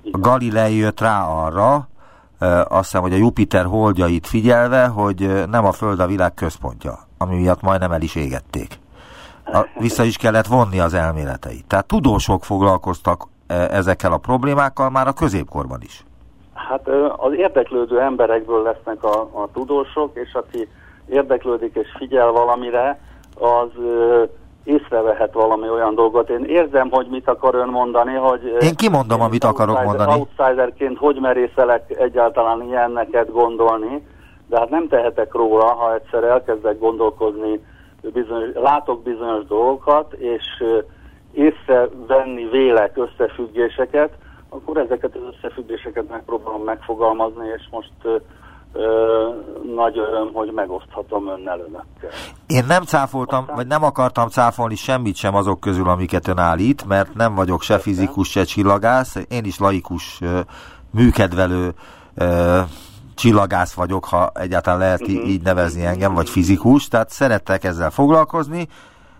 Igen. 0.03 0.21
Galilei 0.21 0.77
jött 0.77 0.99
rá 0.99 1.23
arra, 1.23 1.87
azt 2.67 2.83
hiszem, 2.83 3.01
hogy 3.01 3.13
a 3.13 3.17
Jupiter 3.17 3.65
holdjait 3.65 4.27
figyelve, 4.27 4.85
hogy 4.85 5.45
nem 5.49 5.65
a 5.65 5.71
Föld 5.71 5.99
a 5.99 6.07
világ 6.07 6.33
központja, 6.33 6.99
ami 7.17 7.35
miatt 7.35 7.61
majdnem 7.61 7.91
el 7.91 8.01
is 8.01 8.15
égették. 8.15 8.79
A, 9.45 9.65
vissza 9.85 10.03
is 10.03 10.17
kellett 10.17 10.47
vonni 10.47 10.79
az 10.79 10.93
elméleteit. 10.93 11.65
Tehát 11.67 11.85
tudósok 11.85 12.43
foglalkoztak 12.43 13.27
ezekkel 13.47 14.11
a 14.11 14.17
problémákkal 14.17 14.89
már 14.89 15.07
a 15.07 15.13
középkorban 15.13 15.81
is. 15.81 16.03
Hát 16.69 16.87
az 17.17 17.33
érdeklődő 17.33 17.99
emberekből 17.99 18.61
lesznek 18.61 19.03
a, 19.03 19.21
a 19.21 19.49
tudósok, 19.53 20.11
és 20.13 20.33
aki 20.33 20.67
érdeklődik 21.07 21.75
és 21.75 21.87
figyel 21.97 22.31
valamire, 22.31 22.99
az 23.39 23.69
észrevehet 24.63 25.33
valami 25.33 25.69
olyan 25.69 25.95
dolgot. 25.95 26.29
Én 26.29 26.43
érzem, 26.43 26.89
hogy 26.89 27.07
mit 27.09 27.27
akar 27.27 27.55
ön 27.55 27.67
mondani, 27.67 28.13
hogy... 28.13 28.57
Én 28.59 28.75
kimondom, 28.75 29.21
amit 29.21 29.43
akarok 29.43 29.83
mondani. 29.83 30.11
Outsiderként 30.11 30.97
hogy 30.97 31.19
merészelek 31.19 31.99
egyáltalán 31.99 32.61
ilyenneket 32.61 33.31
gondolni, 33.31 34.07
de 34.47 34.57
hát 34.57 34.69
nem 34.69 34.87
tehetek 34.87 35.33
róla, 35.33 35.65
ha 35.65 35.93
egyszer 35.93 36.23
elkezdek 36.23 36.79
gondolkozni, 36.79 37.63
bizonyos, 38.01 38.49
látok 38.53 39.03
bizonyos 39.03 39.45
dolgokat, 39.45 40.13
és 40.13 40.63
észrevenni 41.31 42.49
vélek 42.51 42.97
összefüggéseket, 42.97 44.11
akkor 44.49 44.77
ezeket 44.77 45.15
az 45.15 45.21
összefüggéseket 45.35 46.09
megpróbálom 46.09 46.63
megfogalmazni, 46.63 47.47
és 47.57 47.67
most 47.71 47.91
ö, 48.01 48.15
ö, 48.73 49.29
nagy 49.75 49.97
öröm, 49.97 50.33
hogy 50.33 50.51
megoszthatom 50.51 51.27
önnel 51.27 51.59
önökkel. 51.59 52.09
Én 52.47 52.65
nem 52.67 52.83
cáfoltam, 52.83 53.39
Aztán... 53.39 53.55
vagy 53.55 53.67
nem 53.67 53.83
akartam 53.83 54.27
cáfolni 54.27 54.75
semmit 54.75 55.15
sem 55.15 55.35
azok 55.35 55.59
közül, 55.59 55.89
amiket 55.89 56.27
ön 56.27 56.37
állít, 56.37 56.85
mert 56.87 57.13
nem 57.13 57.35
vagyok 57.35 57.61
se 57.61 57.77
fizikus, 57.77 58.29
se 58.29 58.43
csillagász, 58.43 59.15
én 59.29 59.45
is 59.45 59.59
laikus, 59.59 60.19
műkedvelő 60.91 61.73
csillagász 63.15 63.73
vagyok, 63.73 64.05
ha 64.05 64.31
egyáltalán 64.33 64.79
lehet 64.79 65.01
uh-huh. 65.01 65.29
így 65.29 65.41
nevezni 65.41 65.85
engem, 65.85 66.13
vagy 66.13 66.29
fizikus, 66.29 66.87
tehát 66.87 67.09
szerettek 67.09 67.63
ezzel 67.63 67.89
foglalkozni, 67.89 68.67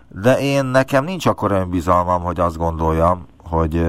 de 0.08 0.38
én 0.38 0.64
nekem 0.64 1.04
nincs 1.04 1.26
akkor 1.26 1.52
olyan 1.52 1.70
bizalmam, 1.70 2.22
hogy 2.22 2.40
azt 2.40 2.56
gondoljam, 2.56 3.26
hogy 3.50 3.86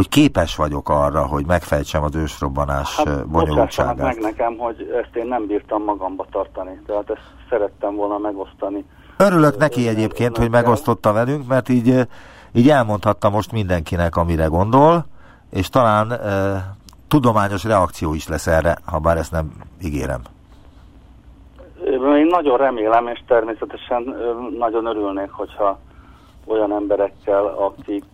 hogy 0.00 0.08
képes 0.08 0.56
vagyok 0.56 0.88
arra, 0.88 1.26
hogy 1.26 1.46
megfejtsem 1.46 2.02
az 2.02 2.14
ősrobbanás 2.14 2.96
hát, 2.96 3.28
bonyolultságát. 3.28 3.96
meg 3.96 4.18
nekem, 4.18 4.56
hogy 4.58 5.00
ezt 5.02 5.16
én 5.16 5.26
nem 5.26 5.46
bírtam 5.46 5.84
magamba 5.84 6.26
tartani, 6.30 6.80
tehát 6.86 7.10
ezt 7.10 7.20
szerettem 7.50 7.94
volna 7.94 8.18
megosztani. 8.18 8.84
Örülök 9.18 9.56
neki 9.56 9.88
egyébként, 9.88 10.36
hogy 10.36 10.50
megosztotta 10.50 11.12
velünk, 11.12 11.46
mert 11.48 11.68
így, 11.68 12.06
így 12.52 12.68
elmondhatta 12.68 13.30
most 13.30 13.52
mindenkinek, 13.52 14.16
amire 14.16 14.44
gondol, 14.44 15.04
és 15.50 15.68
talán 15.68 16.12
e, 16.12 16.18
tudományos 17.08 17.64
reakció 17.64 18.14
is 18.14 18.28
lesz 18.28 18.46
erre, 18.46 18.78
ha 18.86 18.98
bár 18.98 19.16
ezt 19.16 19.32
nem 19.32 19.52
ígérem. 19.82 20.20
Én 22.16 22.26
nagyon 22.30 22.56
remélem, 22.56 23.06
és 23.06 23.22
természetesen 23.26 24.16
nagyon 24.58 24.86
örülnék, 24.86 25.30
hogyha 25.30 25.78
olyan 26.46 26.72
emberekkel, 26.72 27.44
akik 27.46 28.04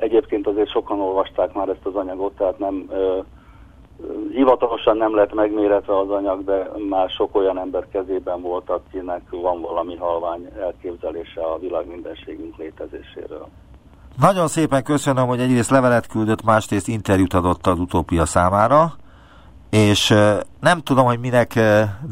Egyébként 0.00 0.46
azért 0.46 0.70
sokan 0.70 1.00
olvasták 1.00 1.52
már 1.52 1.68
ezt 1.68 1.86
az 1.86 1.94
anyagot, 1.94 2.32
tehát 2.36 2.58
nem 2.58 2.86
ö, 2.90 3.18
hivatalosan 4.30 4.96
nem 4.96 5.14
lett 5.14 5.34
megméretve 5.34 5.98
az 5.98 6.10
anyag, 6.10 6.44
de 6.44 6.70
már 6.88 7.10
sok 7.10 7.36
olyan 7.36 7.58
ember 7.58 7.86
kezében 7.92 8.40
volt, 8.40 8.70
akinek 8.70 9.22
van 9.30 9.60
valami 9.60 9.96
halvány 9.96 10.48
elképzelése 10.60 11.40
a 11.40 11.58
világ 11.58 11.86
mindenségünk 11.86 12.56
létezéséről. 12.56 13.46
Nagyon 14.20 14.48
szépen 14.48 14.82
köszönöm, 14.82 15.26
hogy 15.26 15.40
egyrészt 15.40 15.70
levelet 15.70 16.06
küldött, 16.06 16.44
másrészt 16.44 16.88
interjút 16.88 17.34
adott 17.34 17.66
az 17.66 17.78
utópia 17.78 18.24
számára, 18.24 18.92
és 19.70 20.14
nem 20.60 20.80
tudom, 20.80 21.06
hogy 21.06 21.18
minek 21.18 21.58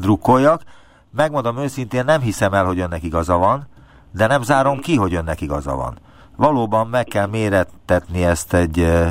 drukkoljak. 0.00 0.62
Megmondom 1.10 1.58
őszintén, 1.58 2.04
nem 2.04 2.20
hiszem 2.20 2.52
el, 2.52 2.64
hogy 2.64 2.78
önnek 2.78 3.02
igaza 3.02 3.38
van, 3.38 3.66
de 4.12 4.26
nem 4.26 4.42
zárom 4.42 4.78
ki, 4.78 4.96
hogy 4.96 5.14
önnek 5.14 5.40
igaza 5.40 5.76
van 5.76 5.94
valóban 6.36 6.86
meg 6.86 7.04
kell 7.04 7.26
mérettetni 7.26 8.24
ezt 8.24 8.54
egy 8.54 9.04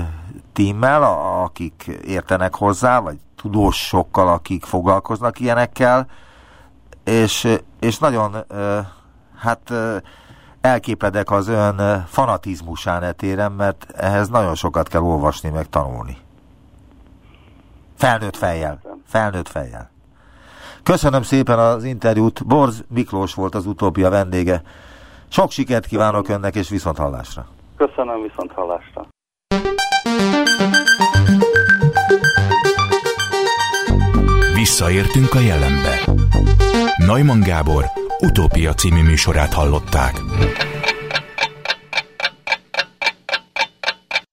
tímmel, 0.53 1.03
akik 1.43 1.99
értenek 2.05 2.55
hozzá, 2.55 2.99
vagy 2.99 3.17
tudósokkal, 3.35 4.27
akik 4.27 4.65
foglalkoznak 4.65 5.39
ilyenekkel, 5.39 6.07
és, 7.03 7.57
és 7.79 7.97
nagyon 7.97 8.35
hát 9.37 9.73
elképedek 10.61 11.31
az 11.31 11.47
ön 11.47 12.05
fanatizmusán 12.07 13.03
etéren, 13.03 13.51
mert 13.51 13.91
ehhez 13.95 14.29
nagyon 14.29 14.55
sokat 14.55 14.87
kell 14.87 15.01
olvasni, 15.01 15.49
meg 15.49 15.69
tanulni. 15.69 16.17
Felnőtt 17.97 18.35
fejjel. 18.35 18.81
Felnőtt 19.07 19.47
fejjel. 19.47 19.91
Köszönöm 20.83 21.23
szépen 21.23 21.59
az 21.59 21.83
interjút. 21.83 22.45
Borz 22.45 22.83
Miklós 22.87 23.33
volt 23.33 23.55
az 23.55 23.65
utópia 23.65 24.09
vendége. 24.09 24.61
Sok 25.33 25.51
sikert 25.51 25.85
kívánok 25.85 26.29
önnek, 26.29 26.55
és 26.55 26.69
viszont 26.69 26.97
hallásra. 26.97 27.47
Köszönöm, 27.77 28.21
viszont 28.21 28.51
hallásra. 28.51 29.07
Visszaértünk 34.53 35.33
a 35.33 35.39
jelenbe. 35.39 35.99
Neumann 36.97 37.39
Gábor 37.39 37.83
utópia 38.19 38.73
című 38.73 39.01
műsorát 39.01 39.53
hallották. 39.53 40.13